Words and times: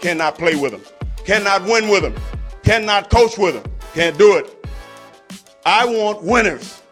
cannot 0.00 0.36
play 0.36 0.54
with 0.54 0.72
them. 0.72 0.82
cannot 1.24 1.62
win 1.64 1.88
with 1.88 2.02
them. 2.02 2.14
cannot 2.62 3.10
coach 3.10 3.38
with 3.38 3.54
them. 3.54 3.72
can't 3.94 4.18
do 4.18 4.36
it. 4.36 4.66
I 5.64 5.84
want 5.84 6.22
winners. 6.22 6.82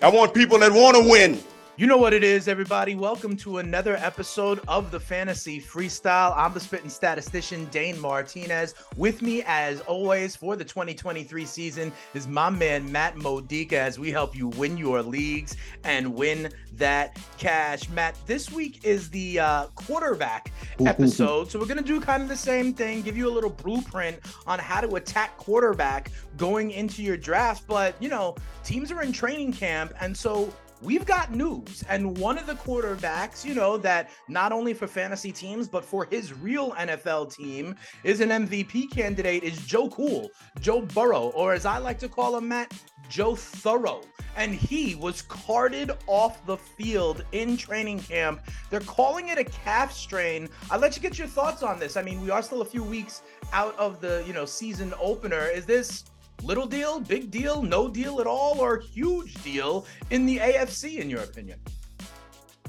I 0.00 0.08
want 0.08 0.32
people 0.32 0.58
that 0.60 0.72
want 0.72 0.96
to 0.96 1.08
win. 1.10 1.40
You 1.78 1.86
know 1.86 1.96
what 1.96 2.12
it 2.12 2.24
is, 2.24 2.48
everybody. 2.48 2.96
Welcome 2.96 3.36
to 3.36 3.58
another 3.58 3.94
episode 3.98 4.58
of 4.66 4.90
the 4.90 4.98
Fantasy 4.98 5.60
Freestyle. 5.60 6.36
I'm 6.36 6.52
the 6.52 6.58
spitting 6.58 6.90
statistician, 6.90 7.66
Dane 7.66 8.00
Martinez. 8.00 8.74
With 8.96 9.22
me, 9.22 9.44
as 9.46 9.80
always, 9.82 10.34
for 10.34 10.56
the 10.56 10.64
2023 10.64 11.44
season 11.44 11.92
is 12.14 12.26
my 12.26 12.50
man, 12.50 12.90
Matt 12.90 13.16
Modica, 13.16 13.78
as 13.78 13.96
we 13.96 14.10
help 14.10 14.34
you 14.34 14.48
win 14.48 14.76
your 14.76 15.02
leagues 15.02 15.56
and 15.84 16.12
win 16.12 16.52
that 16.72 17.16
cash. 17.38 17.88
Matt, 17.90 18.16
this 18.26 18.50
week 18.50 18.84
is 18.84 19.08
the 19.10 19.38
uh, 19.38 19.66
quarterback 19.76 20.50
episode. 20.84 21.48
so 21.48 21.60
we're 21.60 21.66
going 21.66 21.76
to 21.76 21.84
do 21.84 22.00
kind 22.00 22.24
of 22.24 22.28
the 22.28 22.36
same 22.36 22.74
thing, 22.74 23.02
give 23.02 23.16
you 23.16 23.28
a 23.28 23.30
little 23.30 23.50
blueprint 23.50 24.18
on 24.48 24.58
how 24.58 24.80
to 24.80 24.96
attack 24.96 25.36
quarterback 25.36 26.10
going 26.36 26.72
into 26.72 27.04
your 27.04 27.16
draft. 27.16 27.68
But, 27.68 27.94
you 28.02 28.08
know, 28.08 28.34
teams 28.64 28.90
are 28.90 29.00
in 29.00 29.12
training 29.12 29.52
camp. 29.52 29.94
And 30.00 30.16
so 30.16 30.52
we've 30.82 31.04
got 31.04 31.34
news. 31.34 31.84
And 31.88 32.16
one 32.18 32.38
of 32.38 32.46
the 32.46 32.54
quarterbacks, 32.54 33.44
you 33.44 33.54
know, 33.54 33.76
that 33.78 34.10
not 34.28 34.52
only 34.52 34.74
for 34.74 34.86
fantasy 34.86 35.32
teams, 35.32 35.68
but 35.68 35.84
for 35.84 36.04
his 36.04 36.32
real 36.32 36.72
NFL 36.72 37.34
team 37.34 37.74
is 38.04 38.20
an 38.20 38.30
MVP 38.30 38.90
candidate 38.90 39.42
is 39.42 39.58
Joe 39.66 39.88
Cool, 39.88 40.30
Joe 40.60 40.82
Burrow, 40.82 41.28
or 41.34 41.52
as 41.52 41.64
I 41.66 41.78
like 41.78 41.98
to 42.00 42.08
call 42.08 42.36
him, 42.36 42.48
Matt, 42.48 42.72
Joe 43.08 43.34
Thorough. 43.34 44.02
And 44.36 44.54
he 44.54 44.94
was 44.94 45.22
carted 45.22 45.90
off 46.06 46.44
the 46.46 46.56
field 46.56 47.24
in 47.32 47.56
training 47.56 48.00
camp. 48.00 48.40
They're 48.70 48.80
calling 48.80 49.28
it 49.28 49.38
a 49.38 49.44
calf 49.44 49.92
strain. 49.92 50.48
I'll 50.70 50.78
let 50.78 50.94
you 50.94 51.02
get 51.02 51.18
your 51.18 51.26
thoughts 51.26 51.62
on 51.62 51.80
this. 51.80 51.96
I 51.96 52.02
mean, 52.02 52.20
we 52.20 52.30
are 52.30 52.42
still 52.42 52.62
a 52.62 52.64
few 52.64 52.84
weeks 52.84 53.22
out 53.52 53.76
of 53.78 54.00
the, 54.00 54.22
you 54.26 54.32
know, 54.32 54.44
season 54.44 54.94
opener. 55.00 55.46
Is 55.46 55.66
this 55.66 56.04
little 56.42 56.66
deal, 56.66 57.00
big 57.00 57.30
deal, 57.30 57.62
no 57.62 57.88
deal 57.88 58.20
at 58.20 58.26
all, 58.26 58.58
or 58.60 58.78
huge 58.78 59.34
deal 59.42 59.86
in 60.10 60.26
the 60.26 60.38
AFC, 60.38 60.98
in 60.98 61.10
your 61.10 61.20
opinion? 61.20 61.58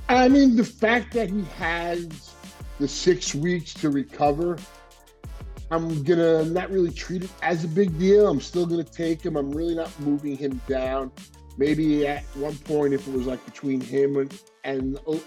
I 0.08 0.28
mean, 0.28 0.56
the 0.56 0.64
fact 0.64 1.14
that 1.14 1.30
he 1.30 1.44
has 1.58 2.34
the 2.80 2.88
six 2.88 3.36
weeks 3.36 3.74
to 3.76 3.90
recover, 3.90 4.58
I'm 5.72 6.04
gonna 6.04 6.46
not 6.46 6.72
really 6.72 6.92
treat 6.92 7.24
it 7.24 7.30
as 7.44 7.64
a 7.64 7.68
big 7.68 7.98
deal. 8.00 8.28
I'm 8.28 8.42
still 8.42 8.66
gonna 8.66 8.84
take 8.84 9.22
him. 9.22 9.38
I'm 9.38 9.52
really 9.52 9.76
not 9.76 9.98
moving 10.00 10.36
him 10.36 10.60
down. 10.68 11.12
Maybe 11.58 12.08
at 12.08 12.24
one 12.36 12.56
point, 12.58 12.94
if 12.94 13.08
it 13.08 13.14
was 13.14 13.28
like 13.28 13.44
between 13.46 13.82
him 13.82 14.18
and, 14.18 14.42
and 14.64 14.98
uh, 15.08 15.18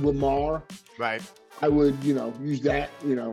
Lamar, 0.00 0.64
right? 0.98 1.22
I 1.62 1.68
would, 1.68 2.02
you 2.02 2.14
know, 2.14 2.32
use 2.40 2.60
that, 2.62 2.90
you 3.06 3.14
know, 3.14 3.32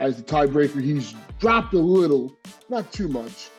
as 0.00 0.16
the 0.16 0.22
tiebreaker. 0.22 0.80
He's 0.82 1.14
dropped 1.38 1.74
a 1.74 1.78
little, 1.78 2.34
not 2.68 2.90
too 2.92 3.08
much. 3.08 3.50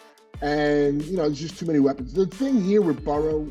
And, 0.44 1.02
you 1.04 1.16
know, 1.16 1.24
there's 1.24 1.40
just 1.40 1.58
too 1.58 1.66
many 1.66 1.80
weapons. 1.80 2.12
The 2.12 2.28
thing 2.28 2.62
here 2.62 2.82
with 2.82 3.04
Burrow 3.06 3.50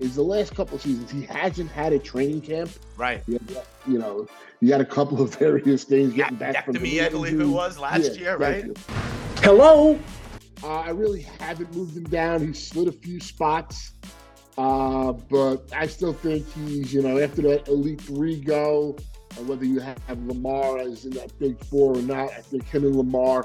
is 0.00 0.14
the 0.14 0.22
last 0.22 0.54
couple 0.54 0.76
of 0.76 0.82
seasons, 0.82 1.10
he 1.10 1.26
hasn't 1.26 1.70
had 1.70 1.92
a 1.92 1.98
training 1.98 2.40
camp. 2.40 2.70
Right. 2.96 3.22
you 3.28 3.98
know, 3.98 4.26
he 4.58 4.70
had 4.70 4.80
a 4.80 4.84
couple 4.86 5.20
of 5.20 5.34
various 5.38 5.84
things 5.84 6.14
getting 6.14 6.38
back 6.38 6.64
from 6.64 6.80
me, 6.80 7.02
I 7.02 7.10
believe 7.10 7.38
it 7.38 7.44
was 7.44 7.78
last 7.78 8.14
yeah, 8.14 8.20
year, 8.20 8.36
right? 8.38 8.64
You. 8.64 8.74
Hello. 9.36 9.98
Uh, 10.62 10.80
I 10.80 10.88
really 10.88 11.20
haven't 11.38 11.76
moved 11.76 11.98
him 11.98 12.04
down. 12.04 12.46
He 12.46 12.54
slid 12.54 12.88
a 12.88 12.92
few 12.92 13.20
spots. 13.20 13.92
Uh, 14.56 15.12
but 15.12 15.70
I 15.76 15.86
still 15.86 16.14
think 16.14 16.50
he's, 16.54 16.94
you 16.94 17.02
know, 17.02 17.18
after 17.18 17.42
that 17.42 17.68
Elite 17.68 18.00
Three 18.00 18.40
go, 18.40 18.96
or 19.36 19.44
whether 19.44 19.66
you 19.66 19.80
have 19.80 19.98
Lamar 20.26 20.78
as 20.78 21.04
in 21.04 21.10
that 21.12 21.38
big 21.38 21.62
four 21.64 21.96
or 21.96 22.02
not, 22.02 22.30
I 22.30 22.40
think 22.40 22.64
him 22.68 22.84
and 22.84 22.96
Lamar 22.96 23.44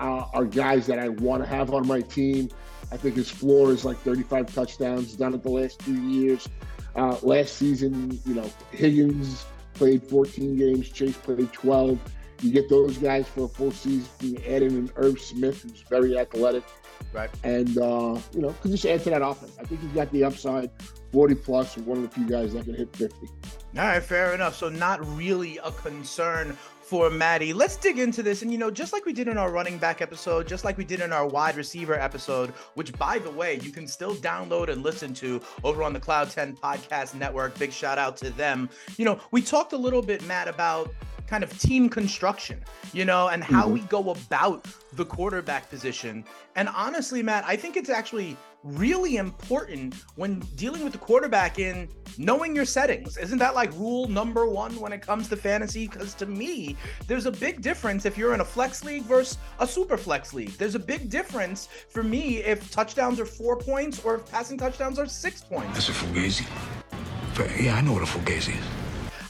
uh, 0.00 0.26
are 0.32 0.44
guys 0.44 0.86
that 0.86 0.98
I 0.98 1.08
want 1.08 1.42
to 1.42 1.48
have 1.48 1.72
on 1.72 1.86
my 1.86 2.00
team. 2.00 2.48
I 2.92 2.96
think 2.96 3.16
his 3.16 3.30
floor 3.30 3.70
is 3.70 3.84
like 3.84 3.98
35 3.98 4.54
touchdowns 4.54 5.14
done 5.16 5.34
it 5.34 5.42
the 5.42 5.50
last 5.50 5.80
two 5.80 6.00
years. 6.00 6.48
Uh, 6.94 7.16
last 7.22 7.56
season, 7.56 8.18
you 8.24 8.34
know, 8.34 8.50
Higgins 8.70 9.44
played 9.74 10.02
14 10.04 10.56
games, 10.56 10.88
Chase 10.88 11.16
played 11.16 11.52
12. 11.52 11.98
You 12.42 12.50
get 12.52 12.68
those 12.68 12.98
guys 12.98 13.26
for 13.26 13.44
a 13.44 13.48
full 13.48 13.70
season. 13.70 14.08
You 14.20 14.36
add 14.46 14.62
in 14.62 14.74
an 14.76 14.90
Irv 14.96 15.20
Smith, 15.20 15.62
who's 15.62 15.82
very 15.88 16.18
athletic. 16.18 16.64
Right. 17.12 17.30
And, 17.44 17.76
uh, 17.78 18.18
you 18.32 18.40
know, 18.40 18.54
could 18.60 18.70
just 18.70 18.84
add 18.84 19.02
to 19.04 19.10
that 19.10 19.22
offense. 19.22 19.56
I 19.60 19.64
think 19.64 19.80
he's 19.80 19.92
got 19.92 20.10
the 20.12 20.24
upside 20.24 20.70
40 21.12 21.34
plus, 21.34 21.76
one 21.78 21.98
of 21.98 22.02
the 22.04 22.10
few 22.10 22.28
guys 22.28 22.52
that 22.52 22.64
can 22.64 22.74
hit 22.74 22.94
50. 22.94 23.16
All 23.26 23.84
right, 23.84 24.02
fair 24.02 24.34
enough. 24.34 24.56
So, 24.56 24.68
not 24.68 25.04
really 25.16 25.58
a 25.58 25.70
concern 25.72 26.56
for 26.86 27.10
Maddie. 27.10 27.52
Let's 27.52 27.76
dig 27.76 27.98
into 27.98 28.22
this. 28.22 28.42
And, 28.42 28.52
you 28.52 28.58
know, 28.58 28.70
just 28.70 28.92
like 28.92 29.04
we 29.04 29.12
did 29.12 29.26
in 29.26 29.36
our 29.36 29.50
running 29.50 29.76
back 29.76 30.00
episode, 30.00 30.46
just 30.46 30.64
like 30.64 30.78
we 30.78 30.84
did 30.84 31.00
in 31.00 31.12
our 31.12 31.26
wide 31.26 31.56
receiver 31.56 31.94
episode, 31.94 32.50
which, 32.74 32.92
by 32.92 33.18
the 33.18 33.30
way, 33.30 33.58
you 33.60 33.72
can 33.72 33.88
still 33.88 34.14
download 34.14 34.68
and 34.68 34.84
listen 34.84 35.12
to 35.14 35.40
over 35.64 35.82
on 35.82 35.92
the 35.92 35.98
Cloud 36.00 36.30
10 36.30 36.56
Podcast 36.56 37.14
Network. 37.14 37.58
Big 37.58 37.72
shout 37.72 37.98
out 37.98 38.16
to 38.18 38.30
them. 38.30 38.70
You 38.98 39.04
know, 39.04 39.20
we 39.32 39.42
talked 39.42 39.72
a 39.72 39.76
little 39.76 40.02
bit, 40.02 40.24
Matt, 40.26 40.46
about 40.46 40.94
kind 41.26 41.44
of 41.44 41.58
team 41.58 41.88
construction, 41.88 42.62
you 42.92 43.04
know, 43.04 43.28
and 43.28 43.42
how 43.42 43.64
mm-hmm. 43.64 43.74
we 43.74 43.80
go 43.80 44.10
about 44.10 44.66
the 44.94 45.04
quarterback 45.04 45.68
position. 45.68 46.24
And 46.54 46.68
honestly, 46.68 47.22
Matt, 47.22 47.44
I 47.46 47.56
think 47.56 47.76
it's 47.76 47.90
actually 47.90 48.36
really 48.62 49.16
important 49.16 49.94
when 50.16 50.40
dealing 50.56 50.82
with 50.82 50.92
the 50.92 50.98
quarterback 50.98 51.58
in 51.58 51.88
knowing 52.18 52.56
your 52.56 52.64
settings. 52.64 53.16
Isn't 53.16 53.38
that 53.38 53.54
like 53.54 53.70
rule 53.72 54.08
number 54.08 54.46
one 54.46 54.80
when 54.80 54.92
it 54.92 55.02
comes 55.02 55.28
to 55.28 55.36
fantasy? 55.36 55.86
Because 55.86 56.14
to 56.14 56.26
me, 56.26 56.76
there's 57.06 57.26
a 57.26 57.30
big 57.30 57.60
difference 57.62 58.04
if 58.06 58.18
you're 58.18 58.34
in 58.34 58.40
a 58.40 58.44
flex 58.44 58.84
league 58.84 59.04
versus 59.04 59.38
a 59.60 59.66
super 59.66 59.96
flex 59.96 60.32
league. 60.34 60.50
There's 60.52 60.74
a 60.74 60.80
big 60.80 61.10
difference 61.10 61.68
for 61.88 62.02
me 62.02 62.38
if 62.38 62.70
touchdowns 62.70 63.20
are 63.20 63.26
four 63.26 63.56
points 63.56 64.04
or 64.04 64.16
if 64.16 64.30
passing 64.30 64.58
touchdowns 64.58 64.98
are 64.98 65.06
six 65.06 65.42
points. 65.42 65.74
That's 65.74 65.88
a 65.88 65.92
fugazi. 65.92 66.46
Yeah, 67.62 67.76
I 67.76 67.82
know 67.82 67.92
what 67.92 68.02
a 68.02 68.06
fugazi 68.06 68.58
is. 68.58 68.64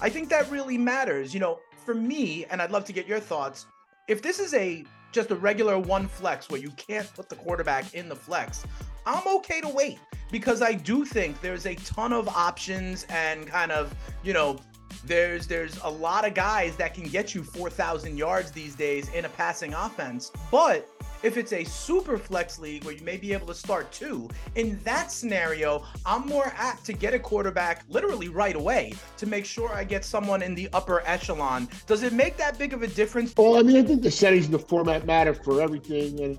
I 0.00 0.08
think 0.08 0.28
that 0.28 0.50
really 0.50 0.78
matters. 0.78 1.34
You 1.34 1.40
know, 1.40 1.58
for 1.86 1.94
me, 1.94 2.44
and 2.46 2.60
I'd 2.60 2.72
love 2.72 2.84
to 2.86 2.92
get 2.92 3.06
your 3.06 3.20
thoughts. 3.20 3.66
If 4.08 4.20
this 4.20 4.40
is 4.40 4.52
a 4.52 4.84
just 5.12 5.30
a 5.30 5.36
regular 5.36 5.78
one 5.78 6.08
flex 6.08 6.50
where 6.50 6.60
you 6.60 6.70
can't 6.72 7.10
put 7.14 7.30
the 7.30 7.36
quarterback 7.36 7.94
in 7.94 8.08
the 8.08 8.16
flex, 8.16 8.66
I'm 9.06 9.26
okay 9.38 9.60
to 9.62 9.68
wait 9.68 9.98
because 10.30 10.60
I 10.60 10.74
do 10.74 11.04
think 11.04 11.40
there's 11.40 11.64
a 11.64 11.76
ton 11.76 12.12
of 12.12 12.28
options 12.28 13.06
and 13.08 13.46
kind 13.46 13.72
of, 13.72 13.94
you 14.24 14.32
know, 14.32 14.58
there's 15.04 15.46
there's 15.46 15.78
a 15.82 15.90
lot 15.90 16.26
of 16.26 16.34
guys 16.34 16.76
that 16.76 16.94
can 16.94 17.04
get 17.04 17.34
you 17.34 17.42
4,000 17.42 18.16
yards 18.16 18.50
these 18.50 18.74
days 18.74 19.08
in 19.10 19.24
a 19.24 19.28
passing 19.28 19.74
offense. 19.74 20.32
But 20.50 20.88
if 21.22 21.36
it's 21.36 21.52
a 21.52 21.64
super 21.64 22.18
flex 22.18 22.58
league 22.58 22.84
where 22.84 22.94
you 22.94 23.04
may 23.04 23.16
be 23.16 23.32
able 23.32 23.46
to 23.48 23.54
start 23.54 23.90
two, 23.90 24.28
in 24.54 24.78
that 24.84 25.10
scenario, 25.10 25.84
I'm 26.04 26.26
more 26.26 26.52
apt 26.56 26.84
to 26.86 26.92
get 26.92 27.14
a 27.14 27.18
quarterback 27.18 27.84
literally 27.88 28.28
right 28.28 28.54
away 28.54 28.94
to 29.16 29.26
make 29.26 29.44
sure 29.44 29.72
I 29.72 29.84
get 29.84 30.04
someone 30.04 30.42
in 30.42 30.54
the 30.54 30.68
upper 30.72 31.02
echelon. 31.06 31.68
Does 31.86 32.02
it 32.02 32.12
make 32.12 32.36
that 32.36 32.58
big 32.58 32.74
of 32.74 32.82
a 32.82 32.86
difference? 32.86 33.34
Well, 33.36 33.56
I 33.56 33.62
mean, 33.62 33.76
I 33.76 33.82
think 33.82 34.02
the 34.02 34.10
settings 34.10 34.46
and 34.46 34.54
the 34.54 34.58
format 34.58 35.06
matter 35.06 35.34
for 35.34 35.60
everything. 35.60 36.20
And 36.20 36.38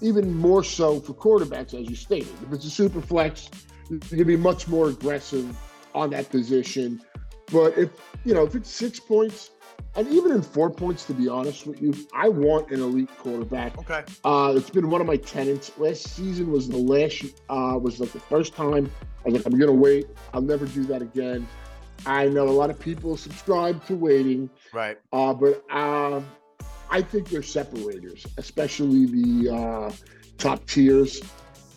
even 0.00 0.34
more 0.34 0.64
so 0.64 1.00
for 1.00 1.12
quarterbacks, 1.12 1.74
as 1.74 1.88
you 1.88 1.96
stated. 1.96 2.32
If 2.46 2.52
it's 2.52 2.64
a 2.64 2.70
super 2.70 3.00
flex, 3.00 3.50
going 3.88 4.00
to 4.00 4.24
be 4.24 4.36
much 4.36 4.68
more 4.68 4.88
aggressive 4.88 5.56
on 5.94 6.10
that 6.10 6.30
position. 6.30 7.02
But 7.52 7.76
if 7.76 7.90
you 8.24 8.34
know 8.34 8.44
if 8.44 8.54
it's 8.54 8.70
six 8.70 9.00
points, 9.00 9.50
and 9.96 10.06
even 10.08 10.32
in 10.32 10.42
four 10.42 10.70
points, 10.70 11.04
to 11.06 11.14
be 11.14 11.28
honest 11.28 11.66
with 11.66 11.80
you, 11.82 11.94
I 12.14 12.28
want 12.28 12.70
an 12.70 12.80
elite 12.80 13.10
quarterback. 13.18 13.76
Okay. 13.78 14.04
Uh, 14.24 14.54
it's 14.56 14.70
been 14.70 14.90
one 14.90 15.00
of 15.00 15.06
my 15.06 15.16
tenants. 15.16 15.76
Last 15.78 16.02
season 16.08 16.52
was 16.52 16.68
the 16.68 16.76
last 16.76 17.24
uh, 17.48 17.78
was 17.80 18.00
like 18.00 18.12
the 18.12 18.20
first 18.20 18.54
time 18.54 18.90
I 19.24 19.28
was 19.28 19.34
like, 19.34 19.46
I'm 19.46 19.58
gonna 19.58 19.72
wait. 19.72 20.06
I'll 20.32 20.42
never 20.42 20.66
do 20.66 20.84
that 20.84 21.02
again. 21.02 21.46
I 22.06 22.28
know 22.28 22.48
a 22.48 22.50
lot 22.50 22.70
of 22.70 22.78
people 22.78 23.16
subscribe 23.16 23.84
to 23.86 23.94
waiting. 23.94 24.48
Right. 24.72 24.98
Uh, 25.12 25.34
but 25.34 25.62
um, 25.70 26.26
I 26.88 27.02
think 27.02 27.28
they're 27.28 27.42
separators, 27.42 28.26
especially 28.38 29.06
the 29.06 29.54
uh, 29.54 29.92
top 30.38 30.64
tiers. 30.66 31.20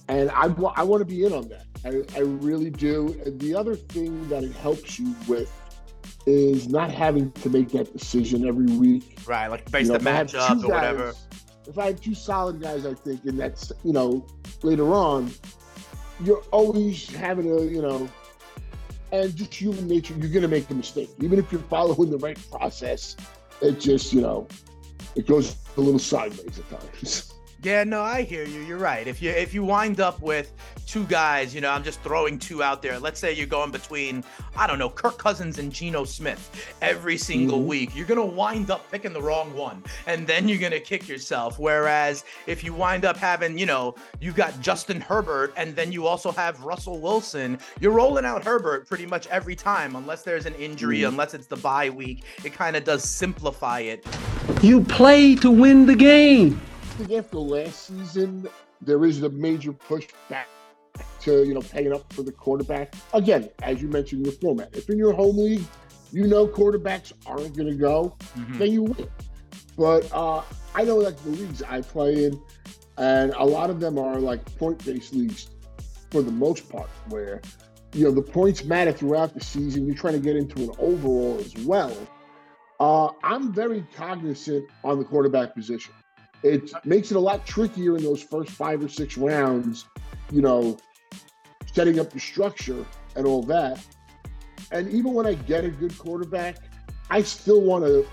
And 0.08 0.30
I, 0.32 0.44
I 0.76 0.84
want 0.84 1.02
to 1.02 1.06
be 1.06 1.26
in 1.26 1.34
on 1.34 1.50
that. 1.50 1.66
I, 1.86 2.18
I 2.18 2.22
really 2.22 2.70
do. 2.70 3.20
And 3.26 3.40
the 3.40 3.56
other 3.56 3.76
thing 3.76 4.28
that 4.30 4.44
it 4.44 4.54
helps 4.54 5.00
you 5.00 5.16
with 5.28 5.52
is 6.26 6.70
not 6.70 6.92
having 6.92 7.32
to 7.32 7.50
make 7.50 7.70
that 7.70 7.92
decision 7.94 8.48
every 8.48 8.66
week. 8.78 9.18
Right, 9.26 9.48
like 9.48 9.70
based 9.72 9.88
you 9.88 9.94
know, 9.94 10.00
the 10.00 10.10
matchup 10.10 10.64
or 10.64 10.70
whatever. 10.70 11.14
If 11.68 11.78
I 11.78 11.88
have 11.88 12.02
two 12.02 12.14
solid 12.14 12.62
guys, 12.62 12.86
I 12.86 12.94
think, 12.94 13.24
and 13.26 13.40
that's 13.40 13.72
you 13.84 13.94
know 13.94 14.26
later 14.62 14.94
on, 14.94 15.32
you're 16.24 16.44
always 16.52 17.10
having 17.10 17.50
a 17.50 17.62
you 17.62 17.82
know, 17.82 18.10
and 19.12 19.36
just 19.36 19.54
human 19.54 19.88
nature, 19.88 20.14
you're 20.16 20.30
gonna 20.30 20.48
make 20.48 20.70
a 20.70 20.74
mistake, 20.74 21.10
even 21.20 21.40
if 21.40 21.52
you're 21.52 21.62
following 21.62 22.10
the 22.10 22.18
right 22.18 22.40
process. 22.52 23.16
It 23.62 23.80
just 23.80 24.12
you 24.12 24.22
know 24.22 24.48
it 25.16 25.28
goes 25.28 25.56
a 25.78 25.82
little 25.82 26.00
sideways 26.00 26.60
at 26.60 26.70
times. 26.70 27.34
Yeah, 27.64 27.86
no, 27.86 28.02
I 28.02 28.24
hear 28.24 28.44
you. 28.44 28.60
You're 28.60 28.78
right. 28.78 29.08
If 29.08 29.22
you 29.22 29.32
if 29.32 29.54
you 29.54 29.64
wind 29.64 30.02
up 30.02 30.22
with 30.22 30.52
two 30.86 31.06
guys, 31.06 31.56
you 31.56 31.62
know, 31.62 31.70
I'm 31.70 31.82
just 31.82 32.02
throwing 32.02 32.38
two 32.38 32.62
out 32.62 32.82
there. 32.82 33.00
Let's 33.00 33.22
say 33.22 33.32
you're 33.32 33.48
going 33.48 33.72
between, 33.72 34.22
I 34.58 34.68
don't 34.68 34.80
know, 34.80 34.90
Kirk 34.90 35.18
Cousins 35.18 35.60
and 35.60 35.72
Geno 35.72 36.04
Smith 36.04 36.76
every 36.82 37.16
single 37.16 37.60
mm-hmm. 37.60 37.68
week. 37.68 37.96
You're 37.96 38.06
gonna 38.06 38.26
wind 38.26 38.70
up 38.70 38.92
picking 38.92 39.14
the 39.14 39.22
wrong 39.22 39.56
one, 39.56 39.82
and 40.08 40.28
then 40.28 40.50
you're 40.50 40.60
gonna 40.60 40.82
kick 40.82 41.08
yourself. 41.08 41.58
Whereas 41.58 42.26
if 42.48 42.66
you 42.66 42.74
wind 42.74 43.06
up 43.06 43.16
having, 43.16 43.58
you 43.58 43.66
know, 43.66 43.96
you've 44.20 44.36
got 44.36 44.60
Justin 44.60 45.00
Herbert, 45.00 45.54
and 45.56 45.74
then 45.74 45.94
you 45.94 46.06
also 46.06 46.34
have 46.34 46.62
Russell 46.66 47.00
Wilson, 47.00 47.58
you're 47.80 47.94
rolling 47.94 48.26
out 48.26 48.44
Herbert 48.44 48.90
pretty 48.90 49.06
much 49.06 49.26
every 49.28 49.56
time, 49.56 49.96
unless 49.96 50.24
there's 50.24 50.46
an 50.46 50.56
injury, 50.56 51.00
mm-hmm. 51.00 51.14
unless 51.14 51.34
it's 51.34 51.48
the 51.48 51.56
bye 51.56 51.90
week. 51.90 52.26
It 52.44 52.52
kind 52.52 52.76
of 52.76 52.84
does 52.84 53.06
simplify 53.06 53.80
it. 53.80 54.06
You 54.62 54.84
play 54.84 55.36
to 55.36 55.50
win 55.50 55.86
the 55.86 55.96
game 55.96 56.60
think 56.94 57.12
after 57.12 57.38
last 57.38 57.88
season, 57.88 58.48
there 58.82 59.04
is 59.06 59.24
a 59.24 59.30
major 59.30 59.74
push 59.74 60.08
back 60.30 60.48
to 61.22 61.44
you 61.44 61.54
know 61.54 61.62
paying 61.62 61.92
up 61.92 62.12
for 62.14 62.22
the 62.22 62.32
quarterback. 62.32 62.94
Again, 63.14 63.50
as 63.64 63.82
you 63.82 63.88
mentioned 63.88 64.22
in 64.22 64.32
your 64.32 64.40
format, 64.40 64.76
if 64.76 64.90
in 64.90 64.98
your 64.98 65.14
home 65.14 65.38
league 65.38 65.64
you 66.12 66.28
know 66.28 66.48
quarterbacks 66.48 67.12
aren't 67.26 67.56
going 67.56 67.70
to 67.70 67.76
go, 67.76 68.16
mm-hmm. 68.38 68.60
then 68.60 68.72
you 68.72 68.84
win. 68.84 69.08
But 69.76 70.12
uh, 70.14 70.44
I 70.76 70.84
know 70.84 70.98
like 70.98 71.18
the 71.24 71.32
leagues 71.32 71.64
I 71.64 71.82
play 71.82 72.26
in, 72.26 72.40
and 72.98 73.34
a 73.34 73.44
lot 73.44 73.72
of 73.72 73.80
them 73.80 73.98
are 73.98 74.20
like 74.20 74.46
point-based 74.58 75.14
leagues 75.14 75.50
for 76.12 76.22
the 76.22 76.32
most 76.32 76.70
part, 76.70 76.90
where 77.10 77.42
you 77.94 78.06
know 78.06 78.12
the 78.12 78.22
points 78.22 78.64
matter 78.64 78.92
throughout 78.92 79.34
the 79.34 79.44
season. 79.44 79.88
You're 79.88 79.96
trying 79.96 80.14
to 80.14 80.20
get 80.20 80.36
into 80.36 80.62
an 80.62 80.72
overall 80.78 81.40
as 81.40 81.56
well. 81.66 81.96
Uh, 82.80 83.10
I'm 83.24 83.52
very 83.52 83.84
cognizant 83.96 84.70
on 84.84 85.00
the 85.00 85.06
quarterback 85.06 85.56
position 85.56 85.94
it 86.44 86.72
makes 86.86 87.12
it 87.12 87.18
a 87.18 87.20
lot 87.20 87.46
trickier 87.46 87.98
in 87.98 88.04
those 88.04 88.22
first 88.22 88.52
five 88.52 88.84
or 88.84 88.90
six 88.90 89.18
rounds, 89.18 89.86
you 90.32 90.42
know, 90.42 90.78
setting 91.74 92.00
up 92.00 92.12
the 92.12 92.20
structure 92.20 92.86
and 93.16 93.26
all 93.26 93.44
that. 93.44 93.84
And 94.72 94.90
even 94.92 95.14
when 95.14 95.26
I 95.26 95.36
get 95.36 95.66
a 95.66 95.70
good 95.70 95.98
quarterback, 95.98 96.58
I 97.10 97.22
still 97.22 97.62
want 97.62 97.86
a, 97.86 98.06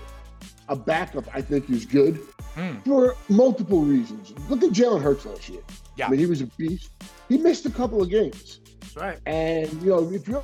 a 0.69 0.75
backup 0.75 1.25
I 1.33 1.41
think 1.41 1.69
is 1.69 1.85
good 1.85 2.19
mm. 2.55 2.83
for 2.85 3.15
multiple 3.29 3.81
reasons. 3.81 4.33
Look 4.49 4.63
at 4.63 4.71
Jalen 4.71 5.01
Hurts 5.01 5.25
last 5.25 5.49
year. 5.49 5.61
Yeah. 5.97 6.07
I 6.07 6.09
mean, 6.09 6.19
he 6.19 6.25
was 6.25 6.41
a 6.41 6.47
beast. 6.57 6.91
He 7.29 7.37
missed 7.37 7.65
a 7.65 7.71
couple 7.71 8.01
of 8.01 8.09
games. 8.09 8.59
That's 8.79 8.95
right. 8.95 9.19
And, 9.25 9.71
you 9.81 9.89
know, 9.89 10.11
if 10.11 10.27
you're 10.27 10.43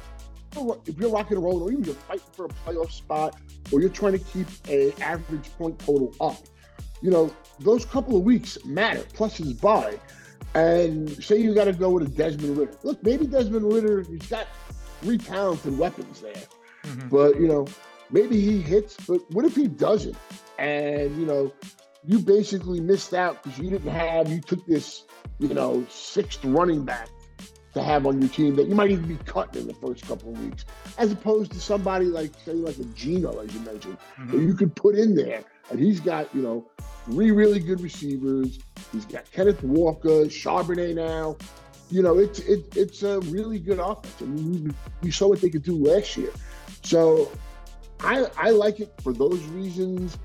if 0.86 0.98
you're 0.98 1.12
rocking 1.12 1.38
and 1.38 1.46
rolling, 1.46 1.62
or 1.62 1.72
even 1.72 1.84
you're 1.84 1.94
fighting 1.94 2.26
for 2.32 2.46
a 2.46 2.50
playoff 2.50 2.92
spot, 2.92 3.40
or 3.72 3.80
you're 3.80 3.90
trying 3.90 4.14
to 4.14 4.20
keep 4.20 4.48
a 4.68 4.92
average 5.02 5.52
point 5.58 5.78
total 5.78 6.14
up, 6.20 6.38
you 7.02 7.12
know, 7.12 7.34
those 7.60 7.86
couple 7.86 8.18
of 8.18 8.24
weeks 8.24 8.58
matter, 8.66 9.04
plus 9.14 9.38
his 9.38 9.54
bye. 9.54 10.00
And 10.54 11.10
say 11.24 11.38
you 11.38 11.54
got 11.54 11.66
to 11.66 11.74
go 11.74 11.92
with 11.92 12.08
a 12.08 12.10
Desmond 12.10 12.58
Ridder. 12.58 12.78
Look, 12.84 13.04
maybe 13.04 13.28
Desmond 13.28 13.72
Ridder, 13.72 14.02
he's 14.02 14.28
got 14.28 14.48
three 15.02 15.18
talented 15.18 15.78
weapons 15.78 16.22
there. 16.22 16.34
Mm-hmm. 16.86 17.10
But, 17.10 17.40
you 17.40 17.48
know, 17.48 17.68
maybe 18.10 18.40
he 18.40 18.62
hits, 18.62 18.96
but 19.08 19.20
what 19.32 19.46
if 19.46 19.56
he 19.56 19.68
doesn't? 19.68 20.16
And, 20.58 21.16
you 21.20 21.26
know, 21.26 21.54
you 22.06 22.20
basically 22.20 22.80
missed 22.80 23.14
out 23.14 23.44
because 23.44 23.60
you 23.60 23.70
didn't 23.70 23.92
have, 23.92 24.32
you 24.32 24.40
took 24.40 24.66
this, 24.66 25.04
you 25.40 25.54
know, 25.54 25.86
sixth 25.90 26.44
running 26.46 26.86
back 26.86 27.10
to 27.74 27.84
have 27.84 28.08
on 28.08 28.20
your 28.20 28.30
team 28.30 28.56
that 28.56 28.68
you 28.68 28.74
might 28.74 28.90
even 28.90 29.08
be 29.08 29.18
cutting 29.26 29.62
in 29.62 29.68
the 29.68 29.74
first 29.74 30.08
couple 30.08 30.32
of 30.32 30.44
weeks, 30.44 30.66
as 30.98 31.12
opposed 31.12 31.52
to 31.52 31.60
somebody 31.60 32.06
like, 32.06 32.32
say, 32.46 32.54
like 32.54 32.78
a 32.80 32.86
Geno, 32.86 33.40
as 33.40 33.54
you 33.54 33.60
mentioned, 33.60 33.98
mm-hmm. 34.18 34.32
that 34.32 34.42
you 34.42 34.54
could 34.56 34.76
put 34.76 34.96
in 34.96 35.14
there 35.14 35.44
and 35.70 35.80
he's 35.80 36.00
got, 36.00 36.34
you 36.34 36.42
know, 36.42 36.66
three 37.06 37.32
really 37.32 37.60
good 37.60 37.82
receivers. 37.82 38.60
He's 38.92 39.06
got 39.06 39.30
Kenneth 39.32 39.64
Walker, 39.64 40.26
Charbonnet 40.26 40.96
now. 40.96 41.38
You 41.90 42.02
know, 42.04 42.18
it's 42.18 42.40
it, 42.40 42.76
it's 42.76 43.04
a 43.04 43.20
really 43.22 43.60
good 43.60 43.80
offense. 43.80 44.16
I 44.22 44.26
mean, 44.26 44.66
we, 44.66 44.72
we 45.04 45.12
saw 45.12 45.28
what 45.28 45.40
they 45.42 45.50
could 45.50 45.64
do 45.64 45.76
last 45.76 46.18
year. 46.18 46.32
So 46.84 47.32
I 48.02 48.28
I 48.38 48.50
like 48.50 48.80
it 48.80 48.94
for 49.02 49.14
those 49.14 49.42
reasons. 49.46 50.18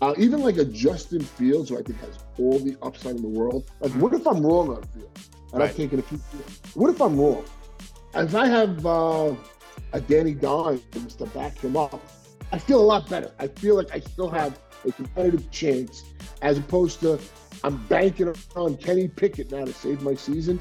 Uh, 0.00 0.14
even 0.18 0.40
like 0.42 0.56
a 0.56 0.64
Justin 0.64 1.20
Fields, 1.20 1.68
who 1.68 1.78
I 1.78 1.82
think 1.82 2.00
has 2.00 2.18
all 2.38 2.58
the 2.58 2.76
upside 2.82 3.16
in 3.16 3.22
the 3.22 3.28
world. 3.28 3.70
Like, 3.80 3.92
what 3.92 4.12
if 4.14 4.26
I'm 4.26 4.44
wrong 4.44 4.70
on 4.70 4.82
Fields? 4.84 5.30
And 5.52 5.60
right. 5.60 5.70
I've 5.70 5.76
taken 5.76 5.98
a 5.98 6.02
few. 6.02 6.18
What 6.74 6.90
if 6.90 7.00
I'm 7.00 7.16
wrong? 7.20 7.44
If 8.14 8.34
I 8.34 8.46
have 8.46 8.84
uh, 8.84 9.34
a 9.92 10.00
Danny 10.00 10.34
Dimes 10.34 11.14
to 11.18 11.26
back 11.26 11.58
him 11.58 11.76
up, 11.76 12.00
I 12.50 12.58
feel 12.58 12.80
a 12.80 12.84
lot 12.84 13.08
better. 13.08 13.32
I 13.38 13.48
feel 13.48 13.76
like 13.76 13.94
I 13.94 14.00
still 14.00 14.30
have 14.30 14.58
a 14.84 14.92
competitive 14.92 15.50
chance, 15.50 16.04
as 16.42 16.58
opposed 16.58 17.00
to 17.00 17.18
I'm 17.64 17.76
banking 17.86 18.34
on 18.56 18.76
Kenny 18.76 19.08
Pickett 19.08 19.50
now 19.52 19.64
to 19.64 19.72
save 19.72 20.02
my 20.02 20.14
season. 20.14 20.60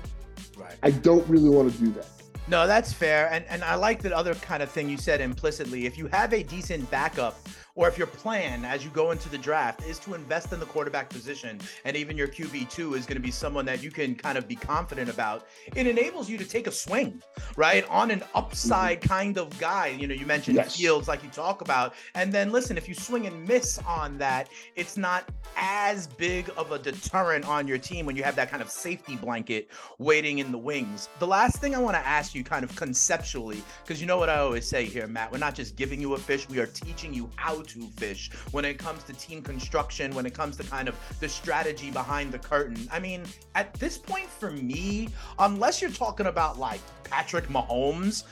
Right. 0.58 0.76
I 0.84 0.92
don't 0.92 1.28
really 1.28 1.50
want 1.50 1.72
to 1.72 1.78
do 1.78 1.92
that. 1.94 2.08
No, 2.48 2.68
that's 2.68 2.92
fair. 2.92 3.32
And 3.32 3.46
and 3.50 3.64
I 3.64 3.76
like 3.76 4.02
that 4.02 4.12
other 4.12 4.36
kind 4.36 4.62
of 4.62 4.70
thing 4.70 4.90
you 4.90 4.98
said 4.98 5.22
implicitly. 5.22 5.86
If 5.86 5.98
you 5.98 6.08
have 6.08 6.34
a 6.34 6.44
decent 6.44 6.90
backup 6.92 7.40
or 7.76 7.88
if 7.88 7.98
your 7.98 8.08
plan 8.08 8.66
as 8.66 8.84
you 8.84 8.90
go 8.92 9.12
into 9.12 9.30
the 9.30 9.38
draft 9.38 9.84
is 9.84 10.00
to 10.00 10.14
invest 10.14 10.52
in 10.54 10.60
the 10.60 10.66
quarterback 10.66 11.10
position 11.10 11.60
and 11.86 11.96
even 11.96 12.18
your 12.18 12.28
QB2 12.28 12.96
is 12.96 13.06
going 13.06 13.16
to 13.16 13.22
be 13.22 13.32
someone 13.32 13.66
that 13.66 13.82
you 13.82 13.92
can 13.92 14.16
kind 14.16 14.38
of 14.38 14.48
be 14.48 14.56
confident 14.56 15.10
about, 15.10 15.48
it 15.76 15.88
enables 15.88 16.30
you 16.30 16.38
to 16.38 16.46
take 16.46 16.68
a 16.68 16.72
swing, 16.72 17.22
right? 17.56 17.88
On 17.90 18.12
an 18.12 18.24
upside 18.34 19.00
mm-hmm. 19.00 19.10
kind 19.10 19.38
of 19.38 19.58
guy. 19.60 19.88
You 19.88 20.08
know, 20.08 20.16
you 20.16 20.26
mentioned 20.26 20.56
yes. 20.56 20.76
Fields 20.76 21.08
like 21.08 21.24
you 21.24 21.30
talk 21.30 21.62
about. 21.62 21.94
And 22.16 22.32
then 22.32 22.52
listen, 22.52 22.78
if 22.78 22.88
you 22.88 22.96
swing 22.96 23.28
and 23.28 23.48
miss 23.48 23.80
on 23.88 24.18
that, 24.18 24.50
it's 24.76 24.98
not 24.98 25.30
as 25.56 26.08
big 26.08 26.50
of 26.58 26.72
a 26.72 26.80
deterrent 26.80 27.48
on 27.48 27.68
your 27.68 27.78
team 27.78 28.06
when 28.06 28.16
you 28.16 28.24
have 28.24 28.36
that 28.36 28.50
kind 28.50 28.62
of 28.62 28.70
safety 28.70 29.16
blanket 29.16 29.70
waiting 29.98 30.40
in 30.40 30.52
the 30.52 30.58
wings. 30.58 31.10
The 31.20 31.28
last 31.28 31.58
thing 31.58 31.76
I 31.76 31.80
want 31.80 31.96
to 31.96 32.06
ask 32.06 32.34
you 32.34 32.44
kind 32.44 32.64
of 32.64 32.76
conceptually, 32.76 33.62
because 33.84 34.02
you 34.02 34.08
know 34.08 34.18
what 34.18 34.30
I 34.30 34.38
always 34.38 34.68
say 34.68 34.86
here, 34.86 35.08
Matt, 35.08 35.32
we're 35.32 35.38
not 35.38 35.56
just 35.56 35.76
giving 35.76 36.02
you 36.02 36.14
a 36.14 36.18
fish, 36.18 36.48
we 36.50 36.60
are 36.60 36.68
teaching 36.68 37.14
you 37.14 37.30
how 37.36 37.61
to 37.64 37.88
fish 37.98 38.32
when 38.52 38.66
it 38.66 38.78
comes 38.78 39.04
to 39.04 39.14
team 39.14 39.42
construction, 39.42 40.14
when 40.16 40.26
it 40.26 40.34
comes 40.34 40.58
to 40.58 40.64
kind 40.64 40.88
of 40.88 40.96
the 41.20 41.30
strategy 41.30 41.92
behind 41.92 42.32
the 42.32 42.40
curtain. 42.40 42.88
I 42.92 43.00
mean, 43.00 43.24
at 43.56 43.74
this 43.74 43.98
point 43.98 44.28
for 44.28 44.52
me, 44.52 45.10
unless 45.40 45.82
you're 45.82 45.92
talking 45.92 46.28
about 46.28 46.58
like 46.58 46.82
Patrick 47.04 47.48
Mahomes, 47.48 48.24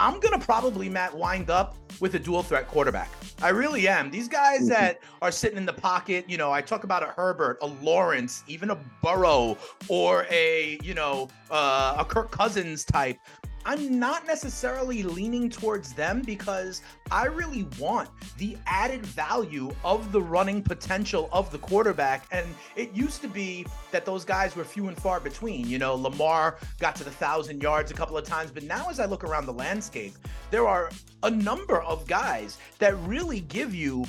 I'm 0.00 0.20
to 0.20 0.38
probably, 0.38 0.88
Matt, 0.88 1.14
wind 1.16 1.50
up 1.50 1.76
with 2.00 2.14
a 2.14 2.18
dual 2.18 2.42
threat 2.42 2.66
quarterback. 2.66 3.10
I 3.40 3.50
really 3.50 3.86
am. 3.86 4.10
These 4.10 4.28
guys 4.28 4.60
mm-hmm. 4.60 4.68
that 4.70 5.00
are 5.22 5.30
sitting 5.30 5.56
in 5.56 5.66
the 5.66 5.72
pocket, 5.72 6.24
you 6.28 6.36
know, 6.36 6.50
I 6.50 6.60
talk 6.60 6.84
about 6.84 7.02
a 7.02 7.06
Herbert, 7.06 7.58
a 7.62 7.66
Lawrence, 7.66 8.42
even 8.48 8.70
a 8.70 8.78
Burrow, 9.02 9.56
or 9.88 10.26
a, 10.30 10.78
you 10.82 10.94
know, 10.94 11.28
uh, 11.50 11.96
a 11.98 12.04
Kirk 12.04 12.30
Cousins 12.30 12.84
type. 12.84 13.18
I'm 13.66 13.98
not 13.98 14.26
necessarily 14.26 15.02
leaning 15.02 15.48
towards 15.48 15.92
them 15.92 16.22
because 16.22 16.82
I 17.10 17.26
really 17.26 17.66
want 17.78 18.10
the 18.36 18.56
added 18.66 19.04
value 19.04 19.74
of 19.84 20.12
the 20.12 20.20
running 20.20 20.62
potential 20.62 21.28
of 21.32 21.50
the 21.50 21.58
quarterback. 21.58 22.26
And 22.30 22.46
it 22.76 22.92
used 22.92 23.22
to 23.22 23.28
be 23.28 23.66
that 23.90 24.04
those 24.04 24.24
guys 24.24 24.54
were 24.54 24.64
few 24.64 24.88
and 24.88 24.96
far 24.96 25.20
between. 25.20 25.66
You 25.66 25.78
know, 25.78 25.94
Lamar 25.94 26.58
got 26.78 26.94
to 26.96 27.04
the 27.04 27.10
thousand 27.10 27.62
yards 27.62 27.90
a 27.90 27.94
couple 27.94 28.16
of 28.16 28.24
times, 28.24 28.50
but 28.50 28.64
now 28.64 28.88
as 28.90 29.00
I 29.00 29.06
look 29.06 29.24
around 29.24 29.46
the 29.46 29.52
landscape, 29.52 30.14
there 30.50 30.66
are 30.66 30.90
a 31.24 31.30
number 31.30 31.82
of 31.82 32.06
guys 32.06 32.58
that 32.78 32.96
really 33.00 33.40
give 33.40 33.74
you 33.74 34.04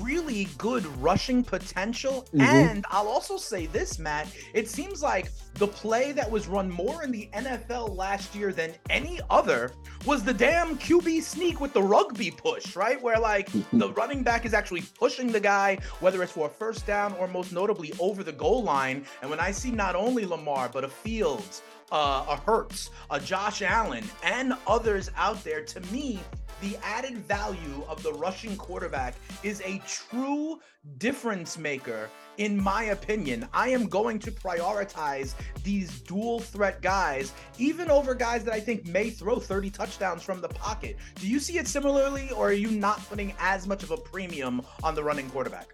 really 0.00 0.48
good 0.58 0.84
rushing 1.00 1.42
potential. 1.42 2.26
Mm-hmm. 2.34 2.40
And 2.40 2.84
I'll 2.90 3.08
also 3.08 3.36
say 3.36 3.66
this, 3.66 3.98
Matt, 3.98 4.28
it 4.52 4.68
seems 4.68 5.00
like 5.00 5.30
the 5.54 5.66
play 5.66 6.12
that 6.12 6.30
was 6.30 6.48
run 6.48 6.70
more 6.70 7.04
in 7.04 7.12
the 7.12 7.28
NFL 7.32 7.96
last 7.96 8.34
year 8.34 8.52
than 8.52 8.74
any 8.90 9.20
other 9.30 9.72
was 10.04 10.24
the 10.24 10.34
damn 10.34 10.76
QB 10.76 11.22
sneak 11.22 11.60
with 11.60 11.72
the 11.72 11.82
rugby 11.82 12.30
push, 12.30 12.76
right? 12.76 13.00
Where 13.00 13.18
like 13.18 13.50
mm-hmm. 13.52 13.78
the 13.78 13.92
running 13.92 14.22
back 14.22 14.44
is 14.44 14.52
actually 14.52 14.82
pushing 14.98 15.30
the 15.30 15.40
guy, 15.40 15.78
whether 16.00 16.22
it's 16.22 16.32
for 16.32 16.46
a 16.46 16.50
first 16.50 16.86
down 16.86 17.14
or 17.14 17.28
most 17.28 17.52
notably 17.52 17.92
over 18.00 18.22
the 18.24 18.32
goal 18.32 18.64
line. 18.64 19.06
And 19.22 19.30
when 19.30 19.40
I 19.40 19.52
see 19.52 19.70
not 19.70 19.94
only 19.94 20.26
Lamar, 20.26 20.68
but 20.68 20.84
a 20.84 20.88
Fields, 20.88 21.62
uh, 21.92 22.24
a 22.28 22.36
Hurts, 22.36 22.90
a 23.10 23.20
Josh 23.20 23.62
Allen, 23.62 24.04
and 24.22 24.54
others 24.66 25.10
out 25.16 25.42
there, 25.44 25.62
to 25.64 25.80
me, 25.92 26.20
the 26.60 26.76
added 26.82 27.18
value 27.18 27.84
of 27.88 28.02
the 28.02 28.12
rushing 28.12 28.56
quarterback 28.56 29.14
is 29.42 29.60
a 29.64 29.80
true 29.86 30.60
difference 30.98 31.58
maker 31.58 32.08
in 32.38 32.60
my 32.60 32.84
opinion. 32.84 33.48
I 33.52 33.68
am 33.70 33.88
going 33.88 34.18
to 34.20 34.30
prioritize 34.30 35.34
these 35.64 36.00
dual 36.02 36.40
threat 36.40 36.82
guys 36.82 37.32
even 37.58 37.90
over 37.90 38.14
guys 38.14 38.44
that 38.44 38.54
I 38.54 38.60
think 38.60 38.86
may 38.86 39.10
throw 39.10 39.38
30 39.38 39.70
touchdowns 39.70 40.22
from 40.22 40.40
the 40.40 40.48
pocket. 40.48 40.96
Do 41.16 41.28
you 41.28 41.40
see 41.40 41.58
it 41.58 41.66
similarly 41.66 42.30
or 42.30 42.48
are 42.48 42.52
you 42.52 42.70
not 42.70 42.98
putting 43.08 43.34
as 43.40 43.66
much 43.66 43.82
of 43.82 43.90
a 43.90 43.96
premium 43.96 44.62
on 44.82 44.94
the 44.94 45.02
running 45.02 45.28
quarterback? 45.30 45.68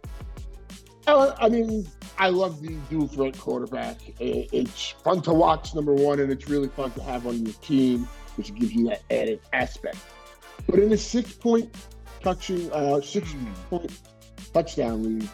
I 1.06 1.48
mean, 1.48 1.86
I 2.16 2.28
love 2.28 2.62
the 2.62 2.76
dual 2.88 3.08
threat 3.08 3.36
quarterback. 3.36 3.96
It's 4.20 4.90
fun 5.02 5.20
to 5.22 5.32
watch, 5.32 5.74
number 5.74 5.92
one, 5.92 6.20
and 6.20 6.30
it's 6.30 6.48
really 6.48 6.68
fun 6.68 6.92
to 6.92 7.02
have 7.02 7.26
on 7.26 7.44
your 7.44 7.54
team, 7.54 8.08
which 8.36 8.54
gives 8.54 8.72
you 8.72 8.88
that 8.88 9.02
added 9.10 9.40
aspect. 9.52 9.98
But 10.68 10.78
in 10.78 10.92
a 10.92 10.96
six 10.96 11.32
point 11.32 11.74
touching, 12.22 12.70
uh, 12.72 13.00
six 13.00 13.34
point 13.68 13.92
touchdown 14.52 15.02
lead, 15.02 15.28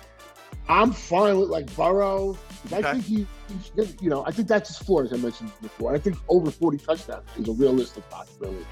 I'm 0.68 0.92
fine 0.92 1.38
with 1.38 1.48
like 1.48 1.74
Burrow, 1.74 2.36
I 2.72 2.82
think 2.82 3.04
he, 3.04 3.26
he's, 3.74 3.96
you 4.00 4.10
know, 4.10 4.24
I 4.26 4.30
think 4.30 4.48
that's 4.48 4.68
his 4.68 4.78
floor, 4.78 5.02
as 5.02 5.12
I 5.12 5.16
mentioned 5.16 5.50
before. 5.62 5.94
I 5.94 5.98
think 5.98 6.16
over 6.28 6.50
40 6.50 6.78
touchdowns 6.78 7.26
is 7.38 7.48
a 7.48 7.52
realistic 7.52 8.08
possibility. 8.10 8.66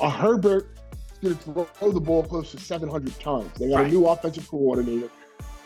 A 0.00 0.08
Herbert 0.08 0.70
is 1.20 1.34
going 1.36 1.66
to 1.66 1.72
throw 1.74 1.92
the 1.92 2.00
ball 2.00 2.22
close 2.22 2.50
to 2.52 2.58
700 2.58 3.20
times. 3.20 3.50
They 3.58 3.68
got 3.68 3.80
right. 3.80 3.86
a 3.86 3.90
new 3.90 4.06
offensive 4.06 4.48
coordinator. 4.48 5.10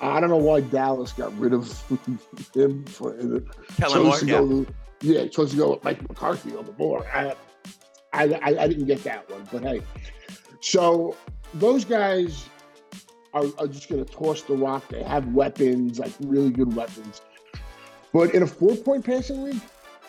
I 0.01 0.21
don't 0.21 0.31
know 0.31 0.37
why 0.37 0.61
Dallas 0.61 1.13
got 1.13 1.37
rid 1.39 1.53
of 1.53 1.71
him 2.55 2.85
for 2.87 3.13
Kellen 3.77 4.03
Moore, 4.03 4.19
yeah. 4.23 4.39
Go, 4.39 4.67
yeah, 5.01 5.23
supposed 5.31 5.53
to 5.53 5.57
go 5.57 5.71
with 5.71 5.85
Mike 5.85 6.03
McCarthy 6.09 6.57
on 6.57 6.67
the 6.67 6.73
board. 6.73 7.05
I, 7.15 7.35
I, 8.13 8.25
I, 8.43 8.63
I 8.63 8.69
didn't 8.69 8.87
get 8.87 9.05
that 9.05 9.31
one, 9.31 9.47
but 9.53 9.63
hey. 9.63 9.83
So 10.61 11.17
those 11.55 11.85
guys 11.85 12.49
are, 13.35 13.47
are 13.59 13.67
just 13.67 13.89
going 13.89 14.05
to 14.05 14.11
toss 14.13 14.43
the 14.43 14.55
rock. 14.55 14.89
They 14.89 15.03
have 15.03 15.27
weapons, 15.33 15.99
like 15.99 16.13
really 16.21 16.51
good 16.51 16.75
weapons. 16.75 17.21
But 18.13 18.35
in 18.35 18.43
a 18.43 18.47
four-point 18.47 19.05
passing 19.05 19.43
league, 19.45 19.61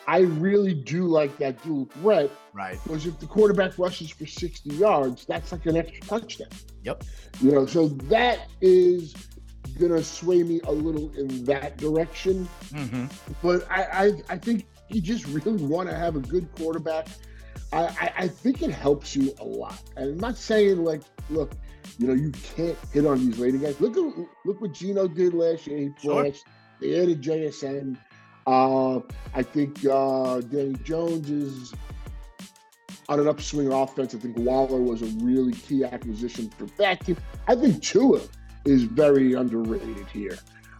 I 0.07 0.19
really 0.19 0.73
do 0.73 1.05
like 1.05 1.37
that 1.37 1.61
dual 1.63 1.85
threat. 1.85 2.31
Right. 2.53 2.79
Because 2.83 3.05
if 3.05 3.19
the 3.19 3.25
quarterback 3.25 3.77
rushes 3.77 4.09
for 4.09 4.25
60 4.25 4.69
yards, 4.75 5.25
that's 5.25 5.51
like 5.51 5.65
an 5.65 5.75
extra 5.75 5.99
touchdown. 6.01 6.47
Yep. 6.83 7.03
You 7.41 7.51
know, 7.51 7.65
so 7.65 7.89
that 7.89 8.47
is 8.61 9.13
gonna 9.77 10.01
sway 10.01 10.43
me 10.43 10.61
a 10.63 10.71
little 10.71 11.11
in 11.17 11.43
that 11.43 11.77
direction. 11.77 12.47
Mm-hmm. 12.69 13.05
But 13.43 13.69
I, 13.69 13.83
I, 13.83 14.11
I 14.29 14.37
think 14.37 14.65
you 14.89 15.01
just 15.01 15.27
really 15.27 15.63
want 15.63 15.89
to 15.89 15.95
have 15.95 16.15
a 16.15 16.19
good 16.19 16.49
quarterback. 16.55 17.07
I, 17.73 17.83
I, 17.83 18.13
I, 18.17 18.27
think 18.27 18.61
it 18.61 18.71
helps 18.71 19.15
you 19.15 19.33
a 19.39 19.43
lot. 19.43 19.81
And 19.97 20.11
I'm 20.11 20.19
not 20.19 20.37
saying 20.37 20.83
like, 20.83 21.01
look, 21.29 21.51
you 21.97 22.07
know, 22.07 22.13
you 22.13 22.31
can't 22.31 22.77
hit 22.93 23.05
on 23.05 23.25
these 23.25 23.37
rating 23.39 23.61
guys. 23.61 23.79
Look 23.81 23.97
at 23.97 24.27
look 24.45 24.61
what 24.61 24.73
Geno 24.73 25.07
did 25.07 25.33
last 25.33 25.67
year. 25.67 25.77
He 25.77 25.89
flashed. 25.97 26.43
Sure. 26.43 26.53
They 26.79 27.01
added 27.01 27.21
JSN. 27.21 27.97
Uh, 28.45 28.99
I 29.33 29.43
think 29.43 29.85
uh, 29.85 30.39
Danny 30.41 30.75
Jones 30.83 31.29
is 31.29 31.73
on 33.09 33.19
an 33.19 33.27
upswing 33.27 33.71
offense. 33.71 34.15
I 34.15 34.19
think 34.19 34.37
Waller 34.37 34.81
was 34.81 35.01
a 35.01 35.07
really 35.23 35.53
key 35.53 35.83
acquisition 35.83 36.49
for 36.51 36.65
that 36.77 37.05
team. 37.05 37.17
I 37.47 37.55
think 37.55 37.81
Tua 37.81 38.21
is 38.65 38.83
very 38.83 39.33
underrated 39.33 40.07
here. 40.07 40.37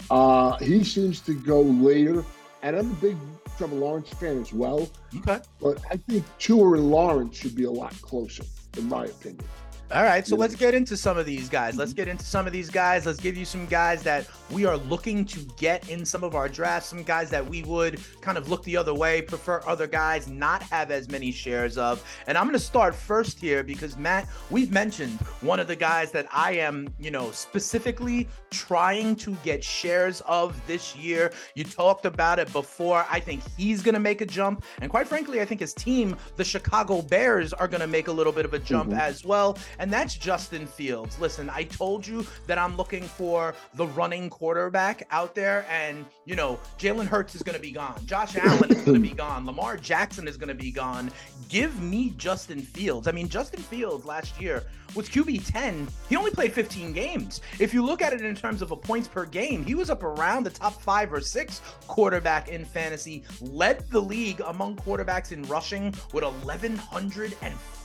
Uh, 0.10 0.58
he 0.58 0.84
seems 0.84 1.20
to 1.22 1.34
go 1.34 1.62
later, 1.62 2.24
and 2.62 2.76
I'm 2.76 2.92
a 2.92 2.96
big 2.96 3.18
Trevor 3.58 3.76
Lawrence 3.76 4.10
fan 4.10 4.40
as 4.40 4.54
well. 4.54 4.90
Okay. 5.18 5.40
But 5.60 5.84
I 5.90 5.98
think 5.98 6.24
Tua 6.38 6.74
and 6.74 6.92
Lawrence 6.92 7.38
should 7.38 7.56
be 7.56 7.64
a 7.64 7.72
lot 7.72 8.00
closer, 8.02 8.44
in 8.78 8.88
my 8.88 9.06
opinion. 9.06 9.44
All 9.90 10.04
right, 10.04 10.28
so 10.28 10.36
let's 10.36 10.54
get 10.54 10.74
into 10.74 10.98
some 10.98 11.18
of 11.18 11.26
these 11.26 11.48
guys. 11.48 11.78
Let's 11.78 11.94
get 11.94 12.10
into 12.10 12.26
some 12.26 12.46
of 12.46 12.52
these 12.52 12.70
guys. 12.70 13.06
Let's 13.06 13.22
give 13.22 13.38
you 13.38 13.46
some 13.46 13.66
guys 13.68 14.04
that 14.04 14.28
we 14.52 14.66
are 14.66 14.76
looking 14.76 15.24
to 15.26 15.40
get 15.56 15.90
in 15.90 16.04
some 16.04 16.26
of 16.26 16.36
our 16.36 16.50
drafts, 16.50 16.90
some 16.90 17.04
guys 17.04 17.30
that 17.30 17.48
we 17.48 17.64
would 17.64 18.02
kind 18.20 18.38
of 18.38 18.50
look 18.50 18.64
the 18.66 18.76
other 18.76 18.94
way, 18.94 19.22
prefer 19.22 19.62
other 19.66 19.88
guys 19.88 20.28
not 20.28 20.62
have 20.64 20.92
as 20.92 21.10
many 21.10 21.32
shares 21.32 21.78
of. 21.78 22.04
And 22.28 22.38
I'm 22.38 22.44
going 22.44 22.54
to 22.54 22.60
start 22.60 22.96
first 22.96 23.40
here 23.40 23.64
because 23.64 23.96
Matt, 23.96 24.28
we've 24.50 24.72
mentioned 24.72 25.20
one 25.40 25.58
of 25.58 25.68
the 25.68 25.76
guys 25.76 26.12
that 26.12 26.28
I 26.34 26.52
am, 26.54 26.94
you 27.00 27.10
know, 27.10 27.32
specifically 27.32 28.28
trying 28.50 29.16
to 29.18 29.36
get 29.44 29.64
shares 29.64 30.22
of 30.26 30.60
this 30.68 30.98
year. 30.98 31.32
You 31.56 31.64
talked 31.64 32.06
about 32.06 32.40
it 32.40 32.52
before. 32.52 33.06
I 33.10 33.22
think 33.22 33.42
he's 33.56 33.82
going 33.82 33.94
to 33.94 34.02
make 34.02 34.20
a 34.20 34.26
jump, 34.26 34.66
and 34.82 34.92
quite 34.92 35.08
frankly, 35.08 35.40
I 35.40 35.46
think 35.46 35.62
his 35.62 35.74
team, 35.74 36.18
the 36.36 36.44
Chicago 36.44 37.02
Bears, 37.02 37.54
are 37.54 37.70
going 37.70 37.82
to 37.82 37.88
make 37.88 38.10
a 38.10 38.12
little 38.12 38.34
bit 38.34 38.44
of 38.44 38.54
a 38.54 38.60
jump 38.60 38.90
mm-hmm. 38.90 39.00
as 39.00 39.24
well 39.24 39.58
and 39.80 39.92
that's 39.92 40.16
Justin 40.16 40.66
Fields. 40.66 41.20
Listen, 41.20 41.50
I 41.50 41.64
told 41.64 42.06
you 42.06 42.26
that 42.48 42.58
I'm 42.58 42.76
looking 42.78 43.04
for 43.04 43.56
the 43.76 43.88
running 43.88 44.30
quarterback 44.30 45.08
out 45.12 45.36
there, 45.36 45.66
and 45.70 46.06
you 46.26 46.36
know, 46.36 46.60
Jalen 46.78 47.08
Hurts 47.08 47.36
is 47.36 47.44
going 47.44 47.56
to 47.56 47.62
be 47.62 47.72
gone. 47.72 48.06
Josh 48.06 48.36
Allen 48.42 48.72
is 48.72 48.82
going 48.82 49.02
to 49.02 49.10
be 49.10 49.16
gone. 49.16 49.46
Lamar 49.46 49.78
Jackson 49.78 50.28
is 50.28 50.38
going 50.38 50.50
to 50.50 50.56
be 50.56 50.72
gone. 50.72 51.12
Give 51.50 51.82
me 51.82 52.14
Justin 52.18 52.62
Fields. 52.62 53.08
I 53.08 53.12
mean, 53.12 53.30
Justin 53.30 53.62
Fields 53.62 54.06
last 54.06 54.40
year 54.42 54.64
was 54.96 55.10
QB 55.10 55.52
10. 55.52 55.88
He 56.10 56.16
only 56.16 56.32
played 56.32 56.54
15 56.54 56.94
games. 56.94 57.42
If 57.60 57.74
you 57.74 57.86
look 57.86 58.02
at 58.02 58.14
it 58.14 58.22
in 58.22 58.36
terms 58.36 58.62
of 58.62 58.72
a 58.72 58.76
points 58.76 59.08
per 59.08 59.26
game, 59.26 59.66
he 59.66 59.76
was 59.76 59.90
up 59.90 60.04
around 60.04 60.44
the 60.44 60.50
top 60.50 60.82
five 60.82 61.14
or 61.14 61.22
six 61.22 61.62
quarterback 61.88 62.50
in 62.50 62.66
fantasy, 62.66 63.24
led 63.42 63.90
the 63.90 64.02
league 64.02 64.42
among 64.42 64.76
quarterbacks 64.78 65.32
in 65.32 65.44
rushing 65.44 65.94
with 66.14 66.24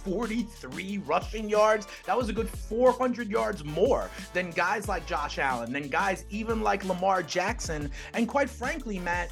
1,143 0.04 0.98
rushing 1.06 1.48
yards. 1.48 1.86
That 2.06 2.16
was 2.16 2.28
a 2.28 2.32
good 2.32 2.48
400 2.48 3.28
yards 3.28 3.64
more 3.64 4.10
than 4.32 4.50
guys 4.50 4.88
like 4.88 5.06
Josh 5.06 5.38
Allen, 5.38 5.72
than 5.72 5.88
guys 5.88 6.24
even 6.30 6.62
like 6.62 6.84
Lamar 6.84 7.22
Jackson. 7.22 7.90
And 8.14 8.28
quite 8.28 8.50
frankly, 8.50 8.98
Matt, 8.98 9.30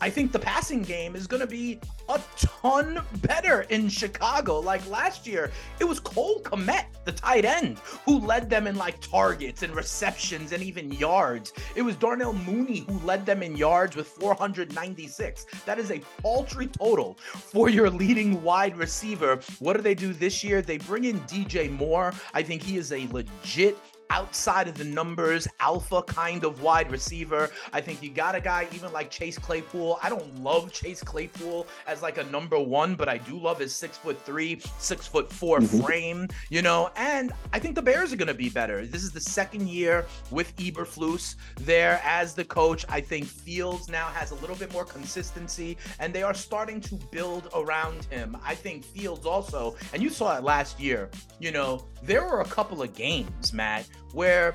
I 0.00 0.10
think 0.10 0.30
the 0.30 0.38
passing 0.38 0.82
game 0.82 1.16
is 1.16 1.26
going 1.26 1.40
to 1.40 1.46
be 1.46 1.80
a 2.08 2.20
ton 2.36 3.02
better 3.16 3.62
in 3.62 3.88
Chicago. 3.88 4.60
Like 4.60 4.88
last 4.88 5.26
year, 5.26 5.50
it 5.80 5.84
was 5.84 5.98
Cole 5.98 6.40
Kmet, 6.42 6.84
the 7.04 7.12
tight 7.12 7.44
end, 7.44 7.78
who 8.04 8.20
led 8.20 8.48
them 8.48 8.68
in 8.68 8.76
like 8.76 9.00
targets 9.00 9.62
and 9.64 9.74
receptions 9.74 10.52
and 10.52 10.62
even 10.62 10.92
yards. 10.92 11.52
It 11.74 11.82
was 11.82 11.96
Darnell 11.96 12.32
Mooney 12.32 12.80
who 12.88 12.98
led 13.00 13.26
them 13.26 13.42
in 13.42 13.56
yards 13.56 13.96
with 13.96 14.06
496. 14.06 15.46
That 15.66 15.80
is 15.80 15.90
a 15.90 16.00
paltry 16.22 16.68
total 16.68 17.14
for 17.14 17.68
your 17.68 17.90
leading 17.90 18.40
wide 18.42 18.76
receiver. 18.76 19.40
What 19.58 19.74
do 19.74 19.82
they 19.82 19.94
do 19.94 20.12
this 20.12 20.44
year? 20.44 20.62
They 20.62 20.78
bring 20.78 21.04
in 21.04 21.18
DJ 21.22 21.70
Moore. 21.70 22.14
I 22.34 22.42
think 22.42 22.62
he 22.62 22.76
is 22.76 22.92
a 22.92 23.08
legit 23.08 23.76
outside 24.10 24.68
of 24.68 24.76
the 24.76 24.84
numbers, 24.84 25.46
alpha 25.60 26.02
kind 26.02 26.44
of 26.44 26.62
wide 26.62 26.90
receiver. 26.90 27.50
I 27.72 27.80
think 27.80 28.02
you 28.02 28.10
got 28.10 28.34
a 28.34 28.40
guy 28.40 28.66
even 28.72 28.92
like 28.92 29.10
Chase 29.10 29.38
Claypool. 29.38 29.98
I 30.02 30.08
don't 30.08 30.42
love 30.42 30.72
Chase 30.72 31.02
Claypool 31.02 31.66
as 31.86 32.02
like 32.02 32.18
a 32.18 32.24
number 32.24 32.58
one, 32.58 32.94
but 32.94 33.08
I 33.08 33.18
do 33.18 33.38
love 33.38 33.58
his 33.58 33.74
six 33.74 33.96
foot 33.96 34.20
three, 34.24 34.60
six 34.78 35.06
foot 35.06 35.32
4 35.32 35.58
mm-hmm. 35.58 35.82
frame, 35.82 36.28
you 36.50 36.62
know. 36.62 36.90
And 36.96 37.32
I 37.52 37.58
think 37.58 37.74
the 37.74 37.82
Bears 37.82 38.12
are 38.12 38.16
going 38.16 38.28
to 38.28 38.34
be 38.34 38.48
better. 38.48 38.86
This 38.86 39.02
is 39.02 39.12
the 39.12 39.20
second 39.20 39.68
year 39.68 40.06
with 40.30 40.54
Eberflus 40.56 41.36
there 41.60 42.00
as 42.04 42.34
the 42.34 42.44
coach. 42.44 42.84
I 42.88 43.00
think 43.00 43.26
Fields 43.26 43.88
now 43.88 44.06
has 44.08 44.30
a 44.30 44.34
little 44.36 44.56
bit 44.56 44.72
more 44.72 44.84
consistency, 44.84 45.76
and 45.98 46.14
they 46.14 46.22
are 46.22 46.34
starting 46.34 46.80
to 46.82 46.94
build 47.10 47.48
around 47.54 48.04
him. 48.06 48.36
I 48.44 48.54
think 48.54 48.84
Fields 48.84 49.26
also, 49.26 49.76
and 49.92 50.02
you 50.02 50.10
saw 50.10 50.36
it 50.36 50.44
last 50.44 50.80
year. 50.80 51.10
You 51.38 51.52
know, 51.52 51.86
there 52.02 52.24
were 52.24 52.40
a 52.40 52.44
couple 52.44 52.82
of 52.82 52.94
games, 52.94 53.52
Matt, 53.52 53.86
where 54.12 54.54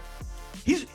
he's 0.65 0.85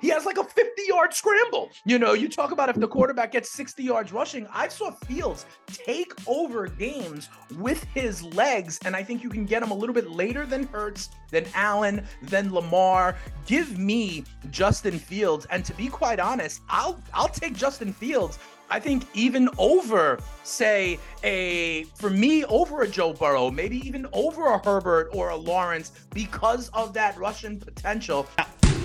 he 0.00 0.08
has 0.08 0.24
like 0.24 0.38
a 0.38 0.44
50 0.44 0.82
yard 0.86 1.12
scramble. 1.12 1.70
You 1.84 1.98
know, 1.98 2.12
you 2.12 2.28
talk 2.28 2.52
about 2.52 2.68
if 2.68 2.76
the 2.76 2.88
quarterback 2.88 3.32
gets 3.32 3.50
60 3.50 3.82
yards 3.82 4.12
rushing. 4.12 4.46
I 4.52 4.68
saw 4.68 4.90
Fields 4.90 5.46
take 5.66 6.12
over 6.26 6.66
games 6.66 7.28
with 7.56 7.82
his 7.94 8.22
legs, 8.22 8.78
and 8.84 8.94
I 8.94 9.02
think 9.02 9.22
you 9.22 9.28
can 9.28 9.44
get 9.44 9.62
him 9.62 9.70
a 9.70 9.74
little 9.74 9.94
bit 9.94 10.10
later 10.10 10.46
than 10.46 10.64
Hurts, 10.64 11.10
than 11.30 11.46
Allen, 11.54 12.06
than 12.22 12.52
Lamar. 12.52 13.16
Give 13.46 13.78
me 13.78 14.24
Justin 14.50 14.98
Fields, 14.98 15.46
and 15.50 15.64
to 15.64 15.74
be 15.74 15.88
quite 15.88 16.20
honest, 16.20 16.62
I'll 16.68 17.00
I'll 17.12 17.28
take 17.28 17.54
Justin 17.54 17.92
Fields 17.92 18.38
I 18.70 18.78
think 18.80 19.06
even 19.14 19.48
over, 19.56 20.18
say, 20.44 20.98
a 21.24 21.84
for 21.94 22.10
me, 22.10 22.44
over 22.44 22.82
a 22.82 22.88
Joe 22.88 23.12
Burrow, 23.14 23.50
maybe 23.50 23.86
even 23.86 24.06
over 24.12 24.46
a 24.46 24.58
Herbert 24.58 25.08
or 25.12 25.30
a 25.30 25.36
Lawrence 25.36 25.92
because 26.12 26.68
of 26.70 26.92
that 26.94 27.16
Russian 27.16 27.58
potential. 27.58 28.26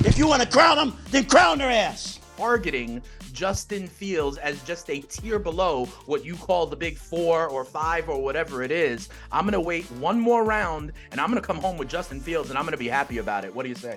If 0.05 0.17
you 0.17 0.27
want 0.27 0.41
to 0.41 0.47
crown 0.47 0.77
them, 0.77 0.97
then 1.11 1.25
crown 1.25 1.57
their 1.57 1.69
ass. 1.69 2.19
Targeting 2.37 3.01
Justin 3.31 3.87
Fields 3.87 4.37
as 4.37 4.61
just 4.63 4.89
a 4.89 4.99
tier 5.01 5.37
below 5.37 5.85
what 6.05 6.23
you 6.23 6.35
call 6.35 6.65
the 6.65 6.75
big 6.75 6.97
four 6.97 7.47
or 7.47 7.65
five 7.65 8.09
or 8.09 8.21
whatever 8.21 8.63
it 8.63 8.71
is. 8.71 9.09
I'm 9.31 9.43
going 9.43 9.53
to 9.53 9.61
wait 9.61 9.85
one 9.93 10.19
more 10.19 10.43
round 10.43 10.93
and 11.11 11.19
I'm 11.19 11.29
going 11.29 11.41
to 11.41 11.45
come 11.45 11.57
home 11.57 11.77
with 11.77 11.89
Justin 11.89 12.19
Fields 12.19 12.49
and 12.49 12.57
I'm 12.57 12.63
going 12.63 12.73
to 12.73 12.77
be 12.77 12.87
happy 12.87 13.17
about 13.17 13.43
it. 13.45 13.53
What 13.53 13.63
do 13.63 13.69
you 13.69 13.75
say? 13.75 13.95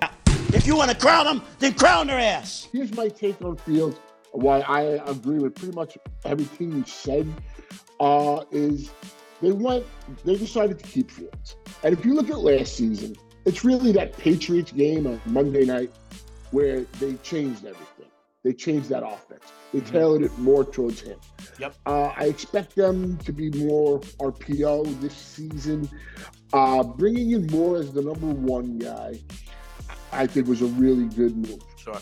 If 0.53 0.67
you 0.67 0.75
want 0.75 0.91
to 0.91 0.97
crown 0.97 1.25
them, 1.25 1.41
then 1.59 1.73
crown 1.73 2.07
their 2.07 2.19
ass. 2.19 2.67
Here's 2.71 2.93
my 2.93 3.09
take 3.09 3.41
on 3.41 3.57
Fields 3.57 3.97
why 4.31 4.59
I 4.61 4.81
agree 5.09 5.39
with 5.39 5.55
pretty 5.55 5.75
much 5.75 5.97
everything 6.25 6.71
you 6.71 6.85
said 6.85 7.27
uh, 7.99 8.43
is 8.51 8.91
they 9.41 9.51
went, 9.51 9.85
they 10.25 10.35
decided 10.35 10.79
to 10.79 10.85
keep 10.85 11.11
Fields. 11.11 11.55
And 11.83 11.97
if 11.97 12.05
you 12.05 12.13
look 12.13 12.29
at 12.29 12.39
last 12.39 12.75
season, 12.75 13.15
it's 13.45 13.63
really 13.63 13.91
that 13.93 14.17
Patriots 14.17 14.71
game 14.71 15.07
on 15.07 15.21
Monday 15.25 15.65
night 15.65 15.91
where 16.51 16.81
they 16.99 17.13
changed 17.15 17.65
everything. 17.65 18.07
They 18.43 18.53
changed 18.53 18.89
that 18.89 19.05
offense. 19.05 19.43
They 19.73 19.79
mm-hmm. 19.79 19.91
tailored 19.91 20.21
it 20.23 20.37
more 20.37 20.63
towards 20.63 21.01
him. 21.01 21.19
Yep. 21.59 21.75
Uh, 21.85 22.13
I 22.15 22.25
expect 22.25 22.75
them 22.75 23.17
to 23.17 23.33
be 23.33 23.49
more 23.51 23.99
RPO 23.99 25.01
this 25.01 25.13
season. 25.13 25.89
Uh, 26.53 26.83
bringing 26.83 27.31
in 27.31 27.47
Moore 27.47 27.77
as 27.77 27.91
the 27.91 28.01
number 28.01 28.27
one 28.27 28.77
guy, 28.77 29.19
I 30.11 30.27
think 30.27 30.47
was 30.47 30.61
a 30.61 30.67
really 30.67 31.05
good 31.05 31.35
move. 31.35 31.59
Sure. 31.77 31.99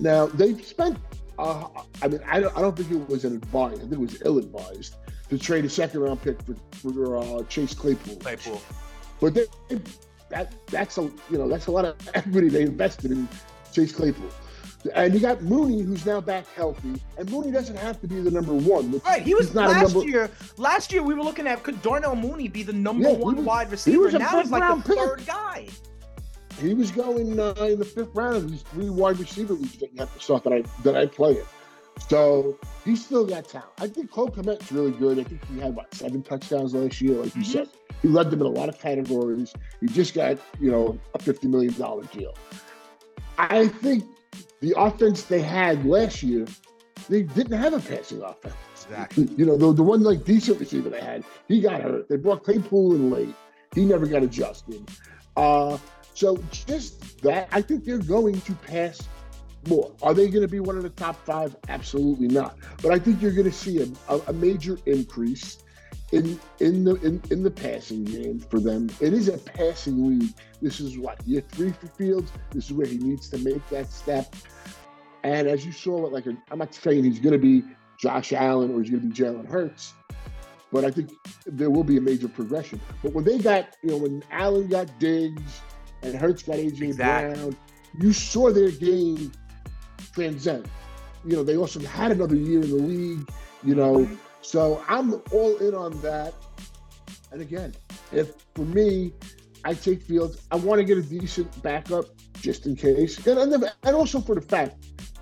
Now 0.00 0.26
they've 0.26 0.64
spent 0.64 0.96
uh, 1.38 1.66
I 2.02 2.08
mean, 2.08 2.20
I 2.26 2.40
don't, 2.40 2.56
I 2.56 2.60
don't 2.60 2.76
think 2.76 2.90
it 2.90 3.08
was 3.08 3.24
an 3.24 3.34
advised. 3.36 3.76
I 3.76 3.80
think 3.80 3.92
it 3.94 3.98
was 3.98 4.22
ill-advised 4.24 4.94
to 5.30 5.38
trade 5.38 5.64
a 5.64 5.68
second-round 5.70 6.22
pick 6.22 6.36
for, 6.42 6.54
for 6.92 7.16
uh, 7.18 7.42
Chase 7.44 7.74
Claypool. 7.74 8.16
Claypool. 8.16 8.60
But 9.20 9.34
they, 9.34 9.46
that 10.30 10.54
that's 10.66 10.98
a 10.98 11.02
you 11.02 11.38
know 11.38 11.48
that's 11.48 11.66
a 11.66 11.70
lot 11.70 11.84
of 11.84 11.96
equity 12.14 12.48
they 12.48 12.62
invested 12.62 13.10
in 13.12 13.28
Chase 13.72 13.92
Claypool. 13.92 14.30
And 14.94 15.14
you 15.14 15.20
got 15.20 15.40
Mooney, 15.42 15.80
who's 15.80 16.04
now 16.04 16.20
back 16.20 16.46
healthy, 16.54 17.00
and 17.16 17.30
Mooney 17.30 17.50
doesn't 17.50 17.76
have 17.76 18.02
to 18.02 18.06
be 18.06 18.20
the 18.20 18.30
number 18.30 18.52
one. 18.52 19.00
Right, 19.06 19.22
he 19.22 19.34
was 19.34 19.54
not 19.54 19.70
last 19.70 19.94
number- 19.94 20.06
year. 20.10 20.30
Last 20.58 20.92
year 20.92 21.02
we 21.02 21.14
were 21.14 21.22
looking 21.22 21.46
at 21.46 21.62
could 21.62 21.80
Darnell 21.80 22.14
Mooney 22.14 22.48
be 22.48 22.62
the 22.62 22.74
number 22.74 23.08
Yeah, 23.08 23.14
one 23.16 23.36
was- 23.36 23.44
wide 23.46 23.66
he 23.68 23.70
receiver? 23.72 24.02
was 24.02 24.14
a 24.14 24.18
now 24.18 24.40
he's 24.42 24.50
like 24.50 24.84
the 24.84 24.88
pick. 24.88 24.98
third 24.98 25.24
guy. 25.26 25.68
He 26.60 26.74
was 26.74 26.90
going 26.90 27.38
uh, 27.38 27.52
in 27.58 27.78
the 27.78 27.84
fifth 27.84 28.14
round 28.14 28.36
of 28.36 28.50
these 28.50 28.62
three 28.62 28.90
wide 28.90 29.18
receiver 29.18 29.54
leagues 29.54 29.76
that 29.78 29.92
you 29.92 29.98
have 30.00 30.14
to 30.14 30.20
start 30.20 30.44
that 30.44 30.52
I 30.52 30.62
that 30.82 30.96
I 30.96 31.06
play 31.06 31.32
in. 31.32 31.44
So 32.08 32.58
he's 32.84 33.04
still 33.04 33.24
got 33.26 33.48
talent. 33.48 33.70
I 33.78 33.86
think 33.88 34.10
Cole 34.10 34.28
Kmet's 34.28 34.70
really 34.72 34.90
good. 34.92 35.18
I 35.18 35.24
think 35.24 35.44
he 35.46 35.60
had 35.60 35.74
what 35.76 35.92
seven 35.94 36.22
touchdowns 36.22 36.74
last 36.74 37.00
year, 37.00 37.14
like 37.22 37.34
you 37.36 37.42
Mhm. 37.42 37.46
said. 37.46 37.68
He 38.02 38.08
led 38.08 38.30
them 38.30 38.40
in 38.40 38.46
a 38.46 38.50
lot 38.50 38.68
of 38.68 38.78
categories. 38.78 39.52
He 39.80 39.86
just 39.86 40.14
got 40.14 40.38
you 40.60 40.70
know 40.70 40.98
a 41.14 41.18
fifty 41.18 41.48
million 41.48 41.74
dollar 41.78 42.04
deal. 42.04 42.34
I 43.38 43.68
think 43.68 44.04
the 44.60 44.74
offense 44.76 45.24
they 45.24 45.40
had 45.42 45.84
last 45.84 46.22
year, 46.22 46.46
they 47.08 47.22
didn't 47.22 47.58
have 47.58 47.72
a 47.74 47.80
passing 47.80 48.22
offense. 48.22 48.54
Exactly. 48.84 49.28
You 49.36 49.46
know, 49.46 49.56
the, 49.56 49.72
the 49.72 49.82
one 49.82 50.02
like 50.02 50.24
decent 50.24 50.60
receiver 50.60 50.90
they 50.90 51.00
had, 51.00 51.24
he 51.48 51.60
got 51.60 51.80
hurt. 51.82 52.08
They 52.08 52.16
brought 52.16 52.44
Claypool 52.44 52.94
in 52.94 53.10
late. 53.10 53.34
He 53.74 53.84
never 53.84 54.06
got 54.06 54.22
adjusted. 54.22 54.88
Uh, 55.36 55.78
so 56.14 56.38
just 56.50 57.20
that, 57.22 57.48
I 57.52 57.60
think 57.60 57.84
they're 57.84 57.98
going 57.98 58.40
to 58.42 58.54
pass 58.54 59.02
more. 59.68 59.92
Are 60.02 60.14
they 60.14 60.28
going 60.28 60.42
to 60.42 60.48
be 60.48 60.60
one 60.60 60.76
of 60.76 60.84
the 60.84 60.90
top 60.90 61.16
five? 61.26 61.56
Absolutely 61.68 62.28
not. 62.28 62.56
But 62.82 62.92
I 62.92 62.98
think 62.98 63.20
you're 63.20 63.32
going 63.32 63.50
to 63.50 63.52
see 63.52 63.80
a, 64.08 64.14
a, 64.14 64.32
major 64.32 64.78
increase 64.86 65.58
in 66.12 66.38
in 66.60 66.84
the 66.84 66.94
in, 66.96 67.20
in 67.30 67.42
the 67.42 67.50
passing 67.50 68.04
game 68.04 68.38
for 68.38 68.60
them. 68.60 68.88
It 69.00 69.12
is 69.12 69.28
a 69.28 69.38
passing 69.38 70.18
league. 70.20 70.34
This 70.62 70.80
is 70.80 70.96
what 70.98 71.26
year 71.26 71.42
three 71.48 71.72
for 71.72 71.88
Fields. 71.88 72.30
This 72.50 72.66
is 72.66 72.72
where 72.72 72.86
he 72.86 72.98
needs 72.98 73.28
to 73.30 73.38
make 73.38 73.66
that 73.70 73.90
step. 73.90 74.36
And 75.24 75.48
as 75.48 75.66
you 75.66 75.72
saw, 75.72 75.96
like 75.96 76.28
i 76.28 76.36
I'm 76.50 76.58
not 76.58 76.74
saying 76.74 77.04
he's 77.04 77.18
going 77.18 77.32
to 77.32 77.38
be 77.38 77.64
Josh 77.98 78.32
Allen 78.32 78.72
or 78.72 78.82
he's 78.82 78.90
going 78.90 79.02
to 79.02 79.08
be 79.08 79.14
Jalen 79.14 79.48
Hurts, 79.48 79.94
but 80.70 80.84
I 80.84 80.90
think 80.90 81.10
there 81.46 81.70
will 81.70 81.84
be 81.84 81.96
a 81.96 82.00
major 82.00 82.28
progression. 82.28 82.80
But 83.02 83.14
when 83.14 83.24
they 83.24 83.38
got, 83.38 83.74
you 83.82 83.90
know, 83.90 83.96
when 83.96 84.22
Allen 84.30 84.68
got 84.68 84.98
Diggs 85.00 85.62
and 86.04 86.14
Hurts 86.14 86.42
got 86.42 86.56
AJ 86.56 86.80
Exactly. 86.82 87.34
Brown, 87.34 87.56
you 88.00 88.12
saw 88.12 88.50
their 88.52 88.70
game 88.70 89.32
transcend. 90.12 90.68
You 91.24 91.36
know, 91.36 91.42
they 91.42 91.56
also 91.56 91.80
had 91.80 92.12
another 92.12 92.36
year 92.36 92.60
in 92.62 92.68
the 92.70 92.76
league. 92.76 93.28
You 93.62 93.74
know, 93.74 94.08
so 94.42 94.82
I'm 94.88 95.14
all 95.32 95.56
in 95.56 95.74
on 95.74 95.98
that. 96.02 96.34
And 97.32 97.40
again, 97.40 97.74
if 98.12 98.32
for 98.54 98.62
me, 98.62 99.12
I 99.64 99.72
take 99.74 100.02
Fields, 100.02 100.42
I 100.50 100.56
want 100.56 100.78
to 100.80 100.84
get 100.84 100.98
a 100.98 101.02
decent 101.02 101.62
backup 101.62 102.04
just 102.40 102.66
in 102.66 102.76
case, 102.76 103.26
and 103.26 103.38
and, 103.38 103.72
and 103.84 103.96
also 103.96 104.20
for 104.20 104.34
the 104.34 104.42
fact 104.42 104.76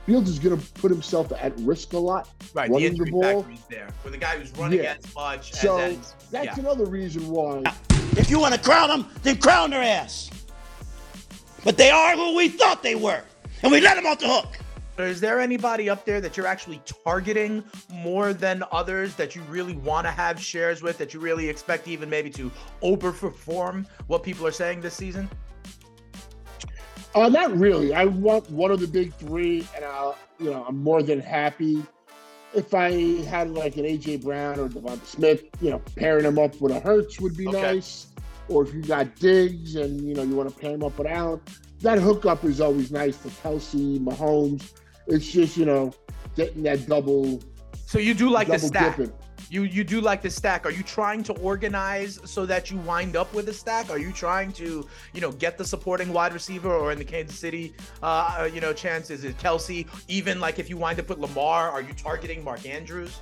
Fields 0.07 0.29
is 0.29 0.41
going 0.41 0.59
to 0.59 0.73
put 0.73 0.91
himself 0.91 1.33
at 1.41 1.57
risk 1.61 1.93
a 1.93 1.99
lot. 1.99 2.29
Right, 2.53 2.67
the 2.69 2.73
running 2.75 2.89
injury 2.89 3.07
the 3.07 3.11
ball. 3.13 3.43
factor 3.43 3.53
is 3.53 3.65
there. 3.71 3.89
For 4.03 4.11
the 4.11 4.19
guy 4.19 4.37
who's 4.39 4.51
running 4.59 4.81
Yeah. 4.83 4.97
as 4.99 5.15
much 5.15 5.53
So 5.53 5.79
and 5.79 5.95
then 5.95 6.03
that's 6.33 6.47
yeah. 6.59 6.59
another 6.65 6.85
reason 6.87 7.29
why. 7.29 7.63
If 8.17 8.29
you 8.29 8.41
want 8.41 8.55
to 8.55 8.61
crown 8.61 8.89
them, 8.89 9.07
then 9.23 9.39
crown 9.39 9.71
their 9.71 9.83
ass. 9.83 10.29
But 11.65 11.77
they 11.77 11.91
are 11.91 12.17
who 12.17 12.35
we 12.37 12.49
thought 12.49 12.83
they 12.83 12.95
were, 12.95 13.23
and 13.63 13.71
we 13.71 13.81
let 13.81 13.95
them 13.97 14.07
off 14.07 14.19
the 14.19 14.27
hook. 14.29 14.59
Is 14.99 15.21
there 15.21 15.41
anybody 15.41 15.89
up 15.89 16.05
there 16.05 16.21
that 16.21 16.37
you're 16.37 16.47
actually 16.47 16.81
targeting 17.05 17.65
more 17.91 18.35
than 18.35 18.63
others 18.73 19.15
that 19.15 19.35
you 19.35 19.43
really 19.43 19.75
want 19.77 20.07
to 20.07 20.11
have 20.11 20.41
shares 20.41 20.83
with 20.83 20.99
that 20.99 21.15
you 21.15 21.21
really 21.21 21.49
expect 21.49 21.89
even 21.89 22.11
maybe 22.11 22.29
to 22.31 22.51
overperform 22.83 23.87
what 24.09 24.23
people 24.23 24.47
are 24.47 24.53
saying 24.53 24.81
this 24.81 24.95
season? 24.95 25.31
Uh, 27.15 27.29
not 27.29 27.57
really. 27.57 27.95
I 27.95 28.05
want 28.07 28.49
one 28.51 28.71
of 28.71 28.81
the 28.81 28.87
big 28.87 29.15
three, 29.15 29.67
and 29.75 29.85
I'll, 29.85 30.17
you 30.39 30.51
know, 30.51 30.65
I'm 30.69 30.83
more 30.83 31.03
than 31.03 31.21
happy 31.21 31.83
if 32.55 32.75
I 32.75 32.91
had 33.25 33.51
like 33.51 33.77
an 33.77 33.85
AJ 33.85 34.23
Brown 34.23 34.59
or 34.61 34.69
DeVonta 34.69 35.07
Smith. 35.07 35.45
You 35.61 35.71
know, 35.71 35.83
pairing 35.97 36.25
them 36.25 36.39
up 36.39 36.61
with 36.61 36.73
a 36.73 36.81
Hurts 36.81 37.21
would 37.21 37.37
be 37.37 37.49
Okay. 37.49 37.61
nice. 37.61 38.09
Or 38.49 38.65
if 38.65 38.75
you 38.75 38.83
got 38.83 39.17
Diggs 39.17 39.77
and 39.77 40.01
you 40.07 40.15
know 40.15 40.23
you 40.23 40.35
want 40.35 40.49
to 40.53 40.59
pair 40.59 40.73
him 40.73 40.83
up 40.85 40.99
with 40.99 41.07
Allen, 41.09 41.41
that 41.81 41.99
hookup 41.99 42.45
is 42.45 42.61
always 42.61 42.91
nice 42.91 43.17
for 43.17 43.29
Kelce, 43.29 43.99
Mahomes. 43.99 44.73
It's 45.07 45.31
just 45.31 45.57
you 45.57 45.65
know 45.67 45.93
getting 46.37 46.63
that 46.65 46.87
double 46.87 47.41
So 47.87 47.99
you 47.99 48.15
do 48.15 48.31
like 48.31 48.49
the 48.49 48.59
stack. 48.59 48.97
dipping. 48.97 49.13
You 49.51 49.65
you 49.65 49.85
do 49.85 50.01
like 50.01 50.23
the 50.23 50.31
stack. 50.31 50.65
Are 50.65 50.71
you 50.71 50.83
trying 50.83 51.23
to 51.25 51.35
organize 51.35 52.19
so 52.25 52.47
that 52.47 52.71
you 52.71 52.79
wind 52.79 53.17
up 53.17 53.35
with 53.35 53.49
a 53.49 53.53
stack? 53.53 53.91
Are 53.91 53.99
you 53.99 54.11
trying 54.13 54.51
to, 54.53 54.89
you 55.13 55.21
know, 55.21 55.31
get 55.33 55.59
the 55.59 55.65
supporting 55.65 56.11
wide 56.13 56.33
receiver 56.33 56.73
or 56.73 56.91
in 56.93 56.99
the 56.99 57.05
Kansas 57.05 57.39
City 57.39 57.75
uh 58.03 58.49
you 58.53 58.61
know 58.63 58.73
chances 58.73 59.25
is 59.25 59.35
Kelce? 59.35 59.87
Even 60.09 60.41
like 60.41 60.59
if 60.59 60.71
you 60.71 60.79
wind 60.79 61.01
up 61.01 61.09
with 61.11 61.19
Lamar, 61.19 61.71
are 61.71 61.83
you 61.83 61.93
targeting 61.93 62.43
Mark 62.43 62.67
Andrews? 62.67 63.21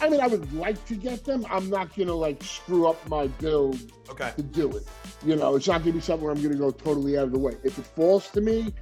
I 0.00 0.08
mean, 0.08 0.20
I 0.20 0.26
would 0.26 0.52
like 0.54 0.82
to 0.86 0.94
get 0.94 1.24
them. 1.24 1.44
I'm 1.50 1.68
not 1.68 1.94
gonna 1.96 2.14
like 2.14 2.42
screw 2.42 2.86
up 2.88 3.06
my 3.08 3.26
build 3.26 3.78
Okay. 4.10 4.32
to 4.36 4.42
do 4.42 4.70
it. 4.76 4.84
You 5.24 5.36
know, 5.36 5.56
it's 5.56 5.68
not 5.68 5.80
gonna 5.80 5.92
be 5.92 6.00
something 6.00 6.24
where 6.24 6.34
I'm 6.34 6.42
gonna 6.42 6.54
go 6.56 6.70
totally 6.70 7.18
out 7.18 7.24
of 7.24 7.32
the 7.32 7.38
way. 7.38 7.52
If 7.64 7.78
it 7.78 7.84
falls 7.86 8.28
to 8.30 8.40
me 8.40 8.72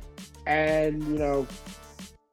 and 0.46 1.02
you 1.04 1.18
know 1.18 1.46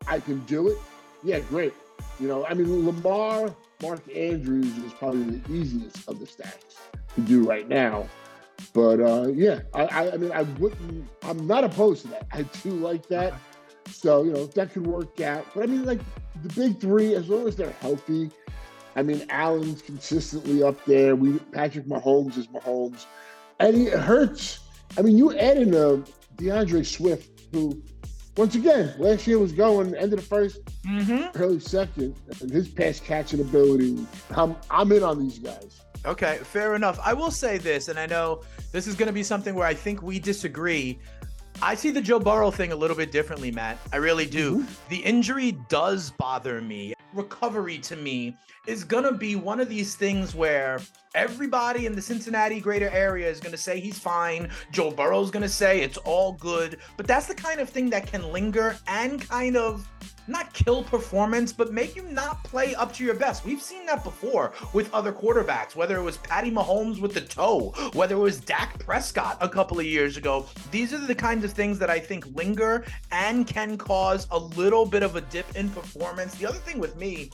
I 0.07 0.19
can 0.19 0.39
do 0.45 0.69
it, 0.69 0.77
yeah, 1.23 1.39
great. 1.39 1.73
You 2.19 2.27
know, 2.27 2.45
I 2.45 2.53
mean 2.53 2.85
Lamar, 2.85 3.53
Mark 3.81 4.01
Andrews 4.15 4.77
is 4.77 4.93
probably 4.93 5.39
the 5.39 5.53
easiest 5.53 6.07
of 6.07 6.19
the 6.19 6.25
stacks 6.27 6.75
to 7.15 7.21
do 7.21 7.43
right 7.47 7.67
now. 7.67 8.07
But 8.73 9.01
uh 9.01 9.27
yeah, 9.33 9.61
I, 9.73 9.83
I, 9.85 10.11
I 10.13 10.17
mean 10.17 10.31
I 10.31 10.43
wouldn't 10.43 11.07
I'm 11.23 11.47
not 11.47 11.63
opposed 11.63 12.03
to 12.03 12.07
that. 12.09 12.27
I 12.31 12.43
do 12.43 12.69
like 12.71 13.07
that. 13.07 13.33
So, 13.91 14.23
you 14.23 14.31
know, 14.33 14.45
that 14.47 14.71
could 14.73 14.87
work 14.87 15.19
out. 15.21 15.45
But 15.53 15.63
I 15.63 15.65
mean 15.67 15.83
like 15.85 15.99
the 16.43 16.49
big 16.53 16.79
three, 16.79 17.15
as 17.15 17.27
long 17.29 17.47
as 17.47 17.55
they're 17.55 17.75
healthy, 17.81 18.31
I 18.95 19.03
mean, 19.03 19.25
Allen's 19.29 19.81
consistently 19.81 20.63
up 20.63 20.83
there. 20.85 21.15
We 21.15 21.39
Patrick 21.51 21.85
Mahomes 21.85 22.37
is 22.37 22.47
Mahomes, 22.47 23.05
and 23.59 23.75
he 23.75 23.87
hurts. 23.87 24.59
I 24.97 25.01
mean, 25.01 25.17
you 25.17 25.37
add 25.37 25.57
in 25.57 25.73
a 25.73 26.03
D'Andre 26.37 26.83
Swift, 26.83 27.41
who, 27.51 27.81
once 28.37 28.55
again, 28.55 28.93
last 28.97 29.27
year 29.27 29.37
was 29.39 29.51
going 29.51 29.93
end 29.95 30.13
of 30.13 30.19
the 30.19 30.25
first, 30.25 30.59
Mm-hmm. 30.85 31.35
early 31.41 31.59
second, 31.59 32.15
and 32.41 32.51
his 32.51 32.67
pass 32.67 32.99
catching 32.99 33.41
ability. 33.41 34.05
I'm 34.31 34.55
I'm 34.69 34.91
in 34.91 35.03
on 35.03 35.19
these 35.19 35.39
guys. 35.39 35.81
Okay, 36.05 36.37
fair 36.43 36.75
enough. 36.75 36.99
I 37.03 37.13
will 37.13 37.31
say 37.31 37.57
this, 37.57 37.87
and 37.87 37.97
I 37.97 38.05
know 38.05 38.43
this 38.71 38.85
is 38.85 38.93
going 38.95 39.07
to 39.07 39.13
be 39.13 39.23
something 39.23 39.55
where 39.55 39.65
I 39.67 39.73
think 39.73 40.03
we 40.03 40.19
disagree. 40.19 40.99
I 41.61 41.73
see 41.75 41.89
the 41.89 42.01
Joe 42.01 42.19
Burrow 42.19 42.51
thing 42.51 42.71
a 42.71 42.75
little 42.75 42.97
bit 42.97 43.11
differently, 43.11 43.51
Matt. 43.51 43.79
I 43.93 43.97
really 43.97 44.25
do. 44.25 44.59
Mm-hmm. 44.59 44.73
The 44.89 44.97
injury 44.97 45.53
does 45.69 46.11
bother 46.11 46.61
me. 46.61 46.93
Recovery 47.13 47.77
to 47.79 47.95
me 47.95 48.37
is 48.67 48.83
going 48.83 49.03
to 49.05 49.13
be 49.13 49.35
one 49.35 49.59
of 49.59 49.69
these 49.69 49.95
things 49.95 50.35
where 50.35 50.79
everybody 51.15 51.85
in 51.85 51.95
the 51.95 52.01
Cincinnati 52.01 52.59
greater 52.59 52.89
area 52.89 53.27
is 53.27 53.39
going 53.39 53.53
to 53.53 53.57
say 53.57 53.79
he's 53.79 53.97
fine. 53.97 54.49
Joe 54.71 54.91
Burrow's 54.91 55.31
going 55.31 55.43
to 55.43 55.49
say 55.49 55.81
it's 55.81 55.97
all 55.97 56.33
good. 56.33 56.77
But 56.97 57.07
that's 57.07 57.25
the 57.25 57.33
kind 57.33 57.59
of 57.59 57.69
thing 57.69 57.89
that 57.89 58.05
can 58.05 58.31
linger 58.31 58.77
and 58.87 59.27
kind 59.27 59.55
of 59.55 59.89
not 60.27 60.51
kill 60.53 60.83
performance, 60.83 61.53
but 61.53 61.71
make 61.71 61.95
you 61.95 62.03
not 62.03 62.43
play 62.43 62.75
up 62.75 62.91
to 62.93 63.03
your 63.03 63.13
best. 63.13 63.45
We've 63.45 63.61
seen 63.61 63.85
that 63.85 64.03
before 64.03 64.53
with 64.73 64.91
other 64.93 65.13
quarterbacks, 65.13 65.75
whether 65.75 65.97
it 65.97 66.01
was 66.01 66.17
Patty 66.17 66.51
Mahomes 66.51 66.99
with 66.99 67.13
the 67.13 67.21
toe, 67.21 67.73
whether 67.93 68.15
it 68.15 68.19
was 68.19 68.39
Dak 68.39 68.79
Prescott 68.79 69.37
a 69.39 69.47
couple 69.47 69.79
of 69.79 69.85
years 69.85 70.17
ago. 70.17 70.47
These 70.71 70.93
are 70.93 70.97
the 70.97 71.15
kinds 71.15 71.45
of 71.45 71.51
things 71.51 71.79
that 71.79 71.89
I 71.89 71.99
think 71.99 72.25
linger 72.35 72.85
and 73.11 73.45
can 73.45 73.77
cause 73.77 74.27
a 74.31 74.39
little 74.39 74.85
bit 74.85 75.03
of 75.03 75.15
a 75.15 75.21
dip 75.21 75.55
in 75.55 75.69
performance. 75.69 76.35
The 76.35 76.47
other 76.47 76.57
thing 76.57 76.79
with 76.79 76.95
me, 76.95 77.29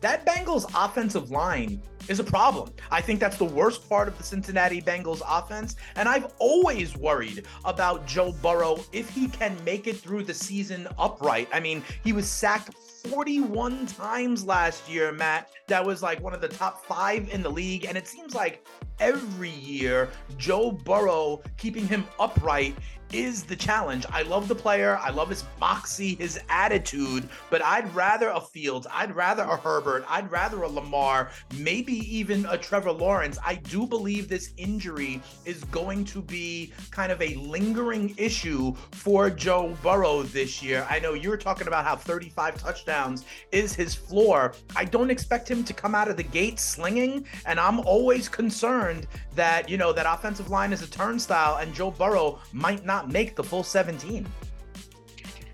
that 0.00 0.26
Bengals 0.26 0.66
offensive 0.74 1.30
line 1.30 1.80
is 2.08 2.20
a 2.20 2.24
problem. 2.24 2.70
I 2.90 3.00
think 3.00 3.20
that's 3.20 3.36
the 3.36 3.44
worst 3.44 3.88
part 3.88 4.08
of 4.08 4.16
the 4.16 4.24
Cincinnati 4.24 4.80
Bengals 4.80 5.22
offense. 5.26 5.76
And 5.96 6.08
I've 6.08 6.32
always 6.38 6.96
worried 6.96 7.46
about 7.64 8.06
Joe 8.06 8.32
Burrow 8.42 8.78
if 8.92 9.10
he 9.10 9.28
can 9.28 9.56
make 9.64 9.86
it 9.86 9.96
through 9.96 10.24
the 10.24 10.34
season 10.34 10.88
upright. 10.98 11.48
I 11.52 11.60
mean, 11.60 11.82
he 12.04 12.12
was 12.12 12.28
sacked 12.28 12.74
41 12.74 13.86
times 13.86 14.44
last 14.44 14.88
year, 14.88 15.12
Matt. 15.12 15.50
That 15.68 15.84
was 15.84 16.02
like 16.02 16.20
one 16.20 16.34
of 16.34 16.40
the 16.40 16.48
top 16.48 16.84
five 16.84 17.28
in 17.30 17.42
the 17.42 17.50
league. 17.50 17.84
And 17.84 17.96
it 17.96 18.06
seems 18.06 18.34
like 18.34 18.66
every 19.00 19.50
year, 19.50 20.10
Joe 20.36 20.70
Burrow 20.72 21.42
keeping 21.56 21.86
him 21.86 22.04
upright 22.18 22.76
is 23.12 23.44
the 23.44 23.56
challenge. 23.56 24.06
I 24.10 24.22
love 24.22 24.48
the 24.48 24.54
player. 24.54 24.98
I 25.00 25.10
love 25.10 25.28
his 25.28 25.44
moxie, 25.60 26.16
his 26.16 26.40
attitude, 26.48 27.28
but 27.50 27.62
I'd 27.62 27.92
rather 27.94 28.28
a 28.30 28.40
Fields, 28.40 28.86
I'd 28.90 29.14
rather 29.14 29.42
a 29.42 29.56
Herbert, 29.56 30.04
I'd 30.08 30.30
rather 30.30 30.62
a 30.62 30.68
Lamar, 30.68 31.30
maybe 31.58 31.92
even 31.92 32.46
a 32.46 32.56
Trevor 32.56 32.92
Lawrence. 32.92 33.38
I 33.44 33.56
do 33.56 33.86
believe 33.86 34.28
this 34.28 34.52
injury 34.56 35.20
is 35.44 35.64
going 35.64 36.04
to 36.06 36.22
be 36.22 36.72
kind 36.90 37.12
of 37.12 37.20
a 37.20 37.34
lingering 37.34 38.14
issue 38.16 38.74
for 38.92 39.28
Joe 39.28 39.76
Burrow 39.82 40.22
this 40.22 40.62
year. 40.62 40.86
I 40.88 40.98
know 41.00 41.12
you 41.12 41.28
were 41.28 41.36
talking 41.36 41.66
about 41.66 41.84
how 41.84 41.96
35 41.96 42.56
touchdowns 42.58 43.24
is 43.52 43.74
his 43.74 43.94
floor. 43.94 44.54
I 44.74 44.84
don't 44.84 45.10
expect 45.10 45.50
him 45.50 45.64
to 45.64 45.74
come 45.74 45.94
out 45.94 46.08
of 46.08 46.16
the 46.16 46.22
gate 46.22 46.58
slinging, 46.58 47.26
and 47.44 47.60
I'm 47.60 47.80
always 47.80 48.28
concerned 48.28 49.06
that, 49.34 49.68
you 49.68 49.76
know, 49.76 49.92
that 49.92 50.06
offensive 50.08 50.50
line 50.50 50.72
is 50.72 50.82
a 50.82 50.90
turnstile 50.90 51.56
and 51.56 51.74
Joe 51.74 51.90
Burrow 51.90 52.38
might 52.52 52.84
not 52.86 52.95
make 53.04 53.36
the 53.36 53.44
full 53.44 53.62
17. 53.62 54.26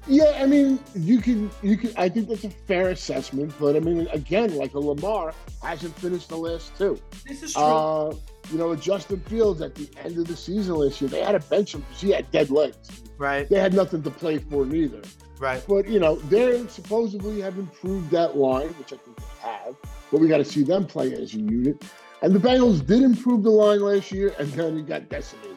Yeah, 0.09 0.37
I 0.37 0.47
mean, 0.47 0.81
you 0.97 1.21
can, 1.21 1.49
you 1.63 1.77
can. 1.77 1.93
I 1.97 2.09
think 2.09 2.29
that's 2.29 2.43
a 2.43 2.51
fair 2.51 2.89
assessment, 2.91 3.55
but 3.61 3.77
I 3.77 3.81
mean, 3.81 4.09
again, 4.09 4.57
like 4.57 4.75
a 4.75 4.81
Lamar 4.81 5.33
hasn't 5.63 5.97
finished 5.97 6.29
the 6.29 6.37
last 6.37 6.77
two. 6.77 7.01
This 7.25 7.43
is 7.45 7.53
true. 7.53 7.63
Uh, 7.63 8.15
you 8.51 8.59
know, 8.59 8.75
Justin 8.75 9.21
Fields 9.21 9.61
at 9.61 9.77
the 9.77 9.89
end 10.05 10.19
of 10.19 10.27
the 10.27 10.37
season 10.37 10.75
last 10.75 11.01
year, 11.01 11.09
they 11.09 11.23
had 11.23 11.41
to 11.41 11.49
bench 11.49 11.75
him 11.75 11.83
because 11.83 12.01
he 12.01 12.11
had 12.11 12.29
dead 12.33 12.51
legs. 12.51 12.91
right. 13.17 13.49
They 13.49 13.61
had 13.61 13.75
nothing 13.75 14.03
to 14.03 14.11
play 14.11 14.39
for 14.39 14.67
neither. 14.67 15.03
Right. 15.39 15.65
But 15.69 15.87
you 15.87 16.01
know, 16.01 16.17
they 16.17 16.67
supposedly 16.67 17.41
have 17.41 17.57
improved 17.57 18.11
that 18.11 18.37
line, 18.37 18.69
which 18.71 18.93
I 18.93 18.97
think 18.97 19.17
they 19.17 19.49
have. 19.49 19.77
But 20.11 20.21
we 20.21 20.27
got 20.27 20.39
to 20.39 20.45
see 20.45 20.65
them 20.65 20.85
play 20.85 21.13
as 21.15 21.35
a 21.35 21.39
unit. 21.39 21.85
And 22.23 22.35
the 22.35 22.41
Bengals 22.41 22.85
did 22.85 23.03
improve 23.03 23.45
the 23.45 23.51
line 23.51 23.81
last 23.81 24.11
year, 24.11 24.35
and 24.39 24.49
then 24.53 24.79
it 24.79 24.87
got 24.87 25.09
decimated. 25.09 25.52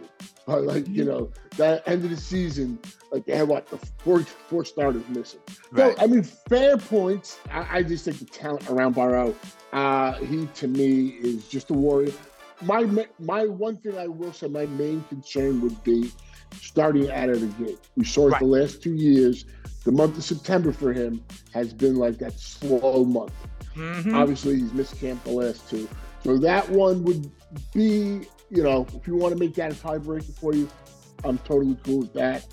But 0.48 0.64
like 0.64 0.88
you 0.88 1.06
know, 1.06 1.32
that 1.58 1.82
end 1.88 2.04
of 2.04 2.12
the 2.12 2.18
season, 2.18 2.78
like 3.12 3.26
they 3.26 3.36
had 3.36 3.48
what 3.48 3.68
the 3.68 3.78
four 4.04 4.22
four 4.22 4.64
starters 4.64 5.02
missing. 5.10 5.40
Right. 5.72 5.98
So 5.98 6.04
I 6.04 6.08
mean, 6.08 6.22
fair 6.24 6.78
points. 6.78 7.40
I, 7.52 7.80
I 7.80 7.84
just 7.84 8.06
think 8.06 8.20
the 8.20 8.26
talent 8.26 8.70
around 8.70 8.94
Burrow, 8.94 9.34
uh, 9.74 10.14
he 10.14 10.46
to 10.46 10.68
me 10.68 11.08
is 11.22 11.48
just 11.48 11.72
a 11.72 11.74
warrior. 11.74 12.12
My 12.62 12.84
my 13.20 13.46
one 13.48 13.78
thing 13.78 13.98
I 13.98 14.08
will 14.08 14.34
say, 14.34 14.48
my 14.48 14.68
main 14.68 15.04
concern 15.10 15.62
would 15.62 15.84
be 15.84 16.12
starting 16.54 17.10
out 17.12 17.30
of 17.30 17.42
the 17.42 17.66
gate. 17.66 17.80
We 17.98 18.06
saw 18.06 18.28
it 18.28 18.32
Right. 18.34 18.40
the 18.42 18.46
last 18.46 18.84
two 18.84 18.94
years. 18.94 19.46
The 19.84 19.92
month 19.92 20.16
of 20.18 20.24
September 20.24 20.72
for 20.72 20.94
him 20.94 21.24
has 21.54 21.74
been 21.74 21.96
like 21.96 22.18
that 22.20 22.40
slow 22.40 23.04
month. 23.04 23.34
Mhm. 23.76 24.14
Obviously, 24.16 24.56
he's 24.60 24.74
missed 24.74 25.00
camp 25.00 25.24
the 25.24 25.32
last 25.32 25.68
two. 25.70 25.90
So 26.24 26.38
that 26.38 26.68
one 26.70 27.04
would 27.04 27.30
be, 27.74 28.22
you 28.50 28.64
know, 28.64 28.86
if 28.94 29.08
you 29.08 29.16
want 29.16 29.34
to 29.34 29.40
make 29.40 29.56
that 29.56 29.72
a 29.72 29.76
tiebreaker 29.76 30.34
for 30.40 30.54
you, 30.54 30.70
I'm 31.24 31.38
totally 31.40 31.78
cool 31.84 32.00
with 32.00 32.14
that. 32.14 32.46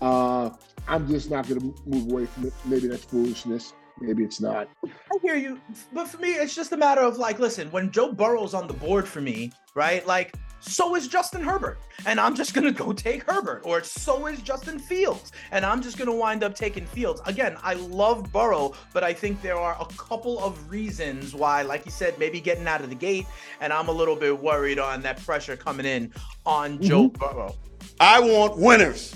Uh, 0.00 0.50
I'm 0.88 1.06
just 1.08 1.30
not 1.30 1.48
going 1.48 1.60
to 1.60 1.74
move 1.86 2.10
away 2.10 2.26
from 2.26 2.46
it. 2.46 2.52
Maybe 2.64 2.88
that's 2.88 3.04
foolishness. 3.04 3.72
Maybe 4.00 4.24
it's 4.24 4.40
not. 4.40 4.68
I 4.84 5.18
hear 5.22 5.36
you, 5.36 5.60
but 5.92 6.08
for 6.08 6.16
me, 6.18 6.32
it's 6.32 6.54
just 6.54 6.72
a 6.72 6.76
matter 6.76 7.02
of 7.02 7.18
like, 7.18 7.38
listen, 7.38 7.70
when 7.70 7.90
Joe 7.90 8.12
Burrow's 8.12 8.54
on 8.54 8.66
the 8.66 8.72
board 8.72 9.06
for 9.06 9.20
me, 9.20 9.52
right? 9.74 10.06
Like, 10.06 10.34
so 10.60 10.94
is 10.94 11.08
Justin 11.08 11.42
Herbert, 11.42 11.78
and 12.06 12.20
I'm 12.20 12.34
just 12.34 12.54
gonna 12.54 12.72
go 12.72 12.92
take 12.92 13.24
Herbert, 13.24 13.62
or 13.64 13.82
so 13.82 14.26
is 14.26 14.40
Justin 14.42 14.78
Fields, 14.78 15.32
and 15.50 15.64
I'm 15.64 15.82
just 15.82 15.98
gonna 15.98 16.14
wind 16.14 16.44
up 16.44 16.54
taking 16.54 16.86
Fields. 16.86 17.20
Again, 17.26 17.56
I 17.62 17.74
love 17.74 18.32
Burrow, 18.32 18.74
but 18.92 19.02
I 19.02 19.12
think 19.12 19.40
there 19.42 19.56
are 19.56 19.76
a 19.80 19.86
couple 19.96 20.38
of 20.38 20.70
reasons 20.70 21.34
why, 21.34 21.62
like 21.62 21.84
you 21.84 21.90
said, 21.90 22.18
maybe 22.18 22.40
getting 22.40 22.66
out 22.66 22.82
of 22.82 22.90
the 22.90 22.94
gate, 22.94 23.26
and 23.60 23.72
I'm 23.72 23.88
a 23.88 23.92
little 23.92 24.16
bit 24.16 24.38
worried 24.38 24.78
on 24.78 25.02
that 25.02 25.22
pressure 25.24 25.56
coming 25.56 25.86
in 25.86 26.12
on 26.44 26.74
mm-hmm. 26.74 26.84
Joe 26.84 27.08
Burrow. 27.08 27.56
I 27.98 28.20
want 28.20 28.58
winners. 28.58 29.14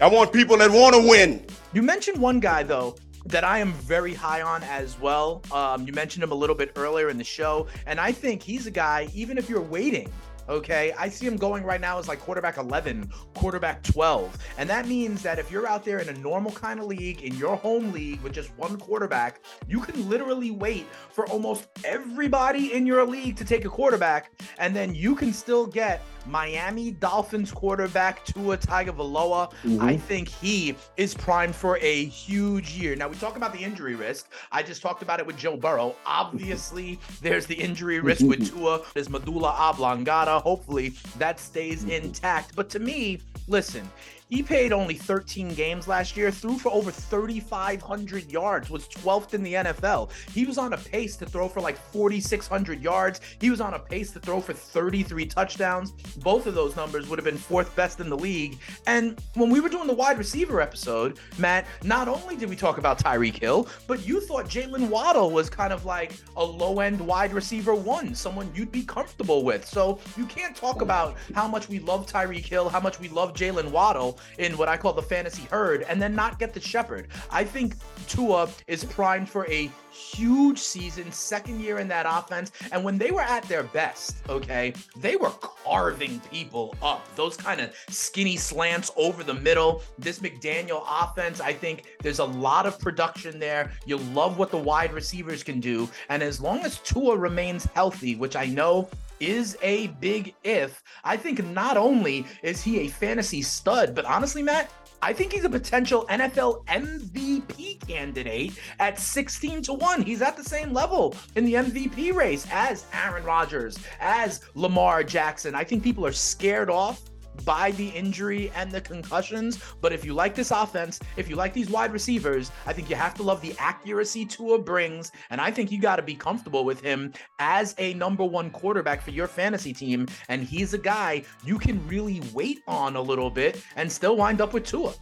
I 0.00 0.08
want 0.08 0.32
people 0.32 0.56
that 0.58 0.70
want 0.70 0.94
to 0.94 1.08
win. 1.08 1.46
You 1.72 1.82
mentioned 1.82 2.18
one 2.18 2.40
guy 2.40 2.62
though 2.62 2.96
that 3.26 3.44
I 3.44 3.58
am 3.58 3.72
very 3.72 4.14
high 4.14 4.42
on 4.42 4.62
as 4.64 4.98
well. 4.98 5.42
Um, 5.52 5.86
you 5.86 5.92
mentioned 5.92 6.22
him 6.22 6.32
a 6.32 6.36
little 6.36 6.56
bit 6.56 6.72
earlier 6.76 7.08
in 7.08 7.18
the 7.18 7.24
show, 7.24 7.66
and 7.86 8.00
I 8.00 8.12
think 8.12 8.42
he's 8.42 8.66
a 8.66 8.70
guy. 8.70 9.08
Even 9.14 9.38
if 9.38 9.48
you're 9.48 9.60
waiting, 9.60 10.10
okay, 10.48 10.92
I 10.98 11.08
see 11.08 11.26
him 11.26 11.36
going 11.36 11.64
right 11.64 11.80
now 11.80 11.98
as 11.98 12.08
like 12.08 12.20
quarterback 12.20 12.56
11, 12.56 13.10
quarterback 13.34 13.82
12, 13.82 14.36
and 14.58 14.68
that 14.68 14.86
means 14.86 15.22
that 15.22 15.38
if 15.38 15.50
you're 15.50 15.66
out 15.66 15.84
there 15.84 15.98
in 15.98 16.08
a 16.08 16.18
normal 16.18 16.52
kind 16.52 16.80
of 16.80 16.86
league, 16.86 17.22
in 17.22 17.34
your 17.36 17.56
home 17.56 17.92
league 17.92 18.20
with 18.22 18.32
just 18.32 18.56
one 18.58 18.76
quarterback, 18.76 19.40
you 19.68 19.80
can 19.80 20.08
literally 20.08 20.50
wait 20.50 20.86
for 21.12 21.26
almost 21.28 21.68
everybody 21.84 22.72
in 22.72 22.86
your 22.86 23.06
league 23.06 23.36
to 23.36 23.44
take 23.44 23.64
a 23.64 23.68
quarterback, 23.68 24.32
and 24.58 24.74
then 24.74 24.94
you 24.94 25.14
can 25.14 25.32
still 25.32 25.66
get 25.66 26.02
Miami 26.26 26.92
Dolphins 26.92 27.50
quarterback 27.50 28.24
Tua 28.24 28.56
Tagovailoa. 28.56 29.50
Mm-hmm. 29.50 29.82
I 29.82 29.96
think 29.96 30.28
he 30.28 30.74
is 30.96 31.14
primed 31.14 31.54
for 31.54 31.78
a 31.78 32.04
huge 32.06 32.72
year. 32.72 32.96
Now 32.96 33.08
we 33.08 33.16
talk 33.16 33.36
about 33.36 33.52
the 33.52 33.60
injury 33.60 33.94
risk. 33.94 34.30
I 34.50 34.62
just 34.62 34.82
talked 34.82 35.02
about 35.02 35.20
it 35.20 35.26
with 35.26 35.36
Joe 35.36 35.56
Burrow. 35.56 35.96
Obviously, 36.06 36.98
there's 37.22 37.46
the 37.46 37.54
injury 37.54 38.00
risk 38.00 38.24
with 38.24 38.50
Tua. 38.54 38.82
There's 38.94 39.08
medulla 39.08 39.54
oblongata. 39.58 40.38
Hopefully, 40.40 40.90
that 41.18 41.40
stays 41.40 41.80
mm-hmm. 41.80 42.06
intact. 42.06 42.54
But 42.54 42.68
to 42.70 42.78
me, 42.78 43.20
listen. 43.48 43.88
He 44.32 44.42
played 44.42 44.72
only 44.72 44.94
13 44.94 45.52
games 45.52 45.86
last 45.86 46.16
year, 46.16 46.30
threw 46.30 46.56
for 46.56 46.72
over 46.72 46.90
3,500 46.90 48.32
yards, 48.32 48.70
was 48.70 48.88
12th 48.88 49.34
in 49.34 49.42
the 49.42 49.52
NFL. 49.52 50.08
He 50.32 50.46
was 50.46 50.56
on 50.56 50.72
a 50.72 50.78
pace 50.78 51.16
to 51.18 51.26
throw 51.26 51.48
for 51.48 51.60
like 51.60 51.76
4,600 51.76 52.82
yards. 52.82 53.20
He 53.42 53.50
was 53.50 53.60
on 53.60 53.74
a 53.74 53.78
pace 53.78 54.10
to 54.12 54.20
throw 54.20 54.40
for 54.40 54.54
33 54.54 55.26
touchdowns. 55.26 55.92
Both 56.22 56.46
of 56.46 56.54
those 56.54 56.76
numbers 56.76 57.10
would 57.10 57.18
have 57.18 57.26
been 57.26 57.36
fourth 57.36 57.76
best 57.76 58.00
in 58.00 58.08
the 58.08 58.16
league. 58.16 58.58
And 58.86 59.20
when 59.34 59.50
we 59.50 59.60
were 59.60 59.68
doing 59.68 59.86
the 59.86 59.92
wide 59.92 60.16
receiver 60.16 60.62
episode, 60.62 61.18
Matt, 61.36 61.66
not 61.84 62.08
only 62.08 62.34
did 62.34 62.48
we 62.48 62.56
talk 62.56 62.78
about 62.78 62.98
Tyreek 62.98 63.38
Hill, 63.38 63.68
but 63.86 64.08
you 64.08 64.22
thought 64.22 64.46
Jaylen 64.46 64.88
Waddle 64.88 65.30
was 65.30 65.50
kind 65.50 65.74
of 65.74 65.84
like 65.84 66.14
a 66.36 66.42
low 66.42 66.80
end 66.80 66.98
wide 66.98 67.34
receiver 67.34 67.74
one, 67.74 68.14
someone 68.14 68.50
you'd 68.54 68.72
be 68.72 68.82
comfortable 68.82 69.44
with. 69.44 69.66
So 69.66 69.98
you 70.16 70.24
can't 70.24 70.56
talk 70.56 70.80
about 70.80 71.18
how 71.34 71.46
much 71.46 71.68
we 71.68 71.80
love 71.80 72.06
Tyreek 72.06 72.46
Hill, 72.46 72.70
how 72.70 72.80
much 72.80 72.98
we 72.98 73.10
love 73.10 73.34
Jaylen 73.34 73.70
Waddle 73.70 74.18
in 74.38 74.56
what 74.56 74.68
I 74.68 74.76
call 74.76 74.92
the 74.92 75.02
fantasy 75.02 75.46
herd, 75.50 75.82
and 75.82 76.00
then 76.00 76.14
not 76.14 76.38
get 76.38 76.54
the 76.54 76.60
shepherd. 76.60 77.08
I 77.30 77.44
think 77.44 77.74
Tua 78.08 78.48
is 78.66 78.84
primed 78.84 79.28
for 79.28 79.46
a 79.46 79.70
huge 79.90 80.58
season, 80.58 81.12
second 81.12 81.60
year 81.60 81.78
in 81.78 81.88
that 81.88 82.06
offense. 82.08 82.52
And 82.72 82.82
when 82.82 82.98
they 82.98 83.10
were 83.10 83.20
at 83.20 83.44
their 83.44 83.62
best, 83.62 84.16
okay, 84.28 84.72
they 84.96 85.16
were 85.16 85.30
carving 85.40 86.20
people 86.30 86.74
up. 86.82 87.06
Those 87.14 87.36
kind 87.36 87.60
of 87.60 87.74
skinny 87.88 88.36
slants 88.36 88.90
over 88.96 89.22
the 89.22 89.34
middle. 89.34 89.82
This 89.98 90.20
McDaniel 90.20 90.82
offense, 90.88 91.40
I 91.40 91.52
think 91.52 91.84
there's 92.02 92.20
a 92.20 92.24
lot 92.24 92.66
of 92.66 92.78
production 92.78 93.38
there. 93.38 93.70
You 93.84 93.98
love 93.98 94.38
what 94.38 94.50
the 94.50 94.58
wide 94.58 94.92
receivers 94.92 95.42
can 95.42 95.60
do. 95.60 95.88
And 96.08 96.22
as 96.22 96.40
long 96.40 96.60
as 96.60 96.78
Tua 96.78 97.16
remains 97.16 97.64
healthy, 97.74 98.16
which 98.16 98.36
I 98.36 98.46
know 98.46 98.88
is 99.22 99.56
a 99.62 99.86
big 100.00 100.34
if. 100.44 100.82
I 101.04 101.16
think 101.16 101.44
not 101.46 101.76
only 101.76 102.26
is 102.42 102.62
he 102.62 102.80
a 102.80 102.88
fantasy 102.88 103.42
stud, 103.42 103.94
but 103.94 104.04
honestly, 104.04 104.42
Matt, 104.42 104.70
I 105.04 105.12
think 105.12 105.32
he's 105.32 105.44
a 105.44 105.50
potential 105.50 106.06
NFL 106.08 106.64
MVP 106.66 107.86
candidate 107.88 108.58
at 108.78 108.98
16 108.98 109.62
to 109.62 109.72
1. 109.74 110.02
He's 110.02 110.22
at 110.22 110.36
the 110.36 110.44
same 110.44 110.72
level 110.72 111.16
in 111.34 111.44
the 111.44 111.54
MVP 111.54 112.14
race 112.14 112.46
as 112.52 112.84
Aaron 112.92 113.24
Rodgers, 113.24 113.78
as 114.00 114.42
Lamar 114.54 115.02
Jackson. 115.02 115.56
I 115.56 115.64
think 115.64 115.82
people 115.82 116.06
are 116.06 116.12
scared 116.12 116.70
off 116.70 117.02
by 117.44 117.70
the 117.72 117.88
injury 117.88 118.50
and 118.54 118.70
the 118.70 118.80
concussions. 118.80 119.58
But 119.80 119.92
if 119.92 120.04
you 120.04 120.14
like 120.14 120.34
this 120.34 120.50
offense, 120.50 121.00
if 121.16 121.28
you 121.28 121.36
like 121.36 121.52
these 121.52 121.70
wide 121.70 121.92
receivers, 121.92 122.50
I 122.66 122.72
think 122.72 122.90
you 122.90 122.96
have 122.96 123.14
to 123.14 123.22
love 123.22 123.40
the 123.40 123.54
accuracy 123.58 124.24
Tua 124.24 124.58
brings. 124.58 125.12
And 125.30 125.40
I 125.40 125.50
think 125.50 125.70
you 125.70 125.80
got 125.80 125.96
to 125.96 126.02
be 126.02 126.14
comfortable 126.14 126.64
with 126.64 126.80
him 126.80 127.12
as 127.38 127.74
a 127.78 127.94
number 127.94 128.24
one 128.24 128.50
quarterback 128.50 129.02
for 129.02 129.10
your 129.10 129.26
fantasy 129.26 129.72
team. 129.72 130.06
And 130.28 130.42
he's 130.44 130.74
a 130.74 130.78
guy 130.78 131.22
you 131.44 131.58
can 131.58 131.86
really 131.88 132.22
wait 132.32 132.60
on 132.66 132.96
a 132.96 133.02
little 133.02 133.30
bit 133.30 133.62
and 133.76 133.90
still 133.90 134.16
wind 134.16 134.40
up 134.40 134.52
with 134.52 134.64
Tua. 134.64 134.92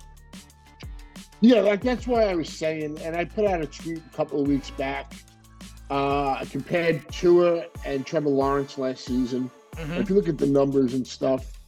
Yeah, 1.42 1.60
like 1.60 1.82
that's 1.82 2.06
why 2.06 2.24
I 2.24 2.34
was 2.34 2.50
saying, 2.50 2.98
and 3.00 3.16
I 3.16 3.24
put 3.24 3.46
out 3.46 3.62
a 3.62 3.66
tweet 3.66 3.98
a 3.98 4.16
couple 4.16 4.42
of 4.42 4.46
weeks 4.46 4.70
back. 4.70 5.14
Uh, 5.90 6.32
I 6.32 6.44
compared 6.44 7.08
Tua 7.10 7.64
and 7.84 8.04
Trevor 8.04 8.28
Lawrence 8.28 8.76
last 8.76 9.06
season. 9.06 9.50
Mhm. 9.76 10.00
If 10.00 10.10
you 10.10 10.16
look 10.16 10.28
at 10.28 10.36
the 10.36 10.46
numbers 10.46 10.92
and 10.92 11.06
stuff, 11.06 11.59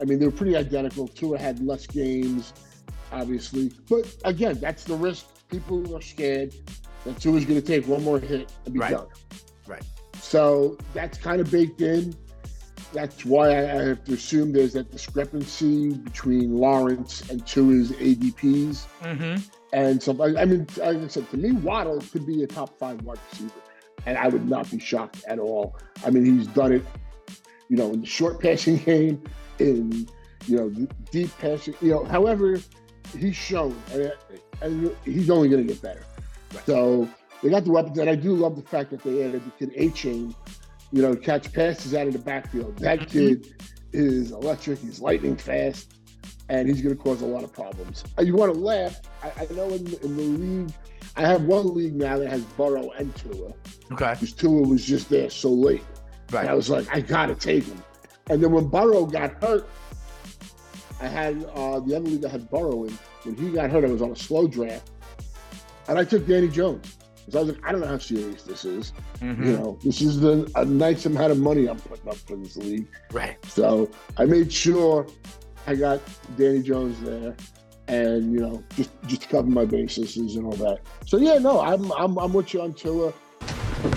I 0.00 0.04
mean, 0.04 0.18
they 0.18 0.26
were 0.26 0.32
pretty 0.32 0.56
identical. 0.56 1.08
Tua 1.08 1.38
had 1.38 1.64
less 1.64 1.86
games, 1.86 2.52
obviously. 3.12 3.72
But 3.88 4.14
again, 4.24 4.58
that's 4.60 4.84
the 4.84 4.94
risk. 4.94 5.26
People 5.50 5.96
are 5.96 6.00
scared 6.02 6.54
that 7.04 7.20
Tua's 7.20 7.44
going 7.44 7.60
to 7.60 7.66
take 7.66 7.86
one 7.88 8.04
more 8.04 8.18
hit 8.18 8.52
and 8.64 8.74
be 8.74 8.80
Right. 8.80 8.92
done. 8.92 9.06
Right. 9.66 9.82
So 10.20 10.76
that's 10.94 11.18
kind 11.18 11.40
of 11.40 11.50
baked 11.50 11.80
in. 11.80 12.14
That's 12.92 13.24
why 13.24 13.50
I 13.50 13.60
I 13.78 13.82
have 13.88 14.04
to 14.04 14.14
assume 14.14 14.52
there's 14.52 14.72
that 14.72 14.90
discrepancy 14.90 15.92
between 15.94 16.56
Lawrence 16.56 17.28
and 17.30 17.44
Tua's 17.46 17.92
ADPs. 17.92 18.86
Mm-hmm. 19.02 19.42
And 19.74 20.02
so, 20.02 20.16
I 20.22 20.40
I 20.42 20.44
mean, 20.46 20.66
like 20.78 20.96
I 20.96 21.06
said, 21.08 21.30
to 21.30 21.36
me, 21.36 21.52
Waddle 21.52 22.00
could 22.12 22.26
be 22.26 22.42
a 22.42 22.46
top 22.46 22.78
five 22.78 23.02
wide 23.02 23.18
receiver, 23.30 23.52
and 24.06 24.16
I 24.16 24.28
would 24.28 24.48
not 24.48 24.70
be 24.70 24.78
shocked 24.78 25.22
at 25.28 25.38
all. 25.38 25.76
I 26.06 26.10
mean, 26.10 26.24
he's 26.24 26.46
done 26.46 26.72
it, 26.72 26.84
you 27.68 27.76
know, 27.76 27.92
in 27.92 28.00
the 28.00 28.06
short 28.06 28.40
passing 28.42 28.78
game, 28.78 29.22
in 29.60 30.08
you 30.46 30.56
know, 30.56 30.68
deep 31.10 31.30
passing. 31.38 31.74
You 31.80 31.90
know, 31.90 32.04
however, 32.04 32.58
he's 33.16 33.34
shown, 33.36 33.76
and, 33.92 34.12
and 34.62 34.96
he's 35.04 35.30
only 35.30 35.48
going 35.48 35.66
to 35.66 35.72
get 35.72 35.82
better. 35.82 36.04
So 36.64 37.08
they 37.42 37.50
got 37.50 37.64
the 37.64 37.72
weapons, 37.72 37.98
and 37.98 38.08
I 38.08 38.14
do 38.14 38.34
love 38.34 38.56
the 38.56 38.62
fact 38.62 38.90
that 38.90 39.02
they 39.02 39.24
added 39.24 39.42
the 39.44 39.66
kid 39.66 39.74
Achane. 39.76 40.34
You 40.92 41.02
know, 41.02 41.14
catch 41.14 41.52
passes 41.52 41.94
out 41.94 42.06
of 42.06 42.14
the 42.14 42.18
backfield. 42.18 42.78
That 42.78 43.00
Mhm. 43.00 43.10
kid 43.10 43.54
is 43.92 44.30
electric. 44.30 44.78
He's 44.78 45.00
lightning 45.00 45.36
fast 45.36 45.92
and 46.50 46.66
he's 46.66 46.80
going 46.80 46.96
to 46.96 47.02
cause 47.02 47.20
a 47.20 47.26
lot 47.26 47.44
of 47.44 47.52
problems. 47.52 48.04
Uh, 48.18 48.22
You 48.22 48.34
want 48.34 48.54
to 48.54 48.58
laugh? 48.58 48.98
I, 49.22 49.30
I 49.42 49.52
know 49.54 49.68
in, 49.68 49.86
in 50.02 50.16
the 50.16 50.22
league, 50.22 50.72
I 51.14 51.22
have 51.26 51.42
one 51.44 51.74
league 51.74 51.94
now 51.94 52.16
that 52.18 52.30
has 52.30 52.42
Burrow 52.56 52.90
and 52.92 53.14
Tua 53.16 53.52
Okay. 53.92 54.12
because 54.12 54.32
Tua 54.32 54.66
was 54.66 54.82
just 54.86 55.10
there 55.10 55.28
so 55.28 55.50
late. 55.50 55.84
And 56.34 56.48
I 56.48 56.54
was 56.54 56.70
like, 56.70 56.86
I 56.90 57.02
got 57.02 57.26
to 57.26 57.34
take 57.34 57.64
him. 57.64 57.82
And 58.30 58.42
then 58.42 58.52
when 58.52 58.66
Burrow 58.68 59.06
got 59.06 59.42
hurt, 59.42 59.68
I 61.00 61.06
had 61.06 61.44
uh, 61.54 61.80
the 61.80 61.96
other 61.96 62.00
league 62.06 62.24
I 62.24 62.28
had 62.28 62.50
Burrow 62.50 62.84
in. 62.84 62.98
when 63.24 63.36
he 63.36 63.50
got 63.50 63.70
hurt, 63.70 63.84
I 63.84 63.88
was 63.88 64.02
on 64.02 64.10
a 64.10 64.16
slow 64.16 64.48
draft, 64.48 64.90
and 65.88 65.98
I 65.98 66.04
took 66.04 66.26
Danny 66.26 66.48
Jones. 66.48 66.96
So 67.30 67.38
I 67.38 67.42
was 67.42 67.52
like, 67.54 67.66
I 67.66 67.72
don't 67.72 67.82
know 67.82 67.86
how 67.86 67.98
serious 67.98 68.42
this 68.42 68.64
is. 68.64 68.92
Mhm. 69.20 69.44
You 69.46 69.52
know, 69.58 69.78
this 69.84 70.00
is 70.00 70.18
the, 70.20 70.50
a 70.56 70.64
nice 70.64 71.04
amount 71.06 71.30
of 71.30 71.38
money 71.38 71.68
I'm 71.68 71.78
putting 71.78 72.08
up 72.08 72.16
for 72.16 72.36
this 72.36 72.56
league. 72.56 72.88
Right. 73.12 73.36
So 73.46 73.90
I 74.16 74.24
made 74.24 74.50
sure 74.52 75.06
I 75.66 75.74
got 75.74 76.00
Danny 76.38 76.62
Jones 76.62 76.98
there, 77.02 77.36
and 77.86 78.32
you 78.32 78.40
know, 78.40 78.64
just 78.76 78.90
just 79.06 79.22
to 79.22 79.28
cover 79.28 79.48
my 79.48 79.66
bases 79.66 80.16
and 80.36 80.46
all 80.46 80.52
that. 80.52 80.78
So 81.06 81.18
yeah, 81.18 81.38
no, 81.38 81.60
I'm 81.60 81.92
I'm 81.92 82.18
I'm 82.18 82.32
with 82.32 82.54
you 82.54 82.62
on 82.62 82.72
Tua. 82.72 83.12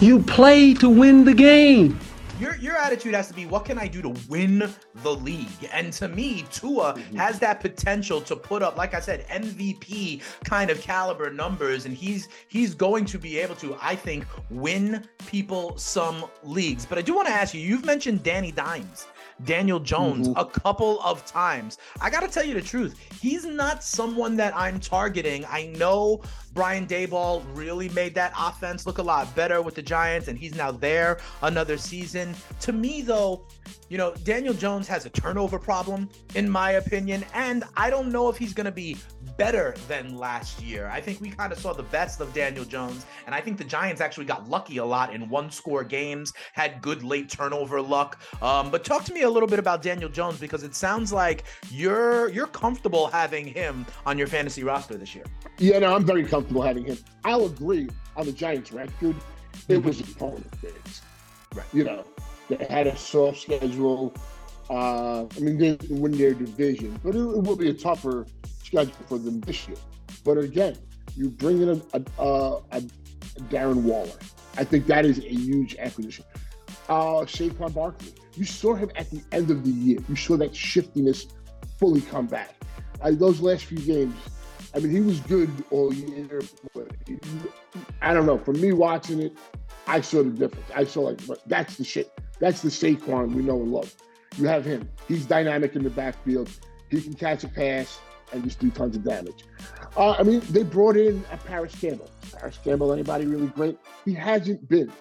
You 0.01 0.19
play 0.21 0.73
to 0.75 0.89
win 0.89 1.23
the 1.25 1.33
game. 1.33 1.99
Your 2.41 2.55
your 2.55 2.75
attitude 2.75 3.13
has 3.13 3.27
to 3.27 3.35
be 3.35 3.45
what 3.45 3.65
can 3.65 3.77
I 3.77 3.87
do 3.87 4.01
to 4.01 4.15
win 4.27 4.73
the 5.03 5.15
league? 5.15 5.69
And 5.71 5.93
to 5.93 6.07
me, 6.07 6.43
Tua 6.51 6.95
mm-hmm. 6.95 7.15
has 7.15 7.37
that 7.37 7.59
potential 7.59 8.19
to 8.21 8.35
put 8.35 8.63
up, 8.63 8.77
like 8.77 8.95
I 8.95 8.99
said, 8.99 9.27
MVP 9.27 10.23
kind 10.43 10.71
of 10.71 10.81
caliber 10.81 11.29
numbers, 11.29 11.85
and 11.85 11.95
he's 11.95 12.29
he's 12.47 12.73
going 12.73 13.05
to 13.05 13.19
be 13.19 13.37
able 13.37 13.53
to, 13.57 13.77
I 13.79 13.95
think, 13.95 14.25
win 14.49 15.07
people 15.27 15.77
some 15.77 16.25
leagues. 16.41 16.83
But 16.83 16.97
I 16.97 17.03
do 17.03 17.13
want 17.13 17.27
to 17.27 17.33
ask 17.33 17.53
you, 17.53 17.61
you've 17.61 17.85
mentioned 17.85 18.23
Danny 18.23 18.51
Dimes. 18.51 19.05
Daniel 19.43 19.79
Jones 19.79 20.29
a 20.35 20.45
couple 20.45 21.01
of 21.01 21.25
times. 21.25 21.77
I 21.99 22.09
got 22.09 22.21
to 22.21 22.27
tell 22.27 22.45
you 22.45 22.53
the 22.53 22.61
truth. 22.61 22.99
He's 23.21 23.45
not 23.45 23.83
someone 23.83 24.35
that 24.37 24.55
I'm 24.55 24.79
targeting. 24.79 25.45
I 25.49 25.67
know 25.77 26.21
Brian 26.53 26.85
Daboll 26.85 27.43
really 27.53 27.89
made 27.89 28.13
that 28.15 28.33
offense 28.37 28.85
look 28.85 28.97
a 28.97 29.03
lot 29.03 29.33
better 29.35 29.61
with 29.61 29.75
the 29.75 29.81
Giants, 29.81 30.27
and 30.27 30.37
he's 30.37 30.55
now 30.55 30.71
there 30.71 31.19
another 31.43 31.77
season. 31.77 32.35
To 32.61 32.73
me, 32.73 33.01
though, 33.01 33.47
you 33.89 33.97
know, 33.97 34.13
Daniel 34.23 34.53
Jones 34.53 34.87
has 34.87 35.05
a 35.05 35.09
turnover 35.09 35.57
problem, 35.57 36.09
in 36.35 36.49
my 36.49 36.71
opinion, 36.71 37.23
and 37.33 37.63
I 37.77 37.89
don't 37.89 38.11
know 38.11 38.27
if 38.29 38.37
he's 38.37 38.53
going 38.53 38.65
to 38.65 38.71
be 38.71 38.97
better 39.37 39.75
than 39.87 40.17
last 40.17 40.61
year. 40.61 40.89
I 40.91 40.99
think 40.99 41.21
we 41.21 41.29
kind 41.29 41.53
of 41.53 41.59
saw 41.59 41.73
the 41.73 41.83
best 41.83 42.19
of 42.19 42.33
Daniel 42.33 42.65
Jones, 42.65 43.05
and 43.25 43.33
I 43.33 43.39
think 43.39 43.57
the 43.57 43.63
Giants 43.63 44.01
actually 44.01 44.25
got 44.25 44.49
lucky 44.49 44.77
a 44.77 44.85
lot 44.85 45.13
in 45.13 45.29
one 45.29 45.49
score 45.49 45.83
games, 45.83 46.33
had 46.53 46.81
good 46.81 47.01
late 47.01 47.29
turnover 47.29 47.81
luck. 47.81 48.21
Um, 48.41 48.69
but 48.69 48.83
talk 48.83 49.05
to 49.05 49.13
me 49.13 49.21
a 49.21 49.29
little 49.31 49.47
bit 49.47 49.59
about 49.59 49.81
Daniel 49.81 50.09
Jones 50.09 50.39
because 50.39 50.63
it 50.63 50.75
sounds 50.75 51.11
like 51.11 51.43
you're 51.69 52.29
you're 52.29 52.47
comfortable 52.47 53.07
having 53.07 53.47
him 53.47 53.85
on 54.05 54.17
your 54.17 54.27
fantasy 54.27 54.63
roster 54.63 54.95
this 54.97 55.15
year. 55.15 55.25
Yeah, 55.57 55.79
no, 55.79 55.95
I'm 55.95 56.05
very 56.05 56.23
comfortable 56.23 56.61
having 56.61 56.85
him. 56.85 56.97
I'll 57.23 57.45
agree 57.45 57.89
on 58.15 58.25
the 58.25 58.31
Giants' 58.31 58.71
record. 58.71 59.15
It 59.67 59.83
was 59.83 59.99
opponent 59.99 60.49
based. 60.61 61.03
Right. 61.53 61.65
You 61.73 61.83
know, 61.83 62.05
they 62.49 62.65
had 62.65 62.87
a 62.87 62.97
soft 62.97 63.39
schedule. 63.39 64.13
Uh, 64.69 65.25
I 65.25 65.39
mean, 65.39 65.57
they 65.57 65.75
didn't 65.75 65.99
win 65.99 66.13
their 66.13 66.33
division, 66.33 66.97
but 67.03 67.15
it, 67.15 67.19
it 67.19 67.43
will 67.43 67.57
be 67.57 67.69
a 67.69 67.73
tougher 67.73 68.25
schedule 68.63 68.93
for 69.07 69.17
them 69.17 69.41
this 69.41 69.67
year. 69.67 69.77
But 70.23 70.37
again, 70.37 70.77
you 71.15 71.29
bring 71.29 71.61
in 71.61 71.69
a, 71.69 71.97
a, 71.97 72.23
a, 72.23 72.77
a 72.77 72.81
Darren 73.49 73.83
Waller. 73.83 74.11
I 74.57 74.63
think 74.63 74.85
that 74.87 75.05
is 75.05 75.19
a 75.19 75.29
huge 75.29 75.75
acquisition. 75.77 76.25
Uh, 76.87 77.25
Saquon 77.25 77.73
Barkley. 77.73 78.13
You 78.35 78.45
saw 78.45 78.75
him 78.75 78.91
at 78.95 79.09
the 79.09 79.21
end 79.31 79.51
of 79.51 79.63
the 79.63 79.71
year. 79.71 79.99
You 80.07 80.15
saw 80.15 80.37
that 80.37 80.55
shiftiness 80.55 81.27
fully 81.77 82.01
come 82.01 82.27
back. 82.27 82.55
Those 83.03 83.41
last 83.41 83.65
few 83.65 83.79
games, 83.79 84.15
I 84.73 84.79
mean, 84.79 84.91
he 84.91 85.01
was 85.01 85.19
good 85.21 85.49
all 85.71 85.93
year. 85.93 86.41
I 88.01 88.13
don't 88.13 88.25
know. 88.25 88.37
For 88.37 88.53
me 88.53 88.71
watching 88.71 89.21
it, 89.21 89.33
I 89.87 90.01
saw 90.01 90.23
the 90.23 90.29
difference. 90.29 90.65
I 90.75 90.85
saw 90.85 91.01
like, 91.01 91.19
that's 91.45 91.77
the 91.77 91.83
shit. 91.83 92.11
That's 92.39 92.61
the 92.61 92.69
Saquon 92.69 93.33
we 93.33 93.43
know 93.43 93.61
and 93.61 93.71
love. 93.71 93.93
You 94.37 94.47
have 94.47 94.63
him. 94.63 94.89
He's 95.07 95.25
dynamic 95.25 95.75
in 95.75 95.83
the 95.83 95.89
backfield. 95.89 96.49
He 96.89 97.01
can 97.01 97.13
catch 97.13 97.43
a 97.43 97.47
pass 97.47 97.99
and 98.31 98.43
just 98.43 98.59
do 98.59 98.69
tons 98.71 98.95
of 98.95 99.03
damage. 99.03 99.43
Uh, 99.97 100.11
I 100.11 100.23
mean, 100.23 100.41
they 100.51 100.63
brought 100.63 100.95
in 100.95 101.23
a 101.31 101.37
Parris 101.37 101.75
Campbell. 101.79 102.09
Parris 102.31 102.57
Campbell, 102.63 102.93
anybody 102.93 103.25
really 103.25 103.47
great? 103.47 103.77
He 104.05 104.13
hasn't 104.13 104.69
been, 104.69 104.91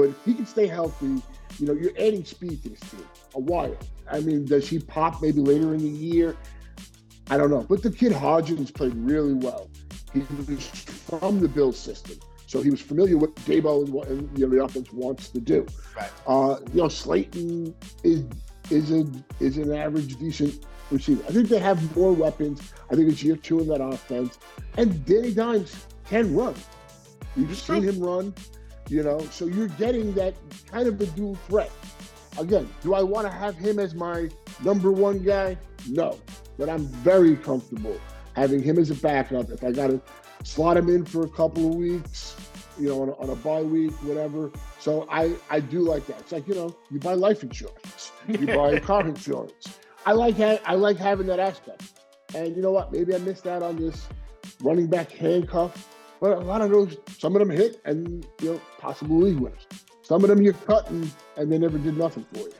but 0.00 0.08
if 0.08 0.24
he 0.24 0.32
can 0.32 0.46
stay 0.46 0.66
healthy, 0.66 1.22
you 1.58 1.66
know, 1.66 1.74
you're 1.74 1.92
adding 1.98 2.24
speed 2.24 2.62
to 2.62 2.70
this 2.70 2.80
team. 2.80 3.04
A 3.34 3.38
while. 3.38 3.76
I 4.10 4.20
mean, 4.20 4.46
does 4.46 4.66
he 4.66 4.78
pop 4.78 5.20
maybe 5.20 5.42
later 5.42 5.74
in 5.74 5.80
the 5.80 5.90
year? 5.90 6.36
I 7.28 7.36
don't 7.36 7.50
know. 7.50 7.66
But 7.68 7.82
the 7.82 7.90
kid 7.90 8.12
Hodgins 8.12 8.72
played 8.72 8.94
really 8.94 9.34
well. 9.34 9.68
He 10.14 10.20
was 10.48 10.66
from 10.66 11.40
the 11.40 11.48
Bill 11.48 11.72
system. 11.72 12.18
So 12.46 12.62
he 12.62 12.70
was 12.70 12.80
familiar 12.80 13.18
with 13.18 13.34
Daboll 13.44 13.84
and 13.84 13.92
what 13.92 14.08
and, 14.08 14.38
you 14.38 14.46
know, 14.46 14.56
the 14.56 14.64
offense 14.64 14.90
wants 14.90 15.28
to 15.28 15.38
do. 15.38 15.66
Right. 15.94 16.10
Uh, 16.26 16.56
you 16.72 16.80
know, 16.80 16.88
Slayton 16.88 17.74
is 18.02 18.24
is 18.70 18.90
a 18.90 19.04
is 19.38 19.58
an 19.58 19.70
average 19.74 20.16
decent 20.16 20.64
receiver. 20.90 21.22
I 21.28 21.32
think 21.32 21.50
they 21.50 21.58
have 21.58 21.94
more 21.94 22.12
weapons. 22.12 22.72
I 22.90 22.94
think 22.94 23.10
it's 23.10 23.22
year 23.22 23.36
two 23.36 23.60
in 23.60 23.68
that 23.68 23.82
offense. 23.82 24.38
And 24.78 25.04
Danny 25.04 25.34
Dimes 25.34 25.86
can 26.06 26.34
run. 26.34 26.54
You've 27.36 27.56
seen 27.56 27.82
him 27.82 28.00
run, 28.00 28.34
you 28.90 29.02
know, 29.02 29.20
so 29.30 29.46
you're 29.46 29.68
getting 29.68 30.12
that 30.14 30.34
kind 30.70 30.88
of 30.88 31.00
a 31.00 31.06
dual 31.06 31.36
threat. 31.48 31.70
Again, 32.38 32.68
do 32.82 32.94
I 32.94 33.02
want 33.02 33.26
to 33.26 33.32
have 33.32 33.56
him 33.56 33.78
as 33.78 33.94
my 33.94 34.28
number 34.64 34.90
one 34.90 35.20
guy? 35.20 35.56
No. 35.88 36.18
But 36.58 36.68
I'm 36.68 36.86
very 36.86 37.36
comfortable 37.36 37.98
having 38.34 38.62
him 38.62 38.78
as 38.78 38.90
a 38.90 38.94
backup. 38.96 39.50
If 39.50 39.62
I 39.62 39.72
got 39.72 39.88
to 39.88 40.00
slot 40.44 40.76
him 40.76 40.88
in 40.88 41.04
for 41.04 41.24
a 41.24 41.28
couple 41.28 41.68
of 41.68 41.74
weeks, 41.76 42.36
you 42.78 42.88
know, 42.88 43.02
on 43.02 43.08
a, 43.10 43.12
on 43.16 43.30
a 43.30 43.36
bye 43.36 43.62
week, 43.62 43.92
whatever. 44.02 44.50
So 44.78 45.06
I, 45.10 45.34
I 45.50 45.60
do 45.60 45.80
like 45.80 46.06
that. 46.06 46.20
It's 46.20 46.32
like, 46.32 46.48
you 46.48 46.54
know, 46.54 46.76
you 46.90 46.98
buy 46.98 47.14
life 47.14 47.42
insurance, 47.42 48.12
you 48.26 48.46
buy 48.56 48.78
car 48.80 49.06
insurance. 49.06 49.78
I 50.06 50.12
like 50.12 50.36
ha- 50.36 50.60
I 50.64 50.74
like 50.74 50.96
having 50.96 51.26
that 51.26 51.38
aspect. 51.38 51.82
And 52.34 52.56
you 52.56 52.62
know 52.62 52.70
what? 52.70 52.92
Maybe 52.92 53.14
I 53.14 53.18
missed 53.18 53.46
out 53.46 53.62
on 53.62 53.76
this 53.76 54.06
running 54.62 54.86
back 54.86 55.10
handcuff. 55.12 55.88
But 56.20 56.32
a 56.32 56.40
lot 56.40 56.60
of 56.60 56.70
those, 56.70 56.96
some 57.18 57.34
of 57.34 57.40
them 57.40 57.50
hit 57.50 57.80
and, 57.84 58.26
you 58.42 58.52
know, 58.52 58.60
possible 58.78 59.18
league 59.18 59.38
winners. 59.38 59.66
Some 60.02 60.22
of 60.22 60.28
them 60.28 60.42
you're 60.42 60.52
cutting 60.52 61.10
and 61.36 61.50
they 61.50 61.58
never 61.58 61.78
did 61.78 61.96
nothing 61.96 62.26
for 62.32 62.40
you. 62.40 62.52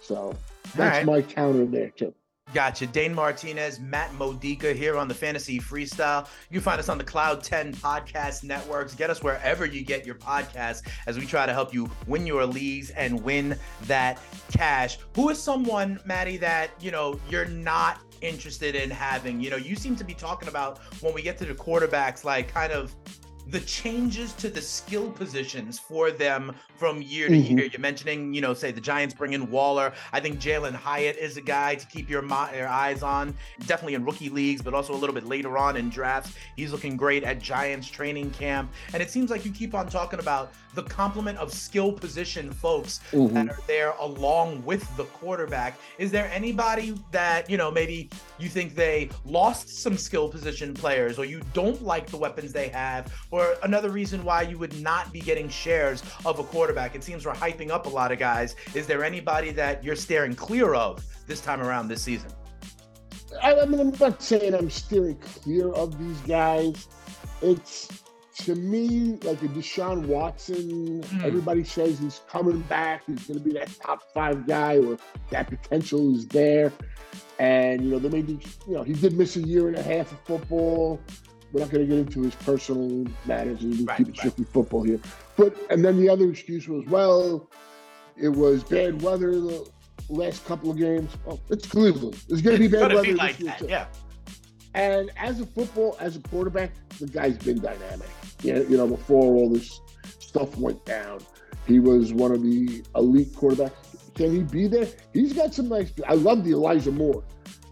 So 0.00 0.34
that's 0.76 0.98
right. 0.98 1.06
my 1.06 1.22
counter 1.22 1.66
there, 1.66 1.90
too. 1.90 2.14
Gotcha. 2.54 2.86
Dane 2.86 3.14
Martinez, 3.14 3.78
Matt 3.78 4.14
Modica 4.14 4.72
here 4.72 4.96
on 4.96 5.06
the 5.06 5.14
Fantasy 5.14 5.60
Freestyle. 5.60 6.26
You 6.50 6.60
find 6.60 6.80
us 6.80 6.88
on 6.88 6.96
the 6.96 7.04
Cloud 7.04 7.42
10 7.42 7.74
podcast 7.74 8.42
networks. 8.42 8.94
Get 8.94 9.10
us 9.10 9.22
wherever 9.22 9.66
you 9.66 9.84
get 9.84 10.06
your 10.06 10.14
podcasts 10.14 10.82
as 11.06 11.18
we 11.18 11.26
try 11.26 11.44
to 11.44 11.52
help 11.52 11.74
you 11.74 11.90
win 12.06 12.26
your 12.26 12.46
leagues 12.46 12.88
and 12.90 13.22
win 13.22 13.58
that 13.82 14.18
cash. 14.50 14.98
Who 15.14 15.28
is 15.28 15.40
someone, 15.40 16.00
Maddie, 16.06 16.38
that, 16.38 16.70
you 16.80 16.90
know, 16.90 17.20
you're 17.28 17.44
not 17.44 18.00
interested 18.22 18.74
in 18.74 18.88
having? 18.90 19.42
You 19.42 19.50
know, 19.50 19.56
you 19.56 19.76
seem 19.76 19.94
to 19.96 20.04
be 20.04 20.14
talking 20.14 20.48
about 20.48 20.78
when 21.02 21.12
we 21.12 21.20
get 21.20 21.36
to 21.38 21.44
the 21.44 21.54
quarterbacks, 21.54 22.24
like 22.24 22.52
kind 22.52 22.72
of 22.72 22.96
the 23.50 23.60
changes 23.60 24.34
to 24.34 24.50
the 24.50 24.60
skill 24.60 25.10
positions 25.10 25.78
for 25.78 26.10
them 26.10 26.54
from 26.76 27.00
year 27.00 27.28
to 27.28 27.34
Mhm. 27.34 27.56
year. 27.58 27.66
You're 27.72 27.80
mentioning, 27.80 28.34
you 28.34 28.40
know, 28.42 28.52
say 28.52 28.72
the 28.72 28.80
Giants 28.80 29.14
bring 29.14 29.32
in 29.32 29.50
Waller. 29.50 29.92
I 30.12 30.20
think 30.20 30.38
Jalin 30.38 30.74
Hyatt 30.74 31.16
is 31.16 31.36
a 31.38 31.40
guy 31.40 31.74
to 31.76 31.86
keep 31.86 32.10
your, 32.10 32.22
your 32.54 32.68
eyes 32.68 33.02
on, 33.02 33.34
definitely 33.66 33.94
in 33.94 34.04
rookie 34.04 34.28
leagues, 34.28 34.60
but 34.60 34.74
also 34.74 34.92
a 34.92 34.96
little 34.96 35.14
bit 35.14 35.24
later 35.26 35.56
on 35.56 35.76
in 35.76 35.88
drafts. 35.88 36.32
He's 36.56 36.72
looking 36.72 36.96
great 36.96 37.24
at 37.24 37.40
Giants 37.40 37.88
training 37.88 38.30
camp. 38.32 38.70
And 38.92 39.02
it 39.02 39.10
seems 39.10 39.30
like 39.30 39.44
you 39.46 39.50
keep 39.50 39.74
on 39.74 39.88
talking 39.88 40.18
about 40.20 40.52
the 40.74 40.82
complement 40.82 41.38
of 41.38 41.52
skill 41.52 41.90
position 41.92 42.52
folks 42.52 43.00
Mhm. 43.12 43.32
that 43.32 43.48
are 43.48 43.58
there 43.66 43.94
along 43.98 44.62
with 44.64 44.86
the 44.96 45.04
quarterback. 45.04 45.78
Is 45.98 46.10
there 46.10 46.30
anybody 46.32 46.94
that, 47.12 47.48
you 47.48 47.56
know, 47.56 47.70
maybe 47.70 48.10
you 48.38 48.48
think 48.48 48.74
they 48.74 49.10
lost 49.24 49.68
some 49.68 49.96
skill 49.96 50.28
position 50.28 50.74
players 50.74 51.18
or 51.18 51.24
you 51.24 51.40
don't 51.52 51.82
like 51.82 52.06
the 52.06 52.16
weapons 52.16 52.52
they 52.52 52.68
have 52.68 53.12
or 53.30 53.56
another 53.62 53.90
reason 53.90 54.24
why 54.24 54.42
you 54.42 54.58
would 54.58 54.80
not 54.80 55.12
be 55.12 55.20
getting 55.20 55.48
shares 55.48 56.02
of 56.24 56.38
a 56.38 56.44
quarterback? 56.44 56.94
It 56.94 57.04
seems 57.04 57.26
we're 57.26 57.32
hyping 57.32 57.70
up 57.70 57.86
a 57.86 57.90
lot 57.90 58.12
of 58.12 58.18
guys. 58.18 58.56
Is 58.74 58.86
there 58.86 59.04
anybody 59.04 59.50
that 59.52 59.82
you're 59.82 59.96
staring 59.96 60.34
clear 60.34 60.74
of 60.74 61.04
this 61.26 61.40
time 61.40 61.60
around 61.60 61.88
this 61.88 62.02
season? 62.02 62.30
I, 63.42 63.60
I 63.60 63.64
mean, 63.66 63.80
I'm 63.80 63.94
not 63.98 64.22
saying 64.22 64.54
I'm 64.54 64.70
steering 64.70 65.16
clear 65.16 65.70
of 65.72 65.98
these 65.98 66.18
guys. 66.20 66.88
It's 67.42 67.88
to 68.38 68.54
me 68.54 69.18
like 69.22 69.42
a 69.42 69.48
Deshaun 69.48 70.06
Watson. 70.06 71.02
Hmm. 71.02 71.24
Everybody 71.24 71.64
says 71.64 71.98
he's 71.98 72.20
coming 72.28 72.60
back. 72.62 73.02
He's 73.06 73.26
going 73.26 73.38
to 73.38 73.44
be 73.44 73.52
that 73.52 73.70
top 73.80 74.02
five 74.14 74.46
guy, 74.46 74.78
or 74.78 74.96
that 75.30 75.48
potential 75.48 76.14
is 76.14 76.26
there. 76.28 76.72
And 77.38 77.84
you 77.84 77.90
know, 77.90 77.98
they 77.98 78.08
may 78.08 78.22
be. 78.22 78.40
You 78.66 78.74
know, 78.74 78.82
he 78.82 78.92
did 78.92 79.12
miss 79.14 79.36
a 79.36 79.40
year 79.40 79.68
and 79.68 79.76
a 79.76 79.82
half 79.82 80.10
of 80.12 80.20
football. 80.20 81.00
We're 81.52 81.60
not 81.60 81.70
going 81.70 81.86
to 81.88 81.96
get 81.96 81.98
into 81.98 82.22
his 82.22 82.34
personal 82.34 83.06
matters. 83.24 83.62
We 83.62 83.84
Right, 83.84 83.96
keep 83.96 84.08
it 84.08 84.10
right. 84.10 84.18
strictly 84.18 84.44
football 84.44 84.82
here. 84.82 85.00
But 85.36 85.56
and 85.70 85.84
then 85.84 85.96
the 85.96 86.08
other 86.08 86.28
excuse 86.30 86.68
was, 86.68 86.84
well, 86.86 87.48
it 88.16 88.28
was 88.28 88.64
bad 88.64 89.00
weather 89.00 89.30
the 89.32 89.66
last 90.08 90.44
couple 90.46 90.70
of 90.70 90.76
games. 90.76 91.10
Oh, 91.26 91.40
it's 91.48 91.66
Cleveland. 91.66 92.22
It's 92.28 92.42
going 92.42 92.56
to 92.56 92.60
be 92.60 92.68
bad 92.68 92.92
weather 92.92 93.02
be 93.04 93.12
this 93.14 93.40
year 93.40 93.54
yeah. 93.66 93.86
And 94.74 95.10
as 95.16 95.40
a 95.40 95.46
football, 95.46 95.96
as 96.00 96.16
a 96.16 96.20
quarterback, 96.20 96.72
the 96.98 97.06
guy's 97.06 97.38
been 97.38 97.60
dynamic. 97.60 98.08
Yeah, 98.42 98.58
you 98.58 98.76
know, 98.76 98.86
before 98.86 99.34
all 99.34 99.48
this 99.50 99.80
stuff 100.18 100.56
went 100.58 100.84
down, 100.84 101.20
he 101.66 101.80
was 101.80 102.12
one 102.12 102.32
of 102.32 102.42
the 102.42 102.82
elite 102.94 103.32
quarterbacks. 103.32 103.72
Can 104.18 104.32
he 104.34 104.42
be 104.42 104.66
there? 104.66 104.88
He's 105.14 105.32
got 105.32 105.54
some 105.54 105.68
nice. 105.68 105.92
I 106.06 106.14
love 106.14 106.44
the 106.44 106.50
Elijah 106.50 106.90
Moore 106.90 107.22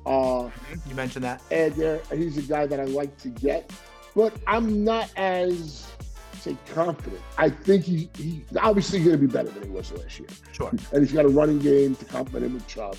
Uh, 0.07 0.49
you 0.89 0.95
mentioned 0.95 1.25
that. 1.25 1.43
And 1.51 1.75
there, 1.75 2.01
he's 2.15 2.39
a 2.39 2.43
guy 2.43 2.67
that 2.67 2.79
I 2.79 2.85
like 2.85 3.19
to 3.19 3.29
get, 3.29 3.73
but 4.15 4.33
I'm 4.47 4.85
not 4.85 5.11
as 5.17 5.91
say 6.35 6.57
confident. 6.73 7.21
I 7.37 7.51
think 7.51 7.83
he 7.85 8.09
he's 8.17 8.45
obviously 8.61 9.01
going 9.01 9.13
to 9.13 9.19
be 9.19 9.27
better 9.27 9.51
than 9.51 9.65
he 9.65 9.71
was 9.71 9.91
last 9.91 10.21
year. 10.21 10.29
Sure. 10.53 10.71
And 10.93 11.03
he's 11.03 11.13
got 11.13 11.25
a 11.25 11.29
running 11.29 11.59
game 11.59 11.97
to 11.97 12.05
complement 12.05 12.47
him 12.47 12.55
with 12.55 12.69
Chubb 12.69 12.97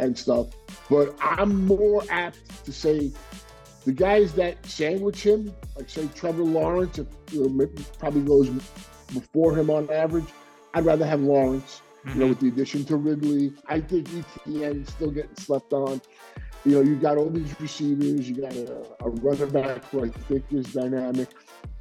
and 0.00 0.18
stuff. 0.18 0.48
But 0.88 1.14
I'm 1.22 1.66
more 1.66 2.02
apt 2.10 2.64
to 2.64 2.72
say 2.72 3.12
the 3.84 3.92
guys 3.92 4.32
that 4.34 4.66
sandwich 4.66 5.22
him, 5.22 5.54
like 5.76 5.88
say 5.88 6.08
Trevor 6.16 6.42
Lawrence, 6.42 6.98
if, 6.98 7.06
you 7.30 7.48
know, 7.48 7.68
probably 8.00 8.22
goes 8.22 8.48
before 9.14 9.56
him 9.56 9.70
on 9.70 9.88
average. 9.90 10.26
I'd 10.74 10.84
rather 10.84 11.06
have 11.06 11.20
Lawrence. 11.20 11.82
Mm-hmm. 12.00 12.10
You 12.10 12.24
know, 12.24 12.28
with 12.28 12.40
the 12.40 12.48
addition 12.48 12.84
to 12.86 12.96
Ridley, 12.96 13.52
I 13.66 13.80
think 13.80 14.08
ETN 14.08 14.88
still 14.88 15.10
getting 15.10 15.36
slept 15.36 15.72
on. 15.72 16.00
You 16.64 16.72
know, 16.72 16.80
you 16.80 16.96
got 16.96 17.16
all 17.16 17.30
these 17.30 17.58
receivers. 17.60 18.28
You 18.28 18.42
got 18.42 18.54
a, 18.54 18.86
a 19.00 19.10
running 19.10 19.50
back 19.50 19.84
who 19.86 20.04
I 20.04 20.08
think 20.08 20.44
is 20.50 20.72
dynamic. 20.72 21.28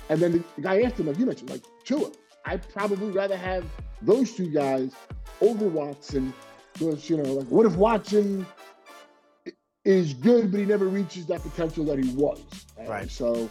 And 0.10 0.20
then 0.20 0.44
the 0.56 0.62
guy 0.62 0.82
after 0.82 1.04
him, 1.04 1.08
like 1.08 1.20
you 1.20 1.26
mentioned, 1.26 1.50
like 1.50 1.64
Tua. 1.84 2.12
I'd 2.46 2.68
probably 2.70 3.12
rather 3.12 3.38
have 3.38 3.66
those 4.02 4.34
two 4.34 4.50
guys 4.50 4.92
over 5.42 5.68
Watson. 5.68 6.34
Because, 6.74 7.10
you 7.10 7.18
know, 7.18 7.34
like 7.34 7.48
what 7.48 7.66
if 7.66 7.76
Watson 7.76 8.46
is 9.84 10.14
good, 10.14 10.52
but 10.52 10.60
he 10.60 10.66
never 10.66 10.88
reaches 10.88 11.26
that 11.28 11.42
potential 11.42 11.84
that 11.86 12.04
he 12.04 12.10
was? 12.16 12.42
Right. 12.88 13.10
So 13.10 13.50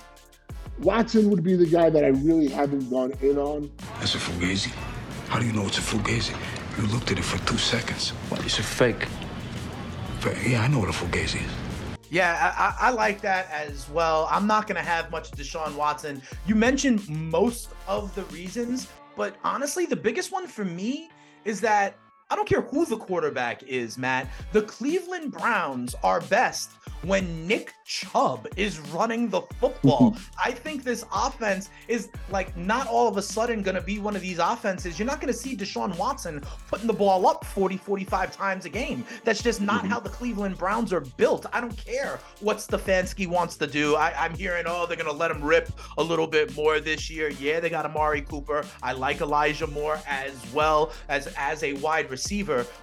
Watson 0.80 1.30
would 1.30 1.42
be 1.42 1.56
the 1.56 1.66
guy 1.66 1.90
that 1.90 2.04
I 2.04 2.08
really 2.08 2.48
haven't 2.48 2.88
gone 2.90 3.12
in 3.20 3.38
on. 3.38 3.70
That's 3.98 4.14
a 4.14 4.18
Fugazi. 4.18 4.70
How 5.28 5.38
do 5.38 5.46
you 5.46 5.52
know 5.52 5.66
it's 5.66 5.78
a 5.78 5.82
Fugazi? 5.82 6.34
You 6.78 6.86
looked 6.86 7.10
at 7.10 7.18
it 7.18 7.24
for 7.24 7.44
two 7.44 7.58
seconds. 7.58 8.10
What, 8.28 8.44
it's 8.44 8.60
a 8.60 8.62
fake? 8.62 9.08
Yeah, 10.46 10.62
I 10.62 10.68
know 10.68 10.78
what 10.78 10.88
a 10.88 10.92
Fugazi 10.92 11.44
is. 11.44 11.52
Yeah, 12.08 12.54
I, 12.56 12.88
I, 12.88 12.90
like 12.90 13.20
that 13.22 13.50
as 13.50 13.90
well. 13.90 14.28
I'm 14.30 14.46
not 14.46 14.68
going 14.68 14.76
to 14.76 14.88
have 14.88 15.10
much 15.10 15.32
Deshaun 15.32 15.74
Watson. 15.74 16.22
You 16.46 16.54
mentioned 16.54 17.08
most 17.08 17.70
of 17.88 18.14
the 18.14 18.22
reasons, 18.26 18.86
but 19.16 19.34
honestly, 19.42 19.86
the 19.86 19.96
biggest 19.96 20.30
one 20.30 20.46
for 20.46 20.64
me 20.64 21.10
is 21.44 21.60
that 21.62 21.96
I 22.30 22.36
don't 22.36 22.46
care 22.46 22.60
who 22.60 22.84
the 22.84 22.98
quarterback 22.98 23.62
is, 23.62 23.96
Matt. 23.96 24.28
The 24.52 24.62
Cleveland 24.62 25.32
Browns 25.32 25.94
are 26.02 26.20
best 26.20 26.72
when 27.02 27.46
Nick 27.46 27.72
Chubb 27.84 28.48
is 28.56 28.80
running 28.80 29.28
the 29.28 29.40
football. 29.60 30.16
I 30.42 30.50
think 30.50 30.84
this 30.84 31.04
offense 31.14 31.70
is 31.86 32.10
like 32.30 32.54
not 32.56 32.86
all 32.86 33.08
of 33.08 33.16
a 33.16 33.22
sudden 33.22 33.62
going 33.62 33.76
to 33.76 33.80
be 33.80 33.98
one 33.98 34.14
of 34.14 34.20
these 34.20 34.38
offenses. 34.38 34.98
You're 34.98 35.06
not 35.06 35.20
going 35.20 35.32
to 35.32 35.38
see 35.38 35.56
Deshaun 35.56 35.96
Watson 35.96 36.42
putting 36.68 36.86
the 36.86 36.92
ball 36.92 37.26
up 37.26 37.46
40, 37.46 37.78
45 37.78 38.36
times 38.36 38.64
a 38.66 38.68
game. 38.68 39.06
That's 39.24 39.42
just 39.42 39.60
not 39.60 39.82
mm-hmm. 39.82 39.92
how 39.92 40.00
the 40.00 40.10
Cleveland 40.10 40.58
Browns 40.58 40.92
are 40.92 41.00
built. 41.00 41.46
I 41.52 41.60
don't 41.60 41.76
care 41.76 42.20
what 42.40 42.58
Stefanski 42.58 43.26
wants 43.26 43.56
to 43.58 43.66
do. 43.66 43.94
I, 43.94 44.26
am 44.26 44.34
hearing, 44.34 44.64
oh, 44.66 44.84
they're 44.86 44.96
going 44.96 45.06
to 45.06 45.12
let 45.12 45.30
him 45.30 45.42
rip 45.42 45.70
a 45.96 46.02
little 46.02 46.26
bit 46.26 46.54
more 46.54 46.80
this 46.80 47.08
year. 47.08 47.30
Yeah, 47.30 47.60
they 47.60 47.70
got 47.70 47.86
Amari 47.86 48.20
Cooper. 48.22 48.66
I 48.82 48.92
like 48.92 49.20
Elijah 49.20 49.66
Moore 49.66 49.98
as 50.06 50.34
well 50.52 50.92
as 51.08 51.32
as 51.38 51.62
a 51.62 51.72
wide 51.74 52.10
receiver. 52.10 52.17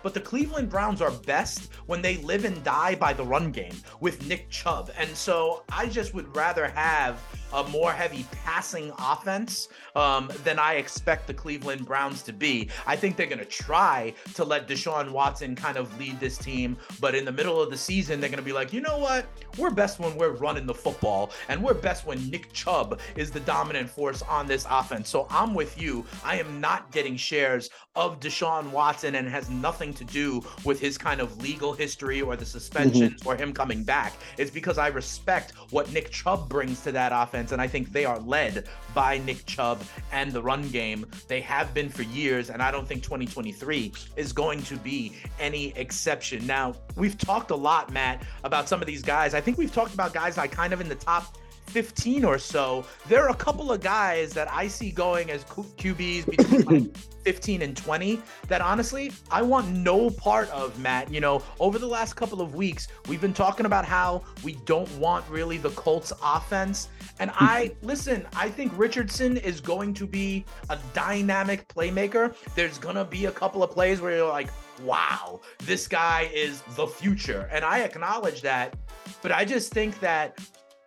But 0.04 0.14
the 0.14 0.20
Cleveland 0.20 0.70
Browns 0.70 1.02
are 1.02 1.12
best 1.12 1.72
when 1.86 2.02
they 2.02 2.18
live 2.18 2.46
and 2.46 2.64
die 2.64 2.96
by 2.96 3.14
the 3.14 3.24
run 3.24 3.52
game 3.52 3.76
with 4.00 4.26
Nick 4.28 4.50
Chubb. 4.50 4.92
And 4.98 5.10
so 5.16 5.64
I 5.72 5.88
just 5.88 6.14
would 6.14 6.36
rather 6.36 6.68
have 6.68 7.22
a 7.56 7.68
more 7.70 7.92
heavy 7.92 8.26
passing 8.44 8.92
offense 9.00 9.70
um, 9.96 10.30
than 10.44 10.60
I 10.60 10.74
expect 10.76 11.28
the 11.28 11.34
Cleveland 11.34 11.86
Browns 11.86 12.22
to 12.24 12.34
be. 12.34 12.70
I 12.86 12.96
think 12.96 13.16
they're 13.16 13.28
going 13.28 13.40
to 13.40 13.46
try 13.46 14.14
to 14.34 14.44
let 14.44 14.68
Deshaun 14.68 15.12
Watson 15.12 15.56
kind 15.56 15.78
of 15.78 15.98
lead 15.98 16.20
this 16.20 16.38
team, 16.38 16.78
but 17.00 17.16
in 17.16 17.26
the 17.26 17.32
middle 17.32 17.62
of 17.62 17.70
the 17.70 17.78
season, 17.78 18.20
they're 18.20 18.30
going 18.30 18.38
to 18.38 18.46
be 18.46 18.54
like, 18.54 18.74
you 18.74 18.82
know 18.82 18.98
what? 18.98 19.26
We're 19.58 19.72
best 19.72 20.00
when 20.00 20.16
we're 20.16 20.32
running 20.32 20.66
the 20.66 20.74
football, 20.74 21.32
and 21.50 21.64
we're 21.64 21.74
best 21.74 22.06
when 22.06 22.30
Nick 22.30 22.52
Chubb 22.54 23.00
is 23.16 23.32
the 23.32 23.40
dominant 23.42 23.90
force 23.90 24.22
on 24.24 24.48
this 24.48 24.66
offense. 24.70 25.10
So 25.10 25.28
I'm 25.30 25.54
with 25.54 25.82
you. 25.82 26.06
I 26.24 26.38
am 26.40 26.60
not 26.60 26.92
getting 26.92 27.16
shares 27.16 27.70
of 27.96 28.20
Deshaun 28.20 28.72
Watson, 28.72 29.16
and 29.16 29.28
has 29.28 29.50
nothing 29.50 29.94
to 29.94 30.04
do 30.04 30.44
with 30.64 30.80
his 30.80 30.98
kind 30.98 31.22
of 31.22 31.42
legal 31.42 31.74
history 31.74 32.22
or 32.22 32.36
the 32.36 32.46
suspensions 32.46 33.22
mm-hmm. 33.22 33.28
or 33.28 33.36
him 33.36 33.54
coming 33.54 33.84
back. 33.84 34.14
It's 34.38 34.52
because 34.52 34.78
I 34.78 34.88
respect 34.88 35.54
what 35.72 35.92
Nick 35.94 36.12
Chubb 36.12 36.50
brings 36.50 36.82
to 36.82 36.92
that 36.92 37.12
offense, 37.14 37.45
and 37.52 37.62
I 37.62 37.68
think 37.68 37.92
they 37.92 38.06
are 38.06 38.20
led 38.20 38.68
by 38.94 39.18
Nick 39.20 39.46
Chubb 39.46 39.82
and 40.12 40.32
the 40.32 40.42
run 40.42 40.68
game. 40.70 41.06
They 41.28 41.42
have 41.42 41.74
been 41.74 41.90
for 41.90 42.04
years, 42.04 42.50
and 42.50 42.62
I 42.62 42.72
don't 42.72 42.88
think 42.88 43.04
2023 43.04 43.92
is 44.16 44.34
going 44.34 44.62
to 44.64 44.76
be 44.78 45.14
any 45.40 45.74
exception. 45.78 46.46
Now, 46.46 46.76
we've 46.96 47.18
talked 47.18 47.52
a 47.52 47.56
lot, 47.56 47.92
Matt, 47.92 48.24
about 48.44 48.70
some 48.70 48.82
of 48.82 48.88
these 48.88 49.02
guys. 49.02 49.34
I 49.34 49.42
think 49.42 49.58
we've 49.58 49.74
talked 49.74 49.94
about 49.94 50.14
guys 50.14 50.38
like 50.38 50.52
kind 50.52 50.74
of 50.74 50.82
in 50.82 50.90
the 50.90 50.96
top 50.96 51.38
15 51.68 52.24
or 52.24 52.38
so, 52.38 52.86
there 53.08 53.24
are 53.24 53.30
a 53.30 53.36
couple 53.36 53.72
of 53.72 53.82
guys 53.82 54.34
that 54.34 54.52
I 54.52 54.68
see 54.68 54.92
going 54.92 55.32
as 55.32 55.44
QBs 55.44 56.26
between 56.26 56.94
15 57.26 57.62
and 57.64 57.76
20 57.76 58.22
that 58.48 58.62
honestly 58.62 59.12
I 59.32 59.42
want 59.42 59.70
no 59.70 60.10
part 60.10 60.50
of, 60.50 60.80
Matt. 60.80 61.12
You 61.12 61.20
know, 61.20 61.44
over 61.60 61.80
the 61.80 61.88
last 61.88 62.14
couple 62.16 62.40
of 62.40 62.56
weeks, 62.56 62.88
we've 63.08 63.22
been 63.22 63.34
talking 63.34 63.66
about 63.66 63.84
how 63.84 64.24
we 64.44 64.54
don't 64.66 64.90
want 64.98 65.28
really 65.30 65.58
the 65.58 65.72
Colts 65.72 66.14
offense. 66.24 66.90
And 67.20 67.32
hmm. 67.32 67.44
I 67.44 67.76
listen, 67.82 68.28
I 68.36 68.50
think 68.50 68.72
Richardson 68.76 69.38
is 69.38 69.60
going 69.60 69.94
to 69.96 70.06
be 70.06 70.46
a 70.70 70.78
dynamic 70.94 71.68
playmaker. 71.68 72.36
There's 72.56 72.78
going 72.78 72.96
to 72.96 73.06
be 73.06 73.26
a 73.26 73.32
couple 73.32 73.64
of 73.64 73.72
plays 73.72 74.02
where 74.02 74.16
you're 74.16 74.30
like, 74.30 74.50
wow, 74.82 75.42
this 75.64 75.88
guy 75.88 76.30
is 76.34 76.62
the 76.76 76.88
future. 76.88 77.50
And 77.52 77.64
I 77.66 77.80
acknowledge 77.80 78.42
that. 78.42 78.76
But 79.22 79.32
I 79.32 79.46
just 79.46 79.72
think 79.72 80.00
that 80.00 80.40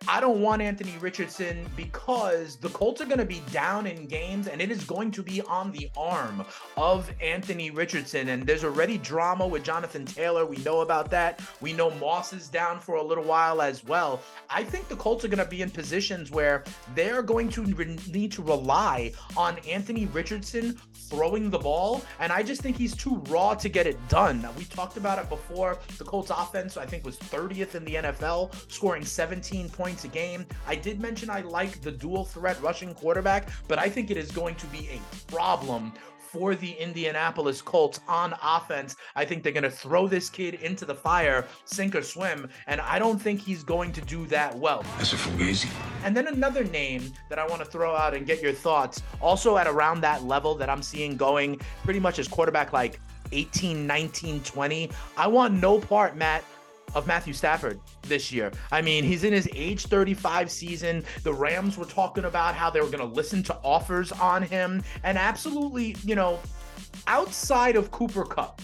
I 0.07 0.21
don't 0.21 0.41
want 0.41 0.61
Anthony 0.61 0.95
Richardson 0.99 1.67
because 1.75 2.55
the 2.55 2.69
Colts 2.69 3.01
are 3.01 3.05
going 3.05 3.19
to 3.19 3.25
be 3.25 3.41
down 3.51 3.85
in 3.85 4.05
games 4.05 4.47
and 4.47 4.61
it 4.61 4.71
is 4.71 4.83
going 4.83 5.11
to 5.11 5.21
be 5.21 5.41
on 5.41 5.71
the 5.71 5.89
arm 5.97 6.45
of 6.77 7.11
Anthony 7.21 7.69
Richardson. 7.69 8.29
And 8.29 8.43
there's 8.43 8.63
already 8.63 8.97
drama 8.97 9.45
with 9.45 9.63
Jonathan 9.63 10.05
Taylor. 10.05 10.45
We 10.45 10.57
know 10.57 10.81
about 10.81 11.11
that. 11.11 11.41
We 11.61 11.73
know 11.73 11.91
Moss 11.91 12.33
is 12.33 12.47
down 12.47 12.79
for 12.79 12.95
a 12.95 13.03
little 13.03 13.23
while 13.23 13.61
as 13.61 13.83
well. 13.83 14.21
I 14.49 14.63
think 14.63 14.87
the 14.87 14.95
Colts 14.95 15.25
are 15.25 15.27
going 15.27 15.43
to 15.43 15.49
be 15.49 15.61
in 15.61 15.69
positions 15.69 16.31
where 16.31 16.63
they're 16.95 17.21
going 17.21 17.49
to 17.49 17.63
re- 17.63 17.99
need 18.09 18.31
to 18.33 18.41
rely 18.41 19.11
on 19.35 19.57
Anthony 19.67 20.05
Richardson 20.07 20.79
throwing 20.93 21.49
the 21.49 21.59
ball. 21.59 22.03
And 22.19 22.31
I 22.31 22.41
just 22.41 22.61
think 22.61 22.77
he's 22.77 22.95
too 22.95 23.21
raw 23.27 23.53
to 23.55 23.67
get 23.67 23.85
it 23.85 23.97
done. 24.07 24.47
We 24.57 24.63
talked 24.63 24.97
about 24.97 25.19
it 25.19 25.29
before. 25.29 25.77
The 25.97 26.03
Colts 26.05 26.31
offense, 26.31 26.77
I 26.77 26.85
think, 26.85 27.03
was 27.03 27.17
30th 27.17 27.75
in 27.75 27.83
the 27.83 27.95
NFL, 27.95 28.71
scoring 28.71 29.03
17 29.03 29.69
points 29.69 29.88
points 29.89 30.03
a 30.03 30.07
game. 30.07 30.45
I 30.67 30.75
did 30.75 30.99
mention 30.99 31.31
I 31.31 31.41
like 31.41 31.81
the 31.81 31.91
dual 31.91 32.23
threat 32.23 32.61
rushing 32.61 32.93
quarterback, 32.93 33.49
but 33.67 33.79
I 33.79 33.89
think 33.89 34.11
it 34.11 34.17
is 34.17 34.29
going 34.29 34.53
to 34.53 34.67
be 34.67 34.87
a 34.87 35.31
problem 35.31 35.93
for 36.19 36.53
the 36.53 36.73
Indianapolis 36.73 37.59
Colts 37.59 37.99
on 38.07 38.35
offense. 38.43 38.95
I 39.15 39.25
think 39.25 39.41
they're 39.41 39.51
going 39.51 39.63
to 39.63 39.71
throw 39.71 40.07
this 40.07 40.29
kid 40.29 40.53
into 40.53 40.85
the 40.85 40.93
fire, 40.93 41.47
sink 41.65 41.95
or 41.95 42.03
swim, 42.03 42.47
and 42.67 42.79
I 42.81 42.99
don't 42.99 43.19
think 43.19 43.41
he's 43.41 43.63
going 43.63 43.91
to 43.93 44.01
do 44.01 44.27
that 44.27 44.55
well. 44.55 44.85
That's 44.99 45.13
a 45.13 45.15
fugazi. 45.15 45.71
And 46.03 46.15
then 46.15 46.27
another 46.27 46.65
name 46.65 47.11
that 47.29 47.39
I 47.39 47.47
want 47.47 47.63
to 47.63 47.67
throw 47.67 47.95
out 47.95 48.13
and 48.13 48.27
get 48.27 48.43
your 48.43 48.53
thoughts, 48.53 49.01
also 49.21 49.57
at 49.57 49.65
around 49.65 50.01
that 50.01 50.23
level 50.23 50.53
that 50.53 50.69
I'm 50.69 50.83
seeing 50.83 51.17
going 51.17 51.59
pretty 51.83 51.99
much 51.99 52.19
as 52.19 52.27
quarterback 52.27 52.73
like 52.73 52.99
18, 53.31 53.87
19, 53.87 54.43
20. 54.43 54.91
I 55.17 55.27
want 55.27 55.55
no 55.55 55.79
part, 55.79 56.15
Matt, 56.15 56.43
of 56.95 57.07
Matthew 57.07 57.33
Stafford 57.33 57.79
this 58.03 58.31
year. 58.31 58.51
I 58.71 58.81
mean, 58.81 59.03
he's 59.03 59.23
in 59.23 59.33
his 59.33 59.49
age 59.53 59.85
35 59.85 60.51
season. 60.51 61.03
The 61.23 61.33
Rams 61.33 61.77
were 61.77 61.85
talking 61.85 62.25
about 62.25 62.55
how 62.55 62.69
they 62.69 62.81
were 62.81 62.87
going 62.87 62.99
to 62.99 63.15
listen 63.15 63.43
to 63.43 63.57
offers 63.63 64.11
on 64.11 64.41
him. 64.41 64.83
And 65.03 65.17
absolutely, 65.17 65.95
you 66.03 66.15
know, 66.15 66.39
outside 67.07 67.75
of 67.75 67.91
Cooper 67.91 68.25
Kupp, 68.25 68.61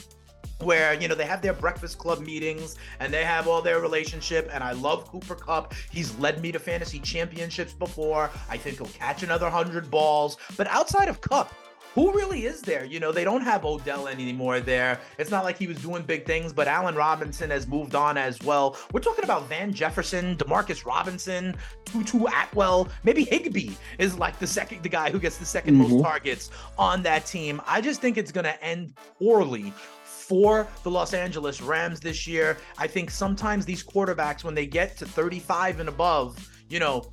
where 0.61 0.93
you 0.93 1.07
know 1.07 1.15
they 1.15 1.25
have 1.25 1.41
their 1.41 1.53
breakfast 1.53 1.97
club 1.97 2.19
meetings 2.19 2.77
and 2.99 3.13
they 3.13 3.25
have 3.25 3.47
all 3.47 3.61
their 3.61 3.81
relationship 3.81 4.49
and 4.53 4.63
i 4.63 4.71
love 4.71 5.05
cooper 5.11 5.35
kupp 5.35 5.73
he's 5.91 6.17
led 6.17 6.41
me 6.41 6.49
to 6.49 6.59
fantasy 6.59 6.97
championships 6.99 7.73
before 7.73 8.29
i 8.49 8.55
think 8.55 8.77
he'll 8.77 8.87
catch 8.87 9.21
another 9.21 9.45
100 9.47 9.91
balls 9.91 10.37
but 10.55 10.65
outside 10.67 11.09
of 11.09 11.19
kupp 11.19 11.53
who 11.95 12.11
really 12.11 12.45
is 12.45 12.61
there? 12.61 12.83
You 12.83 12.99
know, 12.99 13.13
they 13.13 13.23
don't 13.23 13.41
have 13.41 13.63
Odell 13.63 14.09
anymore 14.09 14.59
there. 14.59 14.99
It's 15.17 15.31
not 15.31 15.45
like 15.45 15.57
he 15.57 15.65
was 15.65 15.81
doing 15.81 16.03
big 16.03 16.25
things, 16.25 16.51
but 16.51 16.67
Allen 16.67 16.93
Robinson 16.93 17.49
has 17.49 17.65
moved 17.67 17.95
on 17.95 18.17
as 18.17 18.37
well. 18.43 18.77
We're 18.91 18.99
talking 18.99 19.23
about 19.23 19.47
Van 19.47 19.71
Jefferson, 19.71 20.35
Demarcus 20.35 20.85
Robinson, 20.85 21.55
Tutu 21.85 22.25
Atwell, 22.25 22.89
maybe 23.03 23.23
Higbee 23.23 23.75
is 23.97 24.19
like 24.19 24.37
the 24.39 24.47
second, 24.47 24.83
the 24.83 24.89
guy 24.89 25.09
who 25.09 25.19
gets 25.19 25.37
the 25.37 25.45
2nd 25.45 25.67
mm-hmm. 25.67 25.93
most 25.93 26.03
targets 26.03 26.51
on 26.77 27.01
that 27.03 27.25
team. 27.25 27.61
I 27.65 27.79
just 27.79 28.01
think 28.01 28.17
it's 28.17 28.31
going 28.31 28.43
to 28.43 28.61
end 28.61 28.93
poorly 29.17 29.71
for 30.03 30.67
the 30.83 30.91
Los 30.91 31.13
Angeles 31.13 31.61
Rams 31.61 32.01
this 32.01 32.27
year. 32.27 32.57
I 32.77 32.87
think 32.87 33.09
sometimes 33.09 33.65
these 33.65 33.85
quarterbacks, 33.85 34.43
when 34.43 34.53
they 34.53 34.65
get 34.65 34.97
to 34.97 35.05
35 35.05 35.79
and 35.79 35.87
above, 35.87 36.37
you 36.67 36.79
know, 36.79 37.09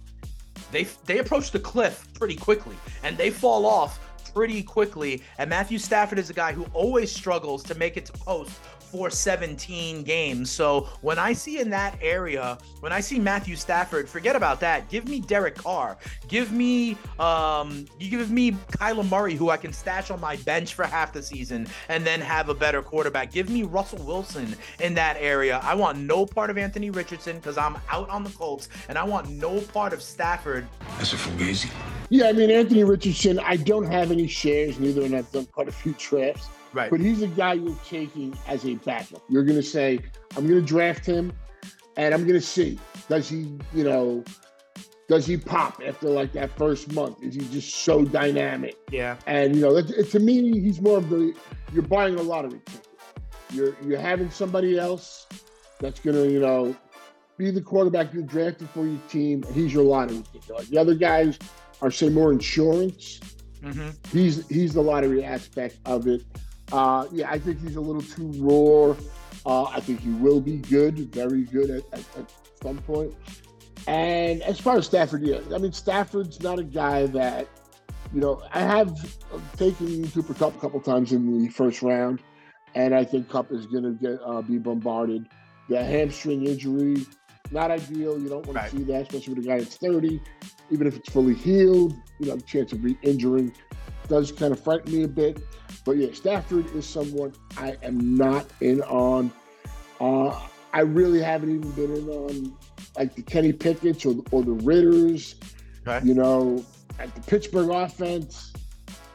they 0.70 0.84
they 1.06 1.18
approach 1.18 1.50
the 1.50 1.58
cliff 1.58 2.06
pretty 2.14 2.36
quickly 2.36 2.76
and 3.02 3.16
they 3.16 3.30
fall 3.30 3.66
off 3.66 4.00
pretty 4.34 4.62
quickly. 4.62 5.22
And 5.38 5.50
Matthew 5.50 5.78
Stafford 5.78 6.18
is 6.18 6.30
a 6.30 6.34
guy 6.34 6.52
who 6.52 6.66
always 6.72 7.10
struggles 7.10 7.62
to 7.64 7.74
make 7.74 7.96
it 7.96 8.06
to 8.06 8.12
post 8.12 8.52
for 8.92 9.08
17 9.08 10.02
games. 10.02 10.50
So 10.50 10.82
when 11.00 11.18
I 11.18 11.32
see 11.32 11.60
in 11.60 11.70
that 11.70 11.96
area, 12.02 12.58
when 12.80 12.92
I 12.92 13.00
see 13.00 13.18
Matthew 13.18 13.56
Stafford, 13.56 14.06
forget 14.06 14.36
about 14.36 14.60
that. 14.60 14.90
Give 14.90 15.08
me 15.08 15.20
Derek 15.20 15.54
Carr. 15.54 15.96
Give 16.28 16.52
me 16.52 16.98
um 17.18 17.86
you 17.98 18.10
give 18.10 18.30
me 18.30 18.52
Kyler 18.52 19.08
Murray, 19.08 19.34
who 19.34 19.48
I 19.48 19.56
can 19.56 19.72
stash 19.72 20.10
on 20.10 20.20
my 20.20 20.36
bench 20.36 20.74
for 20.74 20.84
half 20.84 21.14
the 21.14 21.22
season 21.22 21.66
and 21.88 22.06
then 22.06 22.20
have 22.20 22.50
a 22.50 22.54
better 22.54 22.82
quarterback. 22.82 23.32
Give 23.32 23.48
me 23.48 23.62
Russell 23.62 24.04
Wilson 24.04 24.54
in 24.78 24.92
that 24.94 25.16
area. 25.18 25.58
I 25.62 25.74
want 25.74 25.96
no 25.98 26.26
part 26.26 26.50
of 26.50 26.58
Anthony 26.58 26.90
Richardson 26.90 27.36
because 27.36 27.56
I'm 27.56 27.78
out 27.90 28.10
on 28.10 28.24
the 28.24 28.30
Colts, 28.30 28.68
and 28.90 28.98
I 28.98 29.04
want 29.04 29.30
no 29.30 29.60
part 29.60 29.94
of 29.94 30.02
Stafford. 30.02 30.66
That's 30.98 31.14
a 31.14 31.16
fugazi. 31.16 31.70
Yeah, 32.10 32.26
I 32.26 32.32
mean 32.32 32.50
Anthony 32.50 32.84
Richardson. 32.84 33.38
I 33.38 33.56
don't 33.56 33.86
have 33.86 34.10
any 34.10 34.26
shares, 34.26 34.78
neither, 34.78 35.02
and 35.02 35.16
I've 35.16 35.30
done 35.32 35.46
quite 35.46 35.68
a 35.68 35.72
few 35.72 35.94
drafts. 35.98 36.48
Right. 36.72 36.90
But 36.90 37.00
he's 37.00 37.22
a 37.22 37.26
guy 37.28 37.54
you're 37.54 37.76
taking 37.86 38.36
as 38.48 38.64
a 38.64 38.74
backup. 38.76 39.22
You're 39.28 39.44
going 39.44 39.56
to 39.58 39.62
say, 39.62 39.98
I'm 40.36 40.46
going 40.46 40.60
to 40.60 40.66
draft 40.66 41.04
him, 41.04 41.32
and 41.96 42.14
I'm 42.14 42.22
going 42.22 42.40
to 42.40 42.46
see 42.46 42.78
does 43.08 43.28
he, 43.28 43.58
you 43.74 43.84
know, 43.84 44.24
does 45.08 45.26
he 45.26 45.36
pop 45.36 45.82
after 45.86 46.08
like 46.08 46.32
that 46.32 46.56
first 46.56 46.92
month? 46.94 47.22
Is 47.22 47.34
he 47.34 47.40
just 47.50 47.74
so 47.74 48.04
dynamic? 48.04 48.76
Yeah. 48.90 49.16
And 49.26 49.54
you 49.54 49.60
know, 49.62 49.76
it, 49.76 49.90
it- 49.90 50.10
to 50.12 50.18
me, 50.20 50.58
he's 50.60 50.80
more 50.80 50.98
of 50.98 51.10
the 51.10 51.34
you're 51.72 51.82
buying 51.82 52.14
a 52.18 52.22
lottery 52.22 52.60
ticket. 52.64 52.88
You're 53.52 53.76
you're 53.84 54.00
having 54.00 54.30
somebody 54.30 54.78
else 54.78 55.26
that's 55.80 56.00
going 56.00 56.16
to, 56.16 56.30
you 56.32 56.40
know, 56.40 56.74
be 57.36 57.50
the 57.50 57.60
quarterback 57.60 58.14
you're 58.14 58.22
drafting 58.22 58.68
for 58.68 58.86
your 58.86 59.00
team. 59.08 59.42
He's 59.52 59.74
your 59.74 59.84
lottery 59.84 60.22
ticket. 60.32 60.50
Like 60.50 60.68
the 60.68 60.78
other 60.78 60.94
guys 60.94 61.38
are 61.82 61.90
say 61.90 62.08
more 62.08 62.32
insurance 62.32 63.20
Mm-hmm. 63.62 63.90
he's 64.16 64.44
he's 64.48 64.74
the 64.74 64.80
lottery 64.82 65.22
aspect 65.22 65.78
of 65.84 66.08
it. 66.08 66.22
Uh, 66.72 67.06
yeah, 67.12 67.30
I 67.30 67.38
think 67.38 67.60
he's 67.60 67.76
a 67.76 67.80
little 67.80 68.02
too 68.02 68.32
raw. 68.38 68.96
Uh, 69.44 69.64
I 69.64 69.80
think 69.80 70.00
he 70.00 70.10
will 70.10 70.40
be 70.40 70.56
good, 70.58 70.98
very 71.14 71.42
good 71.44 71.70
at, 71.70 71.84
at, 71.92 72.00
at 72.16 72.32
some 72.62 72.78
point. 72.78 73.14
And 73.86 74.42
as 74.42 74.58
far 74.60 74.76
as 74.78 74.86
Stafford, 74.86 75.22
yeah, 75.22 75.40
I 75.54 75.58
mean 75.58 75.72
Stafford's 75.72 76.40
not 76.40 76.58
a 76.58 76.64
guy 76.64 77.06
that 77.06 77.48
you 78.14 78.20
know. 78.20 78.42
I 78.52 78.60
have 78.60 78.96
taken 79.56 80.08
Cooper 80.10 80.34
Kupp 80.34 80.56
a 80.56 80.58
couple 80.60 80.80
times 80.80 81.12
in 81.12 81.42
the 81.42 81.48
first 81.48 81.82
round, 81.82 82.20
and 82.74 82.94
I 82.94 83.04
think 83.04 83.28
Kupp 83.28 83.50
is 83.50 83.66
going 83.66 83.84
to 83.84 83.90
get 83.92 84.20
uh, 84.24 84.40
be 84.42 84.58
bombarded. 84.58 85.26
The 85.68 85.82
hamstring 85.82 86.46
injury, 86.46 87.04
not 87.50 87.70
ideal. 87.70 88.20
You 88.20 88.28
don't 88.28 88.46
want 88.46 88.56
Right. 88.56 88.70
to 88.70 88.76
see 88.76 88.82
that, 88.84 89.02
especially 89.02 89.34
with 89.34 89.44
a 89.44 89.48
guy 89.48 89.58
that's 89.58 89.76
30. 89.76 90.20
Even 90.70 90.86
if 90.86 90.96
it's 90.96 91.10
fully 91.10 91.34
healed, 91.34 91.94
you 92.18 92.26
know, 92.26 92.36
the 92.36 92.42
chance 92.42 92.72
of 92.72 92.82
re-injuring 92.84 93.52
does 94.08 94.30
kind 94.32 94.52
of 94.52 94.60
frighten 94.60 94.92
me 94.92 95.04
a 95.04 95.08
bit. 95.08 95.40
But 95.84 95.96
yeah, 95.96 96.12
Stafford 96.12 96.74
is 96.74 96.86
someone 96.86 97.32
I 97.56 97.76
am 97.82 98.16
not 98.16 98.46
in 98.60 98.82
on. 98.82 99.32
Uh, 100.00 100.38
I 100.72 100.80
really 100.80 101.20
haven't 101.20 101.54
even 101.54 101.70
been 101.72 101.94
in 101.94 102.08
on 102.08 102.56
like 102.96 103.14
the 103.14 103.22
Kenny 103.22 103.52
Pickett's 103.52 104.06
or, 104.06 104.14
or 104.30 104.42
the 104.42 104.52
Ridders. 104.52 105.34
Okay. 105.86 106.06
You 106.06 106.14
know, 106.14 106.64
like 106.98 107.14
the 107.14 107.20
Pittsburgh 107.22 107.70
offense. 107.70 108.52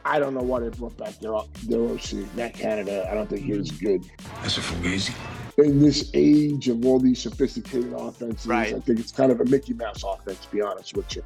I 0.04 0.18
don't 0.18 0.32
know 0.32 0.40
why 0.40 0.60
they 0.60 0.68
brought 0.70 0.96
back 0.96 1.18
their 1.20 1.32
their 1.66 1.80
OC. 1.80 2.34
Matt 2.34 2.54
Canada, 2.54 3.06
I 3.10 3.14
don't 3.14 3.28
think 3.28 3.44
he 3.44 3.52
is 3.52 3.70
good 3.70 4.04
That's 4.42 4.56
a 4.56 4.60
fugazi. 4.60 5.14
In 5.58 5.80
this 5.80 6.10
age 6.14 6.68
of 6.68 6.86
all 6.86 7.00
these 7.00 7.20
sophisticated 7.20 7.92
offenses, 7.92 8.46
Right. 8.46 8.74
I 8.74 8.80
think 8.80 9.00
it's 9.00 9.10
kind 9.10 9.32
of 9.32 9.40
a 9.40 9.44
Mickey 9.44 9.74
Mouse 9.74 10.04
offense, 10.04 10.38
to 10.44 10.50
be 10.52 10.62
honest 10.62 10.96
with 10.96 11.16
you. 11.16 11.24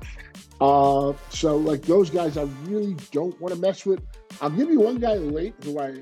Uh, 0.59 1.13
so, 1.29 1.57
like 1.57 1.83
those 1.83 2.09
guys, 2.09 2.39
I 2.39 2.45
really 2.65 2.97
don't 3.11 3.39
want 3.41 3.55
to 3.55 3.61
mess 3.61 3.85
with. 3.85 4.01
I'll 4.41 4.49
give 4.49 4.71
you 4.71 4.81
one 4.81 4.99
guy 4.99 5.15
late 5.15 5.55
who 5.63 5.79
I 5.79 5.95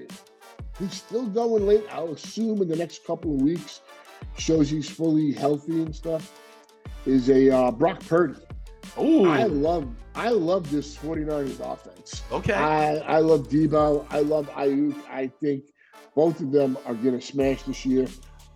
he's 0.78 0.94
still 0.94 1.26
going 1.26 1.66
late. 1.66 1.84
I'll 1.90 2.12
assume 2.12 2.62
in 2.62 2.68
the 2.68 2.76
next 2.76 3.04
couple 3.04 3.34
of 3.34 3.42
weeks 3.42 3.80
shows 4.38 4.70
he's 4.70 4.88
fully 4.88 5.32
healthy 5.32 5.82
and 5.82 5.94
stuff. 5.94 6.32
Is 7.06 7.30
a 7.30 7.50
uh, 7.50 7.70
Brock 7.70 8.00
Purdy. 8.06 8.40
Ooh. 8.98 9.28
I 9.28 9.44
love 9.44 9.88
I 10.14 10.30
love 10.30 10.70
this 10.70 10.96
49ers 10.96 11.60
offense. 11.60 12.22
okay. 12.30 12.52
I, 12.52 12.96
I 12.98 13.18
love 13.20 13.48
Deebo. 13.48 14.06
I 14.10 14.20
love 14.20 14.50
Aiyuk. 14.50 14.96
I 15.08 15.28
think 15.40 15.64
both 16.20 16.38
of 16.40 16.52
them 16.52 16.76
are 16.84 16.92
going 16.92 17.18
to 17.18 17.26
smash 17.26 17.62
this 17.62 17.86
year. 17.86 18.06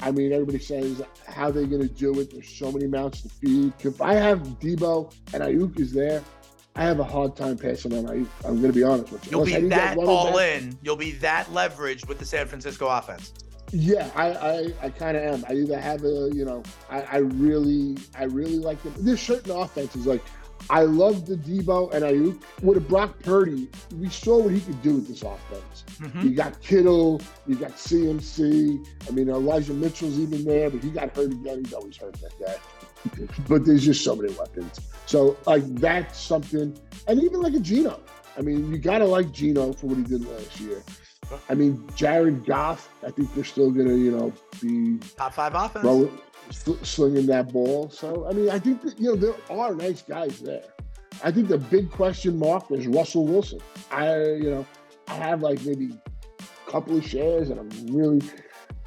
I 0.01 0.11
mean, 0.11 0.35
everybody 0.35 0.59
says 0.59 1.01
how 1.27 1.51
they're 1.51 1.65
going 1.65 1.81
to 1.81 1.95
do 1.95 2.21
it. 2.21 2.31
There's 2.31 2.47
so 2.47 2.71
many 2.71 2.87
mouths 2.87 3.23
to 3.23 3.31
feed. 3.31 3.73
If 3.81 4.03
I 4.03 4.13
have 4.13 4.41
Deebo 4.61 5.11
and 5.33 5.43
Aiyuk 5.43 5.81
is 5.81 5.91
there, 5.91 6.23
I 6.77 6.83
have 6.83 7.01
a 7.01 7.05
hard 7.05 7.37
time 7.37 7.57
passing 7.57 7.97
on 7.97 8.05
Aiyuk. 8.05 8.29
I'm 8.45 8.61
going 8.61 8.71
to 8.71 8.79
be 8.79 8.83
honest 8.83 9.11
with 9.11 9.25
you. 9.25 9.31
You'll 9.31 9.45
Unless 9.45 9.63
be 9.63 9.69
that 9.69 9.97
all 9.97 10.35
back. 10.35 10.61
in. 10.61 10.79
You'll 10.83 10.97
be 10.97 11.13
that 11.13 11.47
leveraged 11.47 12.07
with 12.07 12.19
the 12.19 12.27
San 12.27 12.47
Francisco 12.47 12.87
offense. 12.87 13.33
Yeah, 13.73 14.11
I, 14.15 14.33
I, 14.33 14.73
I 14.83 14.91
kind 14.91 15.17
of 15.17 15.23
am. 15.23 15.45
I 15.49 15.55
either 15.55 15.81
have 15.81 16.05
a, 16.05 16.29
you 16.35 16.45
know, 16.45 16.63
I, 16.91 17.01
I 17.01 17.17
really, 17.17 17.97
I 18.15 18.25
really 18.25 18.59
like 18.59 18.83
them. 18.83 18.93
There's 18.99 19.23
certain 19.23 19.53
offenses 19.53 20.05
like 20.05 20.23
I 20.71 20.83
love 20.83 21.27
the 21.27 21.37
Deebo 21.37 21.93
and 21.93 22.05
Aiyuk. 22.05 22.43
With 22.63 22.77
a 22.79 22.81
Brock 22.81 23.19
Purdy, 23.23 23.69
we 23.99 24.09
saw 24.09 24.39
what 24.43 24.53
he 24.53 24.61
could 24.61 24.81
do 24.83 24.95
with 24.97 25.09
this 25.09 25.23
offense. 25.23 25.85
Mhm. 26.01 26.25
You 26.25 26.31
got 26.31 26.61
Kittle, 26.61 27.21
you 27.47 27.57
got 27.57 27.73
CMC. 27.79 28.83
I 29.09 29.11
mean, 29.13 29.29
Elijah 29.29 29.75
Mitchell's 29.75 30.19
even 30.19 30.45
there, 30.45 30.71
but 30.71 30.83
he 30.83 30.91
got 30.91 31.15
hurt 31.15 31.33
again. 31.33 31.65
He's 31.65 31.73
always 31.75 31.97
hurt 31.97 32.15
that 32.15 32.33
guy. 32.41 32.57
but 33.49 33.65
there's 33.67 33.85
just 33.85 34.03
so 34.03 34.17
many 34.17 34.33
weapons. 34.35 34.81
So 35.07 35.37
like 35.47 35.65
that's 35.77 36.19
something, 36.19 36.77
and 37.07 37.23
even 37.23 37.41
like 37.41 37.55
a 37.55 37.61
Geno. 37.61 38.01
I 38.37 38.41
mean, 38.41 38.71
you 38.73 38.79
gotta 38.79 39.05
like 39.05 39.31
Geno 39.33 39.73
for 39.73 39.89
what 39.89 39.99
he 39.99 40.03
did 40.05 40.27
last 40.27 40.59
year. 40.61 40.83
I 41.49 41.55
mean, 41.55 41.87
Jared 41.97 42.45
Goff. 42.45 42.89
I 43.07 43.11
think 43.11 43.35
they're 43.35 43.45
still 43.45 43.71
gonna, 43.71 43.95
you 43.95 44.11
know, 44.11 44.33
be 44.61 44.99
Top 45.17 45.35
five 45.35 45.55
offense. 45.55 45.83
throw, 45.83 46.11
sl- 46.51 46.85
slinging 46.85 47.27
that 47.27 47.53
ball. 47.53 47.91
So 47.91 48.27
I 48.29 48.33
mean, 48.33 48.51
I 48.51 48.59
think 48.59 48.83
that, 48.83 48.99
you 48.99 49.09
know 49.11 49.17
there 49.17 49.35
are 49.51 49.75
nice 49.75 50.03
guys 50.03 50.41
there. 50.41 50.65
I 51.23 51.31
think 51.31 51.49
the 51.49 51.59
big 51.59 51.91
question 51.91 52.39
mark 52.39 52.71
is 52.71 52.87
Russell 52.87 53.27
Wilson. 53.27 53.61
I 53.91 54.15
you 54.17 54.51
know 54.51 54.67
I 55.09 55.15
have 55.15 55.43
like 55.43 55.63
maybe 55.65 55.91
a 56.41 56.71
couple 56.71 56.97
of 56.97 57.05
shares, 57.07 57.51
and 57.51 57.61
I'm 57.61 57.71
really 57.95 58.23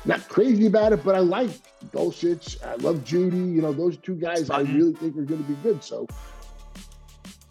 not 0.06 0.28
crazy 0.30 0.68
about 0.68 0.94
it, 0.94 1.04
but 1.04 1.16
I 1.16 1.20
like 1.20 1.50
Dulcich. 1.92 2.64
I 2.66 2.76
love 2.76 2.98
Jeudy. 3.04 3.54
You 3.56 3.62
know 3.62 3.74
those 3.74 3.98
two 3.98 4.16
guys. 4.16 4.50
I 4.50 4.62
really 4.62 4.94
think 4.94 5.18
are 5.18 5.24
going 5.24 5.44
to 5.44 5.50
be 5.50 5.56
good. 5.64 5.84
So. 5.84 6.08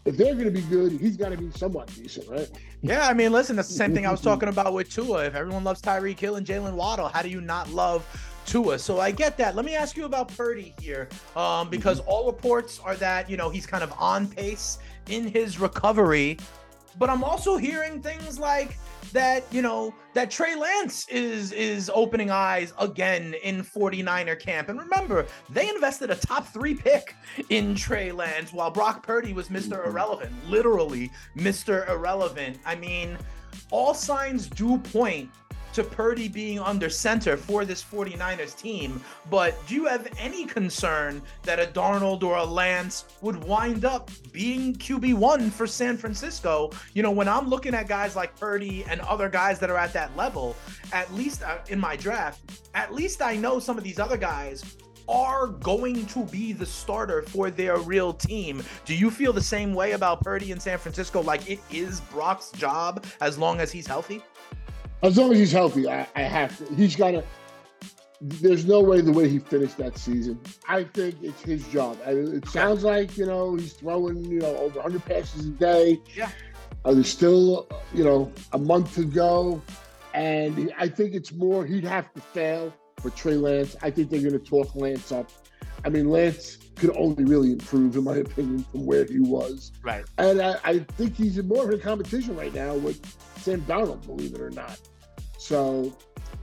If 0.07 0.17
they're 0.17 0.35
going 0.35 0.45
to 0.45 0.53
be 0.53 0.63
good, 0.63 0.93
he's 0.93 1.17
got 1.17 1.31
to 1.31 1.37
be 1.37 1.51
somewhat 1.51 1.93
decent, 1.93 2.29
right? 2.29 2.49
Yeah, 2.81 3.09
I 3.09 3.13
mean, 3.13 3.33
listen, 3.33 3.57
that's 3.57 3.69
the 3.69 3.75
same 3.75 3.93
thing 3.93 4.07
I 4.07 4.13
was 4.13 4.21
talking 4.23 4.49
about 4.49 4.73
with 4.73 4.89
Tua. 4.89 5.27
If 5.27 5.35
everyone 5.35 5.65
loves 5.65 5.83
Tyreek 5.83 6.19
Hill 6.19 6.37
and 6.37 6.47
Jaylen 6.47 6.75
Waddle, 6.75 7.09
how 7.09 7.23
do 7.23 7.29
you 7.29 7.41
not 7.41 7.69
love 7.71 8.07
Tua? 8.47 8.79
So 8.79 9.01
I 9.01 9.11
get 9.11 9.37
that. 9.39 9.57
Let 9.57 9.65
me 9.65 9.75
ask 9.75 9.97
you 9.97 10.05
about 10.05 10.35
Purdy 10.37 10.75
here, 10.81 11.09
um, 11.35 11.69
because 11.69 11.99
all 12.01 12.27
reports 12.27 12.79
are 12.85 12.95
that 12.97 13.29
you 13.29 13.37
know 13.37 13.51
he's 13.51 13.67
kind 13.67 13.83
of 13.83 13.93
on 13.99 14.29
pace 14.29 14.79
in 15.09 15.27
his 15.27 15.59
recovery, 15.59 16.39
but 17.01 17.11
I'm 17.11 17.25
also 17.25 17.57
hearing 17.57 18.01
things 18.01 18.39
like 18.39 18.79
that 19.17 19.45
you 19.51 19.63
know 19.63 19.95
that 20.13 20.31
Trey 20.31 20.55
Lance 20.55 21.09
is 21.09 21.51
is 21.53 21.91
opening 21.95 22.31
eyes 22.31 22.75
again 22.79 23.35
in 23.43 23.63
49er 23.63 24.39
camp. 24.39 24.69
And 24.69 24.79
remember, 24.79 25.27
they 25.49 25.71
invested 25.71 26.11
a 26.11 26.17
top 26.17 26.47
3 26.49 26.75
pick 26.75 27.17
in 27.49 27.75
Trey 27.75 28.13
Lance 28.13 28.53
while 28.53 28.71
Brock 28.71 29.03
Purdy 29.03 29.33
was 29.33 29.49
Mr. 29.49 29.87
Irrelevant, 29.87 30.33
literally 30.47 31.11
Mr. 31.35 31.89
Irrelevant. 31.89 32.59
I 32.67 32.75
mean, 32.75 33.17
all 33.71 33.95
signs 33.95 34.49
do 34.49 34.77
point 34.77 35.31
to 35.77 35.85
Purdy 35.85 36.27
being 36.27 36.59
under 36.59 36.89
center 36.89 37.37
for 37.37 37.67
this 37.67 37.85
49ers 37.85 38.59
team, 38.59 38.99
but 39.29 39.55
do 39.67 39.75
you 39.75 39.85
have 39.85 40.09
any 40.19 40.47
concern 40.47 41.21
that 41.43 41.61
a 41.61 41.67
Darnold 41.67 42.23
or 42.23 42.39
a 42.39 42.45
Lance 42.45 43.05
would 43.21 43.45
wind 43.45 43.85
up 43.85 44.11
being 44.33 44.75
QB1 44.75 45.53
for 45.53 45.67
San 45.67 45.99
Francisco? 45.99 46.71
You 46.95 47.03
know, 47.03 47.11
when 47.11 47.29
I'm 47.29 47.47
looking 47.49 47.75
at 47.75 47.89
guys 47.89 48.17
like 48.17 48.35
Purdy 48.41 48.87
and 48.89 49.03
other 49.03 49.29
guys 49.29 49.59
that 49.59 49.69
are 49.69 49.77
at 49.77 49.93
that 49.93 50.17
level, 50.17 50.57
at 50.95 51.13
least 51.13 51.43
uh, 51.43 51.59
in 51.69 51.79
my 51.79 51.95
draft, 51.95 52.41
at 52.75 52.95
least 52.95 53.21
I 53.21 53.37
know 53.37 53.59
some 53.59 53.77
of 53.77 53.85
these 53.85 53.99
other 53.99 54.17
guys 54.17 54.65
are 55.09 55.49
going 55.49 56.07
to 56.07 56.25
be 56.25 56.55
the 56.55 56.67
starter 56.67 57.21
for 57.21 57.51
their 57.51 57.77
real 57.77 58.15
team. 58.15 58.63
Do 58.87 58.95
you 58.95 59.11
feel 59.11 59.35
the 59.35 59.43
same 59.43 59.75
way 59.75 59.93
about 59.93 60.23
Purdy 60.23 60.53
in 60.53 60.59
San 60.59 60.79
Francisco? 60.79 61.21
Like 61.21 61.51
it 61.51 61.61
is 61.71 62.01
Brock's 62.01 62.51
job 62.53 63.05
as 63.21 63.39
long 63.39 63.61
as 63.61 63.71
he's 63.71 63.87
healthy? 63.87 64.23
As 65.03 65.19
long 65.19 65.33
as 65.33 65.39
he's 65.39 65.53
healthy, 65.53 65.89
I, 65.89 66.07
I 66.15 66.23
have 66.23 66.57
to. 66.59 66.75
He's 66.75 66.97
got 66.97 67.13
to. 67.13 67.25
There's 68.21 68.65
no 68.65 68.81
way 68.81 69.03
the 69.03 69.13
way 69.13 69.29
he 69.29 69.39
finished 69.39 69.77
that 69.77 69.99
season. 69.99 70.41
I 70.69 70.85
think 70.85 71.17
it's 71.23 71.43
his 71.43 71.67
job. 71.69 71.99
I, 72.07 72.13
it 72.13 72.49
sounds 72.49 72.83
like 72.83 73.17
you 73.19 73.27
know 73.27 73.57
he's 73.57 73.75
throwing 73.75 74.25
you 74.25 74.41
know 74.41 74.57
over 74.57 74.81
100 74.81 75.05
passes 75.05 75.47
a 75.47 75.51
day. 75.51 76.01
Yeah. 76.15 76.31
Uh, 76.85 76.95
there's 76.95 77.11
still 77.11 77.69
you 77.93 78.05
know 78.05 78.33
a 78.53 78.59
month 78.59 78.95
to 78.95 79.05
go, 79.05 79.61
and 80.15 80.73
I 80.79 80.89
think 80.89 81.15
it's 81.15 81.33
more 81.33 81.67
he'd 81.67 81.85
have 81.85 82.13
to 82.15 82.21
fail 82.21 82.73
for 83.01 83.11
Trey 83.11 83.35
Lance. 83.35 83.77
I 83.83 83.91
think 83.91 84.11
they're 84.11 84.21
going 84.21 84.33
to 84.33 84.39
talk 84.39 84.75
Lance 84.75 85.13
up. 85.13 85.31
I 85.85 85.91
mean, 85.91 86.09
Lance 86.09 86.57
could 86.75 86.97
only 86.97 87.25
really 87.25 87.53
improve, 87.53 87.97
in 87.97 88.05
my 88.05 88.17
opinion, 88.27 88.65
from 88.65 88.87
where 88.87 89.05
he 89.05 89.21
was. 89.21 89.73
Right. 89.83 90.05
And 90.19 90.41
I, 90.41 90.57
I 90.65 90.79
think 90.79 91.17
he's 91.17 91.39
in 91.39 91.49
more 91.49 91.65
of 91.65 91.71
a 91.71 91.79
competition 91.79 92.37
right 92.37 92.55
now 92.55 92.75
with 92.75 93.01
Sam 93.47 93.61
Darnold, 93.61 94.05
believe 94.05 94.35
it 94.35 94.41
or 94.41 94.51
not. 94.51 94.77
So, 95.39 95.97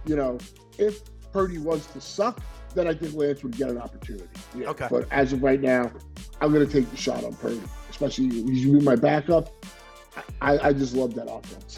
you 0.06 0.16
know, 0.16 0.38
if 0.78 1.02
Purdy 1.34 1.58
was 1.58 1.86
to 1.88 2.00
suck, 2.00 2.42
then 2.76 2.88
I 2.88 2.94
think 2.94 3.14
Lance 3.14 3.44
would 3.44 3.58
get 3.58 3.70
an 3.70 3.78
opportunity. 3.78 4.30
Yeah. 4.56 4.70
Okay. 4.70 4.88
But 4.90 5.12
as 5.12 5.34
of 5.34 5.44
right 5.44 5.60
now, 5.60 5.92
I'm 6.40 6.54
going 6.54 6.66
to 6.66 6.72
take 6.72 6.90
the 6.90 6.96
shot 6.96 7.26
on 7.26 7.34
Purdy, 7.34 7.62
especially 7.90 8.30
he's 8.30 8.64
be 8.64 8.80
my 8.80 8.96
backup. 8.96 9.50
I, 10.42 10.70
I 10.70 10.72
just 10.72 10.96
love 10.96 11.14
that 11.16 11.30
offense. 11.30 11.78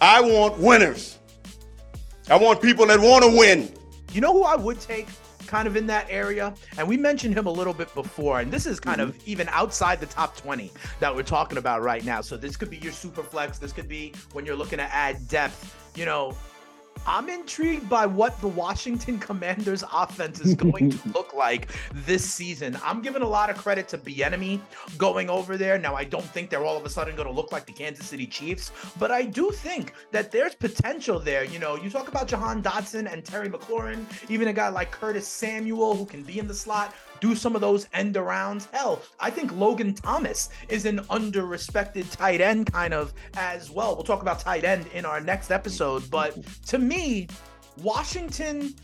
I 0.00 0.22
want 0.22 0.58
winners. 0.58 1.18
I 2.30 2.36
want 2.36 2.62
people 2.62 2.86
that 2.86 2.98
want 2.98 3.22
to 3.24 3.36
win. 3.36 3.70
You 4.14 4.22
know 4.22 4.32
who 4.32 4.44
I 4.44 4.56
would 4.56 4.80
take 4.80 5.08
kind 5.50 5.66
of 5.66 5.76
in 5.76 5.86
that 5.88 6.06
area? 6.08 6.54
And 6.78 6.88
we 6.88 6.96
mentioned 6.96 7.36
him 7.36 7.46
a 7.46 7.50
little 7.50 7.74
bit 7.74 7.92
before, 7.94 8.40
and 8.40 8.50
this 8.50 8.64
is 8.66 8.78
kind 8.78 9.00
of 9.00 9.16
even 9.26 9.48
outside 9.50 10.00
the 10.00 10.06
top 10.06 10.36
20 10.36 10.70
that 11.00 11.14
we're 11.14 11.22
talking 11.22 11.58
about 11.58 11.82
right 11.82 12.04
now. 12.04 12.20
So 12.20 12.36
this 12.36 12.56
could 12.56 12.70
be 12.70 12.78
your 12.78 12.92
super 12.92 13.22
flex. 13.22 13.58
This 13.58 13.72
could 13.72 13.88
be 13.88 14.14
when 14.32 14.46
you're 14.46 14.56
looking 14.56 14.78
to 14.78 14.84
add 14.84 15.28
depth. 15.28 15.76
You 15.96 16.04
know, 16.04 16.36
I'm 17.06 17.28
intrigued 17.28 17.88
by 17.88 18.06
what 18.06 18.38
the 18.40 18.48
Washington 18.48 19.18
Commanders 19.30 19.82
offense 19.92 20.40
is 20.40 20.54
going 20.54 20.90
to 20.90 21.08
look 21.14 21.34
like 21.34 21.68
this 21.92 22.24
season. 22.24 22.78
I'm 22.84 23.00
giving 23.00 23.22
a 23.22 23.28
lot 23.28 23.50
of 23.50 23.56
credit 23.56 23.88
to 23.88 23.98
Bieniemy 23.98 24.60
going 24.98 25.30
over 25.30 25.56
there. 25.56 25.78
Now, 25.78 25.94
I 25.94 26.04
don't 26.04 26.24
think 26.24 26.50
they're 26.50 26.64
all 26.64 26.76
of 26.76 26.84
a 26.84 26.90
sudden 26.90 27.16
going 27.16 27.28
to 27.28 27.34
look 27.34 27.52
like 27.52 27.66
the 27.66 27.72
Kansas 27.72 28.06
City 28.06 28.26
Chiefs, 28.26 28.70
but 28.98 29.10
I 29.10 29.22
do 29.22 29.50
think 29.50 29.94
that 30.10 30.30
there's 30.30 30.54
potential 30.54 31.18
there. 31.18 31.44
You 31.44 31.58
know, 31.58 31.76
you 31.76 31.90
talk 31.90 32.08
about 32.08 32.28
Jahan 32.28 32.62
Dotson 32.62 33.10
and 33.10 33.24
Terry 33.24 33.48
McLaurin, 33.48 34.04
even 34.30 34.48
a 34.48 34.52
guy 34.52 34.68
like 34.68 34.90
Curtis 34.90 35.26
Samuel 35.26 35.94
who 35.94 36.04
can 36.04 36.22
be 36.22 36.38
in 36.38 36.46
the 36.46 36.54
slot 36.54 36.94
do 37.20 37.34
some 37.34 37.54
of 37.54 37.60
those 37.60 37.88
end 37.92 38.14
arounds. 38.14 38.70
Hell, 38.72 39.02
I 39.18 39.30
think 39.30 39.52
Logan 39.52 39.94
Thomas 39.94 40.48
is 40.68 40.86
an 40.86 41.00
under-respected 41.10 42.10
tight 42.10 42.40
end 42.40 42.72
kind 42.72 42.94
of 42.94 43.12
as 43.36 43.70
well. 43.70 43.94
We'll 43.94 44.04
talk 44.04 44.22
about 44.22 44.40
tight 44.40 44.64
end 44.64 44.86
in 44.94 45.04
our 45.04 45.20
next 45.20 45.50
episode, 45.50 46.10
but 46.10 46.36
to 46.66 46.78
me, 46.78 47.28
Washington, 47.82 48.74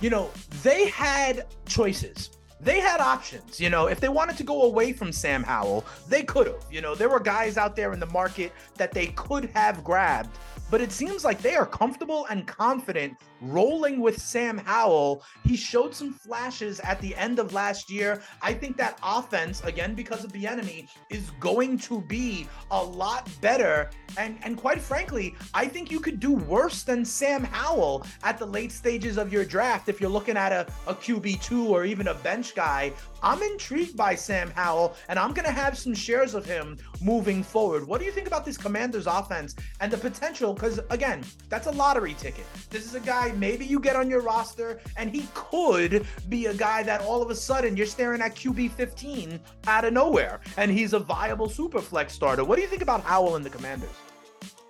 you 0.00 0.10
know, 0.10 0.30
they 0.62 0.88
had 0.88 1.46
choices. 1.66 2.30
They 2.60 2.78
had 2.78 3.00
options, 3.00 3.58
you 3.58 3.70
know, 3.70 3.88
if 3.88 3.98
they 3.98 4.08
wanted 4.08 4.36
to 4.36 4.44
go 4.44 4.62
away 4.62 4.92
from 4.92 5.10
Sam 5.10 5.42
Howell, 5.42 5.84
they 6.08 6.22
could 6.22 6.46
have. 6.46 6.64
You 6.70 6.80
know, 6.80 6.94
there 6.94 7.08
were 7.08 7.18
guys 7.18 7.56
out 7.56 7.74
there 7.74 7.92
in 7.92 7.98
the 7.98 8.06
market 8.06 8.52
that 8.76 8.92
they 8.92 9.08
could 9.08 9.46
have 9.46 9.82
grabbed, 9.82 10.38
but 10.70 10.80
it 10.80 10.92
seems 10.92 11.24
like 11.24 11.42
they 11.42 11.56
are 11.56 11.66
comfortable 11.66 12.24
and 12.30 12.46
confident 12.46 13.14
rolling 13.42 14.00
with 14.00 14.20
Sam 14.20 14.58
Howell. 14.58 15.22
He 15.44 15.56
showed 15.56 15.94
some 15.94 16.12
flashes 16.12 16.80
at 16.80 17.00
the 17.00 17.14
end 17.16 17.38
of 17.38 17.52
last 17.52 17.90
year. 17.90 18.22
I 18.40 18.54
think 18.54 18.76
that 18.76 18.98
offense, 19.02 19.62
again, 19.64 19.94
because 19.94 20.24
of 20.24 20.32
the 20.32 20.46
enemy, 20.46 20.88
is 21.10 21.30
going 21.40 21.78
to 21.78 22.00
be 22.00 22.48
a 22.70 22.82
lot 22.82 23.28
better. 23.40 23.90
And, 24.16 24.38
and 24.42 24.56
quite 24.56 24.80
frankly, 24.80 25.34
I 25.54 25.66
think 25.66 25.90
you 25.90 26.00
could 26.00 26.20
do 26.20 26.32
worse 26.32 26.82
than 26.84 27.04
Sam 27.04 27.44
Howell 27.44 28.06
at 28.22 28.38
the 28.38 28.46
late 28.46 28.72
stages 28.72 29.18
of 29.18 29.32
your 29.32 29.44
draft 29.44 29.88
if 29.88 30.00
you're 30.00 30.10
looking 30.10 30.36
at 30.36 30.52
a, 30.52 30.66
a 30.86 30.94
QB2 30.94 31.66
or 31.66 31.84
even 31.84 32.08
a 32.08 32.14
bench 32.14 32.54
guy. 32.54 32.92
I'm 33.22 33.42
intrigued 33.42 33.96
by 33.96 34.14
Sam 34.14 34.50
Howell, 34.50 34.96
and 35.08 35.18
I'm 35.18 35.32
going 35.32 35.46
to 35.46 35.52
have 35.52 35.78
some 35.78 35.94
shares 35.94 36.34
of 36.34 36.44
him 36.44 36.76
moving 37.00 37.42
forward. 37.42 37.86
What 37.86 38.00
do 38.00 38.04
you 38.04 38.12
think 38.12 38.26
about 38.26 38.44
this 38.44 38.56
Commanders 38.56 39.06
offense 39.06 39.54
and 39.80 39.92
the 39.92 39.98
potential? 39.98 40.54
Because, 40.54 40.80
again, 40.90 41.22
that's 41.48 41.68
a 41.68 41.70
lottery 41.70 42.14
ticket. 42.14 42.44
This 42.70 42.84
is 42.84 42.94
a 42.94 43.00
guy 43.00 43.32
maybe 43.36 43.64
you 43.64 43.78
get 43.78 43.94
on 43.94 44.10
your 44.10 44.22
roster, 44.22 44.80
and 44.96 45.10
he 45.10 45.28
could 45.34 46.06
be 46.28 46.46
a 46.46 46.54
guy 46.54 46.82
that 46.82 47.02
all 47.02 47.22
of 47.22 47.30
a 47.30 47.34
sudden 47.34 47.76
you're 47.76 47.86
staring 47.86 48.20
at 48.20 48.34
QB 48.34 48.72
15 48.72 49.38
out 49.66 49.84
of 49.84 49.92
nowhere, 49.92 50.40
and 50.56 50.70
he's 50.70 50.92
a 50.92 50.98
viable 50.98 51.48
super 51.48 51.80
flex 51.80 52.12
starter. 52.12 52.44
What 52.44 52.56
do 52.56 52.62
you 52.62 52.68
think 52.68 52.82
about 52.82 53.02
Howell 53.02 53.36
and 53.36 53.44
the 53.44 53.50
Commanders? 53.50 53.90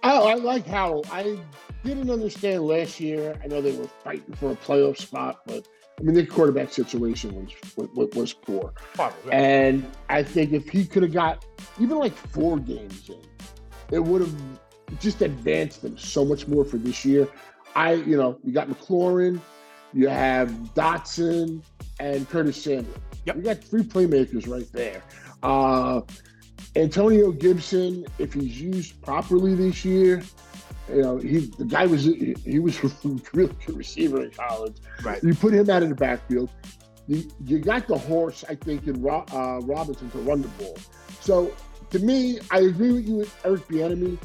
Oh, 0.02 0.26
I 0.26 0.34
like 0.34 0.66
Howell. 0.66 1.06
I 1.12 1.38
didn't 1.84 2.10
understand 2.10 2.64
last 2.64 2.98
year. 2.98 3.38
I 3.42 3.46
know 3.46 3.62
they 3.62 3.76
were 3.76 3.88
fighting 4.02 4.34
for 4.34 4.50
a 4.50 4.56
playoff 4.56 4.98
spot, 4.98 5.40
but 5.46 5.68
I 5.98 6.02
mean, 6.02 6.14
their 6.14 6.26
quarterback 6.26 6.72
situation 6.72 7.34
was 7.76 7.88
was, 7.94 8.08
was 8.14 8.32
poor. 8.32 8.74
And 9.30 9.84
I 10.08 10.22
think 10.22 10.52
if 10.52 10.68
he 10.68 10.84
could 10.84 11.02
have 11.02 11.12
got 11.12 11.44
even 11.78 11.98
like 11.98 12.14
four 12.14 12.58
games 12.58 13.08
in, 13.08 13.20
it 13.90 14.00
would 14.02 14.22
have 14.22 14.34
just 15.00 15.22
advanced 15.22 15.82
them 15.82 15.96
so 15.96 16.24
much 16.24 16.48
more 16.48 16.64
for 16.64 16.78
this 16.78 17.04
year. 17.04 17.28
I, 17.74 17.94
you 17.94 18.16
know, 18.16 18.38
you 18.44 18.52
got 18.52 18.68
McLaurin, 18.68 19.40
you 19.92 20.08
have 20.08 20.50
Dotson, 20.74 21.62
and 22.00 22.28
Curtis 22.28 22.62
Samuel. 22.62 22.86
Yep. 23.26 23.36
You 23.36 23.42
got 23.42 23.62
three 23.62 23.82
playmakers 23.82 24.48
right 24.48 24.70
there. 24.72 25.02
Uh, 25.42 26.00
Antonio 26.74 27.30
Gibson, 27.32 28.06
if 28.18 28.32
he's 28.32 28.60
used 28.60 29.00
properly 29.02 29.54
this 29.54 29.84
year, 29.84 30.22
you 30.88 31.02
know, 31.02 31.16
he 31.18 31.38
the 31.58 31.64
guy 31.64 31.86
was 31.86 32.04
he, 32.04 32.58
was 32.58 32.78
a 32.82 32.90
really 33.32 33.54
good 33.66 33.76
receiver 33.76 34.22
in 34.22 34.30
college. 34.30 34.76
Right. 35.02 35.22
You 35.22 35.34
put 35.34 35.54
him 35.54 35.68
out 35.70 35.82
in 35.82 35.90
the 35.90 35.94
backfield. 35.94 36.50
You, 37.08 37.28
you 37.44 37.58
got 37.58 37.88
the 37.88 37.98
horse, 37.98 38.44
I 38.48 38.54
think, 38.54 38.86
in 38.86 39.02
Ro, 39.02 39.24
uh, 39.32 39.58
Robinson 39.62 40.10
to 40.10 40.18
run 40.18 40.42
the 40.42 40.48
ball. 40.48 40.78
So 41.20 41.52
to 41.90 41.98
me, 41.98 42.38
I 42.50 42.60
agree 42.60 42.92
with 42.92 43.06
you 43.06 43.16
with 43.16 43.36
Eric 43.44 43.66
Bieniemy. 43.68 44.18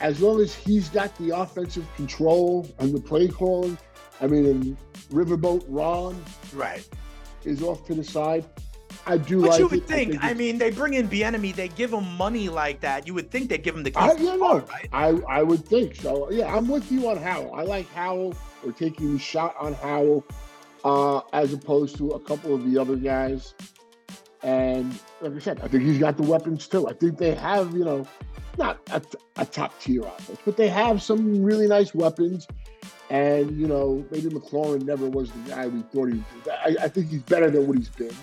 As 0.00 0.20
long 0.20 0.40
as 0.40 0.54
he's 0.54 0.88
got 0.88 1.16
the 1.18 1.30
offensive 1.30 1.86
control 1.96 2.68
and 2.78 2.92
the 2.94 3.00
play 3.00 3.28
calling, 3.28 3.78
I 4.20 4.26
mean, 4.26 4.46
and 4.46 4.76
Riverboat 5.10 5.64
Ron 5.68 6.22
Right. 6.52 6.86
is 7.44 7.62
off 7.62 7.84
to 7.86 7.94
the 7.94 8.04
side. 8.04 8.44
I 9.06 9.18
do 9.18 9.42
But 9.42 9.50
like 9.50 9.58
you 9.60 9.68
would 9.68 9.78
it. 9.80 9.86
think, 9.86 10.12
I, 10.22 10.30
it's- 10.30 10.36
mean, 10.38 10.58
they 10.58 10.70
bring 10.70 10.94
in 10.94 11.08
Bieniemy, 11.08 11.54
they 11.54 11.68
give 11.68 11.92
him 11.92 12.04
money 12.16 12.48
like 12.48 12.80
that. 12.80 13.06
You 13.06 13.14
would 13.14 13.30
think 13.30 13.48
they'd 13.50 13.62
give 13.62 13.76
him 13.76 13.82
the 13.82 13.92
I, 13.96 14.12
yeah, 14.14 14.36
no, 14.36 14.60
right? 14.60 14.88
I, 14.92 15.08
I 15.28 15.42
would 15.42 15.66
think 15.66 15.94
so. 15.96 16.30
Yeah, 16.30 16.54
I'm 16.54 16.68
with 16.68 16.90
you 16.90 17.08
on 17.10 17.18
Howell. 17.18 17.54
I 17.54 17.62
like 17.64 17.88
Howell. 17.92 18.34
We're 18.64 18.72
taking 18.72 19.12
the 19.12 19.18
shot 19.18 19.54
on 19.58 19.74
Howell 19.74 20.24
uh, 20.84 21.20
as 21.34 21.52
opposed 21.52 21.96
to 21.98 22.10
a 22.10 22.20
couple 22.20 22.54
of 22.54 22.64
the 22.70 22.78
other 22.78 22.96
guys. 22.96 23.54
And 24.42 24.98
like 25.20 25.34
I 25.34 25.38
said, 25.38 25.60
I 25.62 25.68
think 25.68 25.84
he's 25.84 25.98
got 25.98 26.16
the 26.16 26.22
weapons 26.22 26.66
too. 26.68 26.86
I 26.88 26.92
think 26.92 27.18
they 27.18 27.34
have, 27.34 27.74
you 27.74 27.84
know, 27.84 28.06
not 28.58 28.78
a, 28.90 29.02
a 29.36 29.44
top 29.46 29.78
tier 29.80 30.02
offense, 30.02 30.38
but 30.44 30.56
they 30.56 30.68
have 30.68 31.02
some 31.02 31.42
really 31.42 31.66
nice 31.66 31.94
weapons. 31.94 32.46
And, 33.10 33.58
you 33.58 33.66
know, 33.66 34.04
maybe 34.10 34.28
McLaurin 34.30 34.82
never 34.82 35.08
was 35.08 35.30
the 35.30 35.50
guy 35.50 35.66
we 35.66 35.82
thought 35.82 36.06
he 36.06 36.14
was. 36.14 36.48
I, 36.48 36.84
I 36.84 36.88
think 36.88 37.08
he's 37.10 37.22
better 37.22 37.50
than 37.50 37.66
what 37.66 37.76
he's 37.76 37.88
been. 37.90 38.14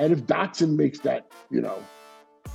And 0.00 0.14
if 0.14 0.20
Dotson 0.20 0.76
makes 0.76 0.98
that, 1.00 1.30
you 1.50 1.60
know, 1.60 1.76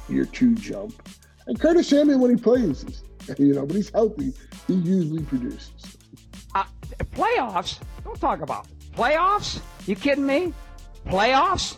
year 0.09 0.25
two 0.25 0.55
jump, 0.55 1.07
and 1.45 1.59
Curtis 1.59 1.87
Samuel 1.89 2.17
when 2.17 2.35
he 2.35 2.41
plays, 2.41 3.03
you 3.37 3.53
know, 3.53 3.65
when 3.65 3.75
he's 3.75 3.91
healthy, 3.91 4.33
he 4.65 4.73
usually 4.73 5.21
produces. 5.21 5.69
Uh, 6.55 6.63
playoffs? 7.13 7.79
Don't 8.03 8.19
talk 8.19 8.41
about 8.41 8.67
playoffs. 8.95 9.61
You 9.85 9.95
kidding 9.95 10.25
me? 10.25 10.55
Playoffs? 11.05 11.77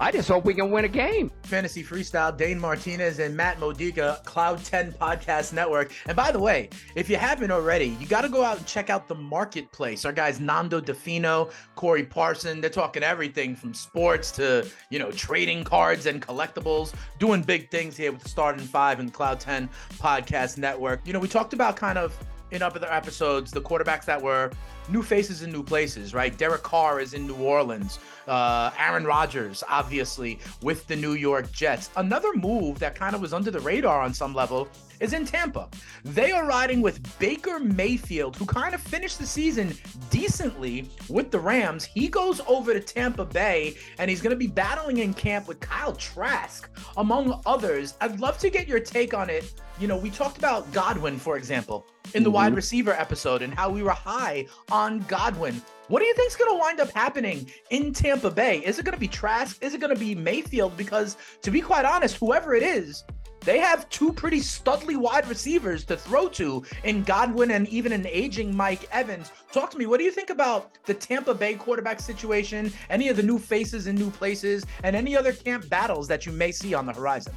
I 0.00 0.10
just 0.10 0.28
hope 0.28 0.44
we 0.44 0.54
can 0.54 0.72
win 0.72 0.84
a 0.84 0.88
game. 0.88 1.30
Fantasy 1.44 1.84
Freestyle, 1.84 2.36
Dane 2.36 2.58
Martinez 2.58 3.20
and 3.20 3.36
Matt 3.36 3.60
Modica, 3.60 4.20
Cloud 4.24 4.64
10 4.64 4.92
Podcast 4.94 5.52
Network. 5.52 5.92
And 6.06 6.16
by 6.16 6.32
the 6.32 6.38
way, 6.40 6.68
if 6.96 7.08
you 7.08 7.16
haven't 7.16 7.52
already, 7.52 7.96
you 8.00 8.08
got 8.08 8.22
to 8.22 8.28
go 8.28 8.42
out 8.42 8.58
and 8.58 8.66
check 8.66 8.90
out 8.90 9.06
the 9.06 9.14
marketplace. 9.14 10.04
Our 10.04 10.12
guys 10.12 10.40
Nando 10.40 10.80
Di 10.80 10.92
Fino, 10.92 11.50
Corey 11.76 12.02
Parson, 12.02 12.60
they're 12.60 12.70
talking 12.70 13.04
everything 13.04 13.54
from 13.54 13.72
sports 13.72 14.32
to, 14.32 14.66
you 14.90 14.98
know, 14.98 15.12
trading 15.12 15.62
cards 15.62 16.06
and 16.06 16.20
collectibles, 16.20 16.92
doing 17.20 17.42
big 17.42 17.70
things 17.70 17.96
here 17.96 18.10
with 18.10 18.24
the 18.24 18.28
Starting 18.28 18.66
Five 18.66 18.98
and 18.98 19.12
Cloud 19.12 19.38
10 19.38 19.68
Podcast 19.98 20.58
Network. 20.58 21.06
You 21.06 21.12
know, 21.12 21.20
we 21.20 21.28
talked 21.28 21.52
about 21.52 21.76
kind 21.76 21.98
of 21.98 22.18
in 22.50 22.62
other 22.62 22.86
episodes 22.92 23.50
the 23.50 23.60
quarterbacks 23.60 24.04
that 24.04 24.20
were 24.20 24.50
new 24.88 25.02
faces 25.02 25.42
in 25.42 25.50
new 25.50 25.62
places, 25.62 26.14
right? 26.14 26.36
Derek 26.36 26.62
Carr 26.62 27.00
is 27.00 27.14
in 27.14 27.26
New 27.26 27.36
Orleans. 27.36 27.98
Uh, 28.28 28.70
Aaron 28.78 29.04
Rodgers, 29.04 29.64
obviously, 29.68 30.38
with 30.62 30.86
the 30.86 30.96
New 30.96 31.14
York 31.14 31.50
Jets. 31.52 31.90
Another 31.96 32.32
move 32.34 32.78
that 32.78 32.94
kind 32.94 33.14
of 33.14 33.20
was 33.20 33.32
under 33.32 33.50
the 33.50 33.60
radar 33.60 34.02
on 34.02 34.12
some 34.12 34.34
level 34.34 34.68
is 35.04 35.12
in 35.12 35.24
Tampa. 35.26 35.68
They 36.02 36.32
are 36.32 36.46
riding 36.46 36.80
with 36.80 37.18
Baker 37.18 37.60
Mayfield, 37.60 38.36
who 38.36 38.46
kind 38.46 38.74
of 38.74 38.80
finished 38.80 39.18
the 39.18 39.26
season 39.26 39.74
decently 40.10 40.88
with 41.08 41.30
the 41.30 41.38
Rams. 41.38 41.84
He 41.84 42.08
goes 42.08 42.40
over 42.48 42.72
to 42.72 42.80
Tampa 42.80 43.26
Bay 43.26 43.76
and 43.98 44.10
he's 44.10 44.22
going 44.22 44.30
to 44.30 44.36
be 44.36 44.46
battling 44.46 44.98
in 44.98 45.12
camp 45.12 45.46
with 45.46 45.60
Kyle 45.60 45.94
Trask, 45.94 46.70
among 46.96 47.40
others. 47.44 47.94
I'd 48.00 48.18
love 48.18 48.38
to 48.38 48.50
get 48.50 48.66
your 48.66 48.80
take 48.80 49.12
on 49.12 49.28
it. 49.28 49.52
You 49.78 49.88
know, 49.88 49.96
we 49.96 50.10
talked 50.10 50.38
about 50.38 50.72
Godwin, 50.72 51.18
for 51.18 51.36
example, 51.36 51.86
in 52.14 52.22
the 52.22 52.30
mm-hmm. 52.30 52.36
wide 52.36 52.54
receiver 52.54 52.92
episode 52.92 53.42
and 53.42 53.52
how 53.52 53.68
we 53.68 53.82
were 53.82 53.90
high 53.90 54.46
on 54.70 55.00
Godwin. 55.00 55.60
What 55.88 56.00
do 56.00 56.06
you 56.06 56.14
think's 56.14 56.34
going 56.34 56.50
to 56.50 56.58
wind 56.58 56.80
up 56.80 56.90
happening 56.92 57.50
in 57.68 57.92
Tampa 57.92 58.30
Bay? 58.30 58.60
Is 58.64 58.78
it 58.78 58.86
going 58.86 58.94
to 58.94 59.00
be 59.00 59.08
Trask? 59.08 59.62
Is 59.62 59.74
it 59.74 59.80
going 59.80 59.92
to 59.92 60.00
be 60.00 60.14
Mayfield? 60.14 60.78
Because 60.78 61.18
to 61.42 61.50
be 61.50 61.60
quite 61.60 61.84
honest, 61.84 62.16
whoever 62.16 62.54
it 62.54 62.62
is, 62.62 63.04
they 63.44 63.58
have 63.58 63.88
two 63.90 64.12
pretty 64.12 64.40
studly 64.40 64.96
wide 64.96 65.28
receivers 65.28 65.84
to 65.84 65.96
throw 65.96 66.28
to 66.30 66.64
in 66.84 67.02
Godwin 67.02 67.50
and 67.50 67.68
even 67.68 67.92
an 67.92 68.06
aging 68.06 68.56
Mike 68.56 68.88
Evans. 68.90 69.30
Talk 69.52 69.70
to 69.72 69.78
me. 69.78 69.86
What 69.86 69.98
do 69.98 70.04
you 70.04 70.10
think 70.10 70.30
about 70.30 70.70
the 70.86 70.94
Tampa 70.94 71.34
Bay 71.34 71.54
quarterback 71.54 72.00
situation, 72.00 72.72
any 72.90 73.08
of 73.08 73.16
the 73.16 73.22
new 73.22 73.38
faces 73.38 73.86
in 73.86 73.96
new 73.96 74.10
places, 74.10 74.64
and 74.82 74.96
any 74.96 75.16
other 75.16 75.32
camp 75.32 75.68
battles 75.68 76.08
that 76.08 76.26
you 76.26 76.32
may 76.32 76.52
see 76.52 76.74
on 76.74 76.86
the 76.86 76.92
horizon? 76.92 77.32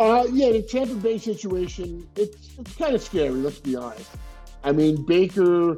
Uh, 0.00 0.26
yeah, 0.32 0.50
the 0.50 0.62
Tampa 0.62 0.94
Bay 0.94 1.18
situation, 1.18 2.08
it's 2.16 2.58
it's 2.58 2.74
kind 2.76 2.94
of 2.94 3.02
scary, 3.02 3.30
let's 3.30 3.60
be 3.60 3.76
honest. 3.76 4.10
I 4.64 4.72
mean, 4.72 5.04
Baker, 5.04 5.76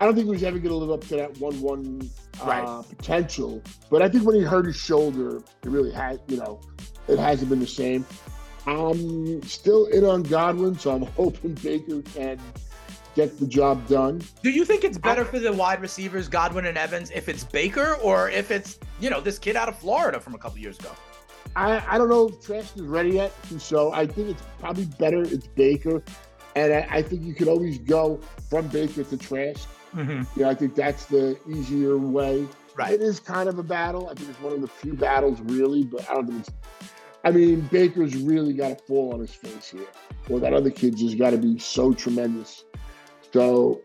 I 0.00 0.04
don't 0.04 0.14
think 0.14 0.26
he 0.26 0.30
was 0.30 0.42
ever 0.42 0.58
going 0.58 0.70
to 0.70 0.76
live 0.76 0.90
up 0.90 1.00
to 1.08 1.16
that 1.16 1.36
one-one 1.38 2.08
uh, 2.40 2.44
Right. 2.46 2.84
potential. 2.88 3.62
But 3.90 4.00
I 4.00 4.08
think 4.08 4.24
when 4.24 4.36
he 4.36 4.42
hurt 4.42 4.64
his 4.66 4.76
shoulder, 4.76 5.36
it 5.38 5.68
really 5.68 5.92
had, 5.92 6.20
you 6.28 6.38
know, 6.38 6.60
it 7.08 7.18
hasn't 7.18 7.50
been 7.50 7.60
the 7.60 7.66
same. 7.66 8.06
I'm 8.66 9.42
still 9.42 9.86
in 9.86 10.04
on 10.04 10.22
Godwin, 10.22 10.78
so 10.78 10.94
I'm 10.94 11.02
hoping 11.16 11.54
Baker 11.54 12.02
can 12.02 12.38
get 13.14 13.38
the 13.38 13.46
job 13.46 13.86
done. 13.88 14.22
Do 14.42 14.50
you 14.50 14.64
think 14.64 14.84
it's 14.84 14.98
better 14.98 15.24
for 15.24 15.38
the 15.38 15.52
wide 15.52 15.80
receivers, 15.80 16.28
Godwin 16.28 16.66
and 16.66 16.78
Evans, 16.78 17.10
if 17.14 17.28
it's 17.28 17.44
Baker 17.44 17.94
or 17.96 18.30
if 18.30 18.50
it's, 18.50 18.78
you 19.00 19.10
know, 19.10 19.20
this 19.20 19.38
kid 19.38 19.56
out 19.56 19.68
of 19.68 19.78
Florida 19.78 20.20
from 20.20 20.34
a 20.34 20.38
couple 20.38 20.58
years 20.58 20.78
ago? 20.78 20.90
I, 21.54 21.82
I 21.86 21.98
don't 21.98 22.08
know 22.08 22.28
if 22.28 22.40
Trask 22.40 22.76
is 22.76 22.82
ready 22.82 23.10
yet, 23.10 23.32
so 23.58 23.92
I 23.92 24.06
think 24.06 24.30
it's 24.30 24.42
probably 24.58 24.86
better 24.86 25.22
it's 25.22 25.46
Baker, 25.46 26.02
and 26.56 26.72
I, 26.72 26.86
I 26.90 27.02
think 27.02 27.22
you 27.22 27.34
could 27.34 27.48
always 27.48 27.78
go 27.78 28.20
from 28.48 28.68
Baker 28.68 29.04
to 29.04 29.16
Trask. 29.16 29.68
Mm-hmm. 29.94 30.40
Know, 30.40 30.48
I 30.48 30.54
think 30.54 30.74
that's 30.74 31.04
the 31.06 31.38
easier 31.46 31.98
way. 31.98 32.46
Right. 32.74 32.94
It 32.94 33.02
is 33.02 33.20
kind 33.20 33.50
of 33.50 33.58
a 33.58 33.62
battle. 33.62 34.08
I 34.08 34.14
think 34.14 34.30
it's 34.30 34.40
one 34.40 34.54
of 34.54 34.62
the 34.62 34.68
few 34.68 34.94
battles, 34.94 35.40
really, 35.42 35.84
but 35.84 36.08
I 36.08 36.14
don't 36.14 36.26
think 36.26 36.40
it's. 36.40 36.50
I 37.24 37.30
mean, 37.30 37.60
Baker's 37.72 38.16
really 38.16 38.52
got 38.52 38.78
to 38.78 38.84
fall 38.84 39.14
on 39.14 39.20
his 39.20 39.32
face 39.32 39.70
here. 39.70 39.86
Well, 40.28 40.40
that 40.40 40.52
other 40.52 40.70
kid 40.70 40.96
just 40.96 41.18
got 41.18 41.30
to 41.30 41.38
be 41.38 41.58
so 41.58 41.92
tremendous. 41.92 42.64
So, 43.32 43.82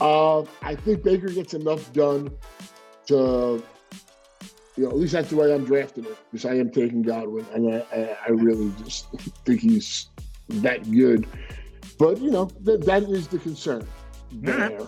uh, 0.00 0.42
I 0.62 0.74
think 0.76 1.02
Baker 1.02 1.28
gets 1.28 1.54
enough 1.54 1.92
done 1.92 2.30
to, 3.06 3.62
you 4.76 4.84
know, 4.84 4.90
at 4.90 4.96
least 4.96 5.12
that's 5.12 5.30
the 5.30 5.36
way 5.36 5.52
I'm 5.52 5.64
drafting 5.64 6.04
it 6.04 6.16
because 6.30 6.44
I 6.44 6.54
am 6.54 6.70
taking 6.70 7.02
Godwin, 7.02 7.46
and 7.52 7.74
I, 7.74 7.84
I, 7.92 8.16
I 8.26 8.30
really 8.30 8.72
just 8.84 9.10
think 9.44 9.60
he's 9.60 10.08
that 10.48 10.88
good. 10.90 11.26
But 11.98 12.20
you 12.20 12.30
know, 12.30 12.44
that 12.62 12.84
that 12.84 13.04
is 13.04 13.28
the 13.28 13.38
concern. 13.38 13.86
There. 14.32 14.80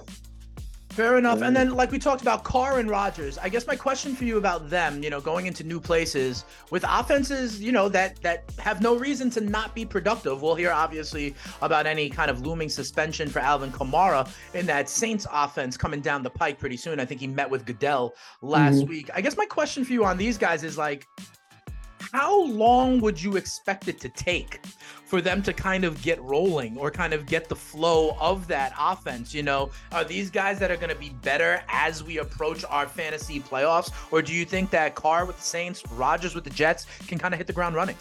Fair 0.99 1.17
enough. 1.17 1.43
And 1.43 1.55
then, 1.55 1.75
like 1.75 1.93
we 1.93 2.01
talked 2.01 2.23
about 2.23 2.43
Carr 2.43 2.81
and 2.81 2.91
Rodgers, 2.91 3.39
I 3.39 3.49
guess 3.49 3.69
my 3.69 3.77
question 3.77 4.17
for 4.17 4.25
you 4.25 4.37
about 4.37 4.69
them, 4.69 5.01
you 5.01 5.11
know, 5.11 5.21
going 5.21 5.47
into 5.47 5.63
new 5.63 5.79
places 5.79 6.45
with 6.73 6.85
offenses, 6.89 7.63
you 7.63 7.71
know, 7.71 7.89
that 7.91 8.21
that 8.23 8.51
have 8.59 8.83
no 8.83 8.97
reason 8.97 9.31
to 9.31 9.41
not 9.41 9.77
be 9.77 9.85
productive. 9.85 10.43
We'll 10.43 10.57
hear 10.57 10.73
obviously 10.73 11.37
about 11.63 11.87
any 11.87 12.11
kind 12.11 12.33
of 12.33 12.45
looming 12.45 12.69
suspension 12.69 13.29
for 13.29 13.39
Alvin 13.39 13.71
Kamara 13.71 14.29
in 14.55 14.67
that 14.67 14.89
Saints 14.89 15.25
offense 15.33 15.77
coming 15.77 16.01
down 16.01 16.25
the 16.25 16.31
pike 16.31 16.59
pretty 16.59 16.77
soon. 16.77 16.99
I 16.99 17.05
think 17.05 17.21
he 17.21 17.29
met 17.29 17.49
with 17.49 17.65
Goodell 17.65 18.15
last 18.43 18.79
Mhm. 18.79 18.89
week. 18.89 19.11
I 19.15 19.21
guess 19.21 19.37
my 19.37 19.47
question 19.47 19.85
for 19.85 19.93
you 19.93 20.05
on 20.05 20.17
these 20.17 20.37
guys 20.37 20.65
is 20.65 20.77
like, 20.77 21.07
how 22.13 22.45
long 22.45 23.01
would 23.01 23.23
you 23.23 23.37
expect 23.37 23.89
it 23.89 24.01
to 24.01 24.09
take 24.09 24.65
for 25.05 25.21
them 25.21 25.43
to 25.43 25.53
kind 25.53 25.85
of 25.85 26.01
get 26.03 26.23
rolling 26.23 26.77
or 26.79 26.91
kind 26.91 27.13
of 27.13 27.27
get 27.27 27.49
the 27.49 27.57
flow 27.57 28.17
of 28.21 28.47
that 28.49 28.73
offense? 28.79 29.35
You 29.35 29.43
know, 29.43 29.71
are 29.93 30.05
these 30.05 30.31
guys 30.31 30.59
that 30.61 30.71
are 30.71 30.77
going 30.77 30.89
to 30.89 30.97
be 30.97 31.11
better 31.23 31.63
as 31.69 32.03
we 32.03 32.19
approach 32.19 32.65
our 32.69 32.87
fantasy 32.87 33.41
playoffs? 33.41 33.93
Or 34.11 34.23
do 34.23 34.33
you 34.33 34.45
think 34.45 34.71
that 34.71 34.95
Carr 34.95 35.27
with 35.27 35.37
the 35.37 35.43
Saints, 35.43 35.83
Rodgers 35.93 36.35
with 36.35 36.45
the 36.45 36.51
Jets 36.51 36.87
can 37.07 37.19
kind 37.19 37.35
of 37.35 37.39
hit 37.39 37.47
the 37.47 37.53
ground 37.53 37.75
running? 37.75 37.97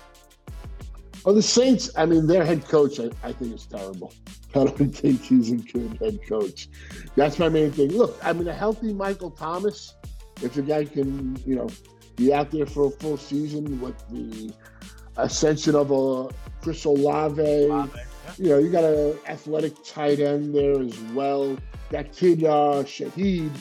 Well, 1.26 1.36
the 1.36 1.41
Saints, 1.41 1.89
I 1.97 2.05
mean, 2.05 2.28
their 2.28 2.45
head 2.45 2.66
coach, 2.66 3.01
I, 3.01 3.10
I 3.24 3.34
think 3.34 3.55
is 3.55 3.66
terrible. 3.66 4.14
I 4.55 4.64
don't 4.64 4.95
think 4.95 5.22
he's 5.22 5.51
a 5.51 5.58
good 5.58 5.97
head 6.01 6.20
coach. 6.28 6.70
That's 7.18 7.38
my 7.38 7.49
main 7.49 7.72
thing. 7.72 7.89
Look, 7.89 8.18
I 8.24 8.32
mean, 8.32 8.47
a 8.47 8.53
healthy 8.53 8.93
Michael 8.93 9.32
Thomas, 9.32 9.95
if 10.41 10.53
the 10.53 10.62
guy 10.62 10.86
can, 10.86 11.38
you 11.45 11.55
know, 11.55 11.68
be 12.18 12.34
out 12.34 12.51
there 12.51 12.65
for 12.65 12.88
a 12.88 12.89
full 12.89 13.15
season 13.15 13.80
with 13.80 13.95
the 14.09 14.51
ascension 15.15 15.76
of 15.76 15.91
a 15.91 16.28
Chris 16.61 16.84
Olave, 16.84 17.41
you 18.38 18.49
know, 18.49 18.57
you 18.57 18.70
got 18.72 18.84
an 18.84 19.18
athletic 19.28 19.74
tight 19.86 20.20
end 20.20 20.53
there 20.53 20.82
as 20.82 20.99
well. 21.13 21.55
That 21.91 22.11
kid, 22.13 22.43
uh, 22.43 22.84
Shahid, 22.84 23.51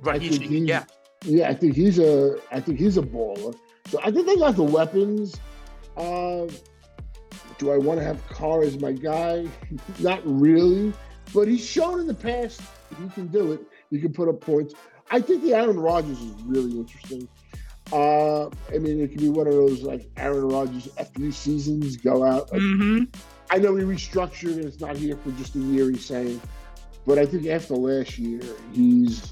Right. 0.00 0.16
I 0.16 0.18
he 0.24 0.28
think 0.30 0.42
should- 0.42 0.68
yeah. 0.68 0.84
yeah, 1.24 1.48
I 1.48 1.54
think 1.54 1.74
he's 1.76 1.98
a, 1.98 2.36
I 2.50 2.60
think 2.60 2.78
he's 2.78 2.98
a 2.98 3.02
baller. 3.02 3.56
So 3.86 3.98
I 4.04 4.10
think 4.10 4.26
they 4.26 4.36
got 4.36 4.56
the 4.56 4.62
weapons. 4.64 5.36
Uh, 5.96 6.46
do 7.58 7.70
I 7.70 7.78
want 7.78 8.00
to 8.00 8.04
have 8.04 8.26
Carr 8.28 8.62
as 8.62 8.78
my 8.80 8.92
guy? 8.92 9.46
Not 10.00 10.20
really, 10.24 10.92
but 11.32 11.46
he's 11.48 11.64
shown 11.64 12.00
in 12.00 12.06
the 12.08 12.14
past 12.14 12.60
he 13.00 13.08
can 13.10 13.28
do 13.28 13.52
it. 13.52 13.60
He 13.90 14.00
can 14.00 14.12
put 14.12 14.28
up 14.28 14.40
points. 14.40 14.74
I 15.10 15.20
think 15.20 15.42
the 15.42 15.54
Aaron 15.54 15.78
Rodgers 15.78 16.20
is 16.20 16.42
really 16.42 16.76
interesting. 16.76 17.28
Uh, 17.92 18.46
I 18.74 18.78
mean, 18.78 19.00
it 19.00 19.08
could 19.08 19.20
be 19.20 19.28
one 19.28 19.46
of 19.46 19.52
those 19.52 19.82
like 19.82 20.08
Aaron 20.16 20.48
Rodgers 20.48 20.88
FU 21.14 21.30
seasons. 21.30 21.96
Go 21.96 22.24
out. 22.24 22.50
Like, 22.52 22.62
Mm-hmm. 22.62 23.04
I 23.50 23.58
know 23.58 23.76
he 23.76 23.84
restructured 23.84 24.54
and 24.54 24.64
it's 24.64 24.80
not 24.80 24.96
here 24.96 25.14
for 25.16 25.30
just 25.32 25.54
a 25.56 25.58
year. 25.58 25.90
He's 25.90 26.06
saying, 26.06 26.40
but 27.06 27.18
I 27.18 27.26
think 27.26 27.46
after 27.46 27.74
last 27.74 28.18
year, 28.18 28.40
he's, 28.72 29.31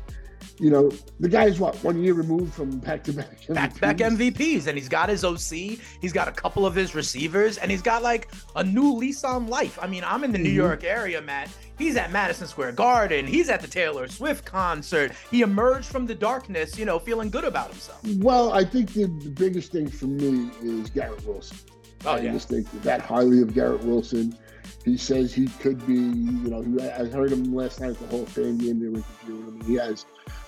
you 0.61 0.71
know, 0.71 0.91
the 1.19 1.29
guy's 1.29 1.59
what 1.59 1.75
one 1.83 2.03
year 2.05 2.13
removed 2.15 2.53
from 2.53 2.79
back 2.81 3.03
to 3.05 3.13
back 3.13 3.47
Back 3.49 3.75
to 3.75 3.81
back 3.81 3.97
MVPs, 3.97 4.67
and 4.67 4.77
he's 4.77 4.89
got 4.89 5.09
his 5.09 5.25
OC, 5.25 5.79
he's 6.01 6.13
got 6.13 6.29
a 6.29 6.33
couple 6.33 6.67
of 6.67 6.75
his 6.75 6.95
receivers, 6.95 7.57
and 7.57 7.71
he's 7.71 7.81
got 7.83 8.03
like 8.03 8.29
a 8.57 8.63
new 8.63 8.93
lease 8.95 9.25
on 9.25 9.47
life. 9.47 9.79
I 9.81 9.87
mean, 9.87 10.05
I'm 10.05 10.23
in 10.23 10.33
the 10.33 10.39
New 10.39 10.51
Mhm. 10.51 10.55
York 10.55 10.85
area, 10.85 11.21
Matt. 11.23 11.49
He's 11.79 11.97
at 11.97 12.13
Madison 12.13 12.47
Square 12.47 12.73
Garden. 12.73 13.27
He's 13.27 13.49
at 13.49 13.63
the 13.63 13.67
Taylor 13.69 14.07
Swift 14.07 14.45
concert. 14.45 15.13
He 15.31 15.41
emerged 15.41 15.87
from 15.87 16.07
the 16.07 16.15
darkness, 16.15 16.79
you 16.79 16.85
know, 16.85 16.99
feeling 16.99 17.31
good 17.31 17.45
about 17.45 17.71
himself. 17.71 18.01
Well, 18.19 18.53
I 18.53 18.63
think 18.65 18.93
the, 18.93 19.07
the 19.07 19.31
biggest 19.31 19.73
thing 19.73 19.89
for 19.89 20.07
me 20.07 20.51
is 20.63 20.91
Garrett 20.91 21.27
Wilson. 21.27 21.57
Oh, 22.05 22.13
I 22.13 22.21
yeah. 22.21 22.33
just 22.33 22.49
think 22.51 22.71
that 22.83 23.01
highly 23.01 23.41
of 23.41 23.55
Garrett 23.55 23.83
Wilson. 23.85 24.37
He 24.85 24.97
says 24.97 25.35
he 25.35 25.47
could 25.47 25.87
be, 25.87 25.95
you 25.95 26.49
know, 26.49 26.65
I 26.83 27.05
heard 27.07 27.33
him 27.33 27.55
last 27.55 27.81
night 27.81 27.91
at 27.91 27.99
the 27.99 28.07
Hall 28.07 28.23
of 28.23 28.29
Fame 28.29 28.59
game. 28.59 28.81
They 28.81 28.89
were 28.89 28.97
interviewing 28.97 29.61
him. 29.61 29.61
He 29.67 29.75
has 29.75 30.07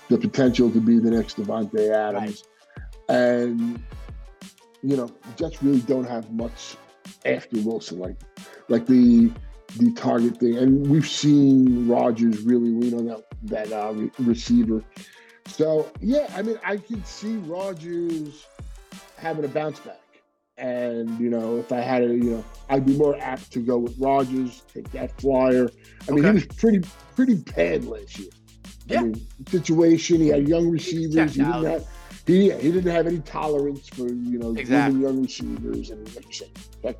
the 0.09 0.17
potential 0.17 0.71
to 0.71 0.81
be 0.81 0.99
the 0.99 1.11
next 1.11 1.37
Davante 1.37 1.91
Adams. 1.91 2.43
And, 3.09 3.83
you 4.81 4.97
know, 4.97 5.05
the 5.05 5.31
Jets 5.35 5.61
really 5.61 5.81
don't 5.81 6.05
have 6.05 6.31
much 6.31 6.77
after 7.25 7.61
Wilson, 7.61 7.99
like 7.99 8.15
like 8.69 8.85
the 8.85 9.31
the 9.77 9.91
target 9.93 10.37
thing. 10.37 10.57
And 10.57 10.87
we've 10.87 11.07
seen 11.07 11.87
Rodgers 11.87 12.41
really 12.41 12.69
lean 12.69 12.93
on 12.95 13.05
that 13.07 13.25
that 13.43 13.71
uh, 13.71 13.93
re- 13.93 14.11
receiver. 14.19 14.83
So 15.47 15.91
yeah, 16.01 16.31
I 16.35 16.41
mean, 16.41 16.59
I 16.63 16.77
could 16.77 17.05
see 17.05 17.35
Rodgers 17.37 18.45
having 19.17 19.45
a 19.45 19.47
bounce 19.47 19.79
back. 19.79 19.99
And 20.57 21.19
you 21.19 21.29
know, 21.29 21.57
if 21.57 21.71
I 21.71 21.81
had 21.81 21.99
to, 21.99 22.13
you 22.13 22.23
know, 22.31 22.45
I'd 22.69 22.85
be 22.85 22.95
more 22.95 23.17
apt 23.19 23.51
to 23.53 23.59
go 23.59 23.77
with 23.77 23.97
Rodgers, 23.97 24.61
take 24.71 24.89
that 24.91 25.19
flyer. 25.19 25.69
I 26.07 26.11
mean, 26.11 26.19
Okay. 26.25 26.39
he 26.39 26.45
was 26.45 26.57
pretty 26.57 26.81
pretty 27.15 27.35
bad 27.35 27.85
last 27.85 28.19
year. 28.19 28.29
Yeah. 28.85 28.99
I 28.99 29.03
mean, 29.05 29.27
situation. 29.47 30.21
He 30.21 30.27
had 30.27 30.47
young 30.47 30.69
receivers. 30.69 31.33
He 31.33 31.41
didn't 31.41 31.65
have 31.65 31.87
he 32.27 32.51
he 32.51 32.71
didn't 32.71 32.91
have 32.91 33.07
any 33.07 33.19
tolerance 33.19 33.87
for 33.89 34.07
you 34.07 34.37
know 34.37 34.51
Exactly. 34.55 35.01
young 35.01 35.21
receivers 35.23 35.89
and 35.89 36.15
like 36.15 36.29
check 36.29 36.49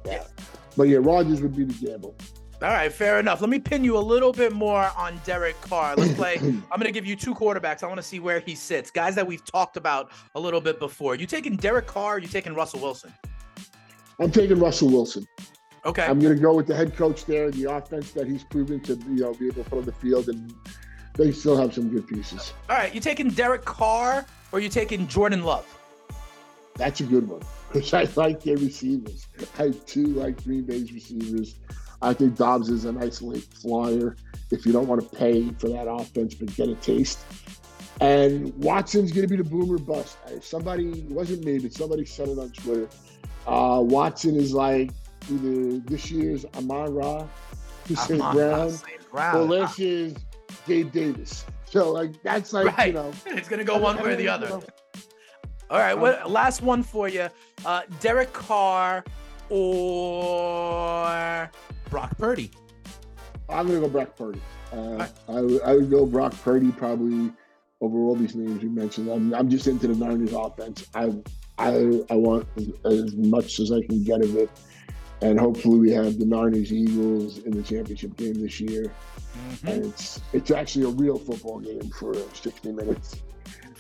that. 0.04 0.32
But 0.76 0.84
yeah, 0.88 0.98
Rodgers 1.02 1.42
would 1.42 1.56
be 1.56 1.66
the 1.66 1.86
gamble. 1.86 2.16
All 2.62 2.70
right, 2.70 2.92
fair 2.92 3.20
enough. 3.20 3.42
Let 3.42 3.50
me 3.50 3.60
pin 3.60 3.84
you 3.84 3.98
a 3.98 4.00
little 4.00 4.32
bit 4.32 4.54
more 4.54 4.90
on 4.98 5.20
Derek 5.26 5.60
Carr. 5.62 5.96
Let's 5.98 6.14
play. 6.16 6.38
I'm 6.38 6.62
going 6.72 6.86
to 6.86 6.92
give 6.94 7.06
you 7.06 7.16
two 7.18 7.36
quarterbacks. 7.36 7.84
I 7.84 7.88
want 7.88 7.98
to 7.98 8.04
see 8.04 8.20
where 8.20 8.40
he 8.40 8.56
sits. 8.56 8.90
Guys 8.90 9.16
that 9.16 9.28
we've 9.28 9.44
talked 9.44 9.76
about 9.76 10.12
a 10.36 10.40
little 10.40 10.62
bit 10.62 10.80
before. 10.80 11.16
You 11.16 11.26
taking 11.28 11.58
Derek 11.58 11.88
Carr? 11.88 12.16
Or 12.16 12.20
you 12.20 12.28
taking 12.30 12.56
Russell 12.56 12.80
Wilson? 12.80 13.14
I'm 14.20 14.32
taking 14.32 14.60
Russell 14.60 14.90
Wilson. 14.90 15.28
Okay. 15.86 16.04
I'm 16.04 16.20
going 16.20 16.36
to 16.36 16.42
go 16.42 16.54
with 16.54 16.68
the 16.68 16.76
head 16.76 16.96
coach 16.96 17.26
there, 17.26 17.52
the 17.52 17.66
offense 17.66 18.12
that 18.12 18.28
he's 18.28 18.44
proven 18.44 18.80
to 18.82 18.96
you 18.96 19.22
know 19.22 19.34
be 19.34 19.48
able 19.48 19.64
to 19.64 19.70
put 19.70 19.80
on 19.80 19.86
the 19.86 19.92
field, 19.92 20.30
and 20.30 20.54
they 21.16 21.32
still 21.32 21.58
have 21.58 21.74
some 21.74 21.90
good 21.90 22.08
pieces. 22.08 22.54
All 22.70 22.78
right. 22.78 22.94
You 22.94 23.02
taking 23.02 23.30
Derek 23.30 23.66
Carr 23.66 24.26
or 24.52 24.60
you 24.60 24.70
taking 24.70 25.08
Jordan 25.08 25.44
Love? 25.44 25.68
That's 26.76 27.02
a 27.02 27.04
good 27.04 27.28
one 27.28 27.42
because 27.72 27.94
I 27.94 28.08
like 28.16 28.42
their 28.44 28.58
receivers. 28.58 29.28
I 29.60 29.70
do 29.70 30.08
like 30.08 30.44
Green 30.44 30.64
Bay's 30.64 30.92
receivers. 30.92 31.56
I 32.02 32.14
think 32.14 32.36
Dobbs 32.36 32.70
is 32.70 32.86
a 32.86 32.92
nice 32.92 33.22
late 33.22 33.48
flyer 33.62 34.16
if 34.52 34.66
you 34.66 34.72
don't 34.72 34.88
want 34.88 35.02
to 35.02 35.18
pay 35.18 35.50
for 35.60 35.70
that 35.70 35.88
offense 35.88 36.36
but 36.36 36.54
get 36.56 36.70
a 36.70 36.76
taste. 36.76 37.20
And 38.02 38.54
Watson's 38.56 39.12
going 39.12 39.28
to 39.28 39.28
be 39.28 39.42
the 39.42 39.48
boomer 39.48 39.78
bust. 39.78 40.18
Somebody, 40.42 40.90
it 40.90 41.12
wasn't 41.12 41.46
me, 41.46 41.60
but 41.60 41.74
somebody 41.74 42.06
said 42.06 42.28
it 42.28 42.40
on 42.40 42.50
Twitter. 42.50 42.90
Uh, 43.48 43.82
Watson 43.84 44.36
is 44.36 44.54
like 44.54 44.92
either 45.32 45.80
this 45.80 46.10
year's 46.12 46.46
Amon 46.56 46.94
Ra. 46.94 47.28
Amon-Ra 48.10 48.34
Brown, 48.34 48.70
St. 48.72 49.02
or 49.36 49.40
last 49.44 49.78
year's 49.78 50.14
Gabe 50.66 50.92
Davis. 50.94 51.46
So, 51.66 51.92
like, 51.92 52.22
that's 52.24 52.54
like, 52.54 52.78
Right. 52.78 52.88
you 52.88 52.94
know. 52.94 53.12
It's 53.26 53.50
going 53.50 53.60
to 53.60 53.66
go 53.66 53.78
one 53.78 53.98
way 54.02 54.14
or 54.14 54.16
the 54.16 54.28
other. 54.30 54.48
know, 54.48 54.64
All 55.70 55.80
right. 55.80 55.94
What, 55.94 56.30
last 56.32 56.62
one 56.62 56.82
for 56.84 57.10
you. 57.10 57.28
Uh, 57.66 57.82
Derek 58.00 58.32
Carr 58.32 59.04
or 60.34 61.52
Brock 61.90 62.18
Purdy? 62.18 62.52
I'm 63.50 63.68
gonna 63.68 63.82
go 63.82 63.90
Brock 63.90 64.16
Purdy. 64.16 64.42
Uh, 64.72 65.06
I, 65.28 65.42
would- 65.42 65.62
I 65.64 65.76
would 65.76 65.90
go 65.92 66.06
Brock 66.06 66.34
Purdy 66.44 66.72
probably 66.72 67.32
over 67.82 67.98
all 68.00 68.16
these 68.16 68.36
names 68.36 68.64
you 68.64 68.70
mentioned. 68.70 69.10
I'm, 69.10 69.34
I'm 69.34 69.50
just 69.50 69.68
into 69.68 69.88
the 69.88 69.96
Niners 69.96 70.32
offense. 70.34 70.86
I 70.96 71.12
I 71.58 72.04
I 72.10 72.16
want 72.16 72.48
as, 72.58 72.70
as 72.86 73.16
much 73.16 73.60
as 73.60 73.72
I 73.72 73.82
can 73.82 74.04
get 74.04 74.22
of 74.24 74.36
it, 74.36 74.50
and 75.22 75.40
hopefully 75.40 75.80
we 75.80 75.92
have 75.92 76.20
the 76.20 76.26
Niners 76.26 76.72
Eagles 76.74 77.40
in 77.40 77.52
the 77.52 77.64
championship 77.64 78.16
game 78.18 78.34
this 78.34 78.60
year. 78.60 78.92
Mm-hmm. 79.38 79.68
And 79.68 79.86
it's 79.86 80.22
it's 80.34 80.52
actually 80.52 80.86
a 80.86 80.90
real 80.90 81.18
football 81.18 81.60
game 81.60 81.90
for 81.92 82.14
60 82.14 82.72
minutes. 82.72 83.22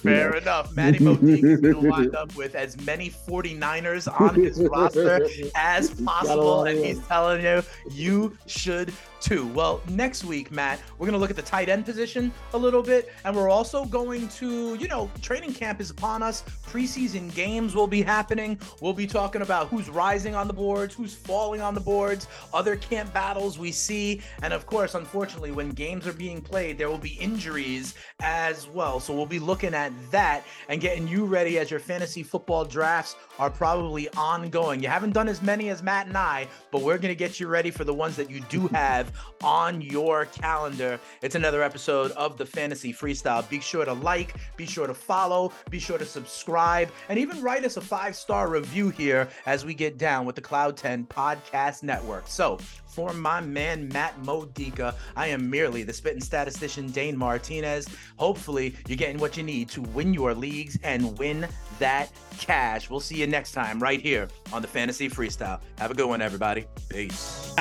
Fair 0.03 0.33
Yeah. 0.35 0.41
enough. 0.41 0.71
Matty 0.75 0.99
going 0.99 1.19
to 1.61 1.79
wind 1.79 2.15
up 2.15 2.35
with 2.35 2.55
as 2.55 2.79
many 2.85 3.09
49ers 3.09 4.07
on 4.19 4.35
his 4.35 4.59
roster 4.71 5.27
as 5.55 5.89
possible. 6.01 6.65
And 6.65 6.77
he's 6.83 6.99
telling 7.07 7.41
you, 7.43 7.63
you 7.91 8.37
should 8.45 8.93
too. 9.21 9.47
Well, 9.47 9.81
next 9.87 10.25
week, 10.25 10.51
Matt, 10.51 10.81
we're 10.97 11.05
going 11.07 11.13
to 11.13 11.19
look 11.19 11.29
at 11.29 11.37
the 11.37 11.41
tight 11.41 11.69
end 11.69 11.85
position 11.85 12.31
a 12.53 12.57
little 12.57 12.83
bit. 12.83 13.11
And 13.23 13.33
we're 13.33 13.49
also 13.49 13.85
going 13.85 14.27
to, 14.29 14.75
you 14.75 14.89
know, 14.89 15.09
training 15.21 15.53
camp 15.53 15.79
is 15.79 15.89
upon 15.89 16.21
us. 16.21 16.43
Preseason 16.67 17.33
games 17.33 17.73
will 17.73 17.87
be 17.87 18.01
happening. 18.01 18.59
We'll 18.81 18.91
be 18.91 19.07
talking 19.07 19.41
about 19.41 19.69
who's 19.69 19.89
rising 19.89 20.35
on 20.35 20.47
the 20.47 20.53
boards, 20.53 20.93
who's 20.93 21.13
falling 21.15 21.61
on 21.61 21.73
the 21.73 21.79
boards, 21.79 22.27
other 22.53 22.75
camp 22.75 23.13
battles 23.13 23.57
we 23.57 23.71
see. 23.71 24.21
And 24.41 24.51
of 24.53 24.65
course, 24.65 24.93
unfortunately, 24.93 25.51
when 25.51 25.69
games 25.69 26.05
are 26.05 26.13
being 26.13 26.41
played, 26.41 26.77
there 26.77 26.89
will 26.89 26.97
be 26.97 27.13
injuries 27.13 27.95
as 28.21 28.67
well. 28.67 28.99
So 28.99 29.13
we'll 29.15 29.25
be 29.25 29.39
looking 29.39 29.73
at 29.93 30.11
that 30.11 30.43
and 30.69 30.81
getting 30.81 31.07
you 31.07 31.25
ready 31.25 31.59
as 31.59 31.69
your 31.69 31.79
fantasy 31.79 32.23
football 32.23 32.65
drafts 32.65 33.15
are 33.39 33.49
probably 33.49 34.09
ongoing. 34.09 34.81
You 34.81 34.89
haven't 34.89 35.13
done 35.13 35.27
as 35.27 35.41
many 35.41 35.69
as 35.69 35.81
Matt 35.81 36.07
and 36.07 36.17
I, 36.17 36.47
but 36.71 36.81
we're 36.81 36.97
going 36.97 37.11
to 37.11 37.15
get 37.15 37.39
you 37.39 37.47
ready 37.47 37.71
for 37.71 37.83
the 37.83 37.93
ones 37.93 38.15
that 38.15 38.29
you 38.29 38.41
do 38.49 38.67
have 38.73 39.11
on 39.43 39.81
your 39.81 40.25
calendar. 40.25 40.99
It's 41.21 41.35
another 41.35 41.63
episode 41.63 42.11
of 42.11 42.37
the 42.37 42.45
Fantasy 42.45 42.93
Freestyle. 42.93 43.47
Be 43.49 43.59
sure 43.59 43.85
to 43.85 43.93
like, 43.93 44.35
be 44.57 44.65
sure 44.65 44.87
to 44.87 44.93
follow, 44.93 45.51
be 45.69 45.79
sure 45.79 45.97
to 45.97 46.05
subscribe, 46.05 46.91
and 47.09 47.17
even 47.19 47.41
write 47.41 47.65
us 47.65 47.77
a 47.77 47.81
five 47.81 48.15
star 48.15 48.49
review 48.49 48.89
here 48.89 49.27
as 49.45 49.65
we 49.65 49.73
get 49.73 49.97
down 49.97 50.25
with 50.25 50.35
the 50.35 50.41
Cloud 50.41 50.77
10 50.77 51.05
Podcast 51.07 51.83
Network. 51.83 52.27
So, 52.27 52.59
for 52.93 53.11
my 53.13 53.41
man 53.41 53.89
Matt 53.89 54.23
Modica, 54.23 54.93
I 55.15 55.27
am 55.27 55.49
merely 55.49 55.83
the 55.83 55.93
spitting 55.93 56.21
statistician 56.21 56.91
Dane 56.91 57.17
Martinez. 57.17 57.87
Hopefully, 58.17 58.75
you're 58.87 58.97
getting 58.97 59.17
what 59.17 59.35
you 59.35 59.43
need 59.43 59.69
to 59.69 59.81
win 59.81 60.13
your 60.13 60.33
leagues 60.35 60.77
and 60.83 61.17
win 61.17 61.47
that 61.79 62.11
cash. 62.37 62.89
We'll 62.89 62.99
see 62.99 63.15
you 63.15 63.27
next 63.27 63.53
time 63.53 63.79
right 63.79 63.99
here 63.99 64.27
on 64.51 64.61
the 64.61 64.67
Fantasy 64.67 65.09
Freestyle. 65.09 65.59
Have 65.79 65.89
a 65.89 65.95
good 65.95 66.07
one, 66.07 66.21
everybody. 66.21 66.65
Peace. 66.87 67.55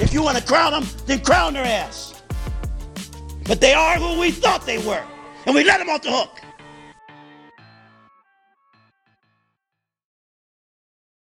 If 0.00 0.12
you 0.12 0.22
want 0.22 0.36
to 0.36 0.44
crown 0.44 0.72
them, 0.72 0.84
then 1.06 1.20
crown 1.20 1.54
their 1.54 1.64
ass. 1.64 2.22
But 3.46 3.60
they 3.60 3.72
are 3.72 3.96
who 3.96 4.20
we 4.20 4.30
thought 4.30 4.66
they 4.66 4.78
were. 4.78 5.04
And 5.46 5.54
we 5.54 5.64
let 5.64 5.78
them 5.78 5.88
off 5.88 6.02
the 6.02 6.10
hook. 6.10 6.40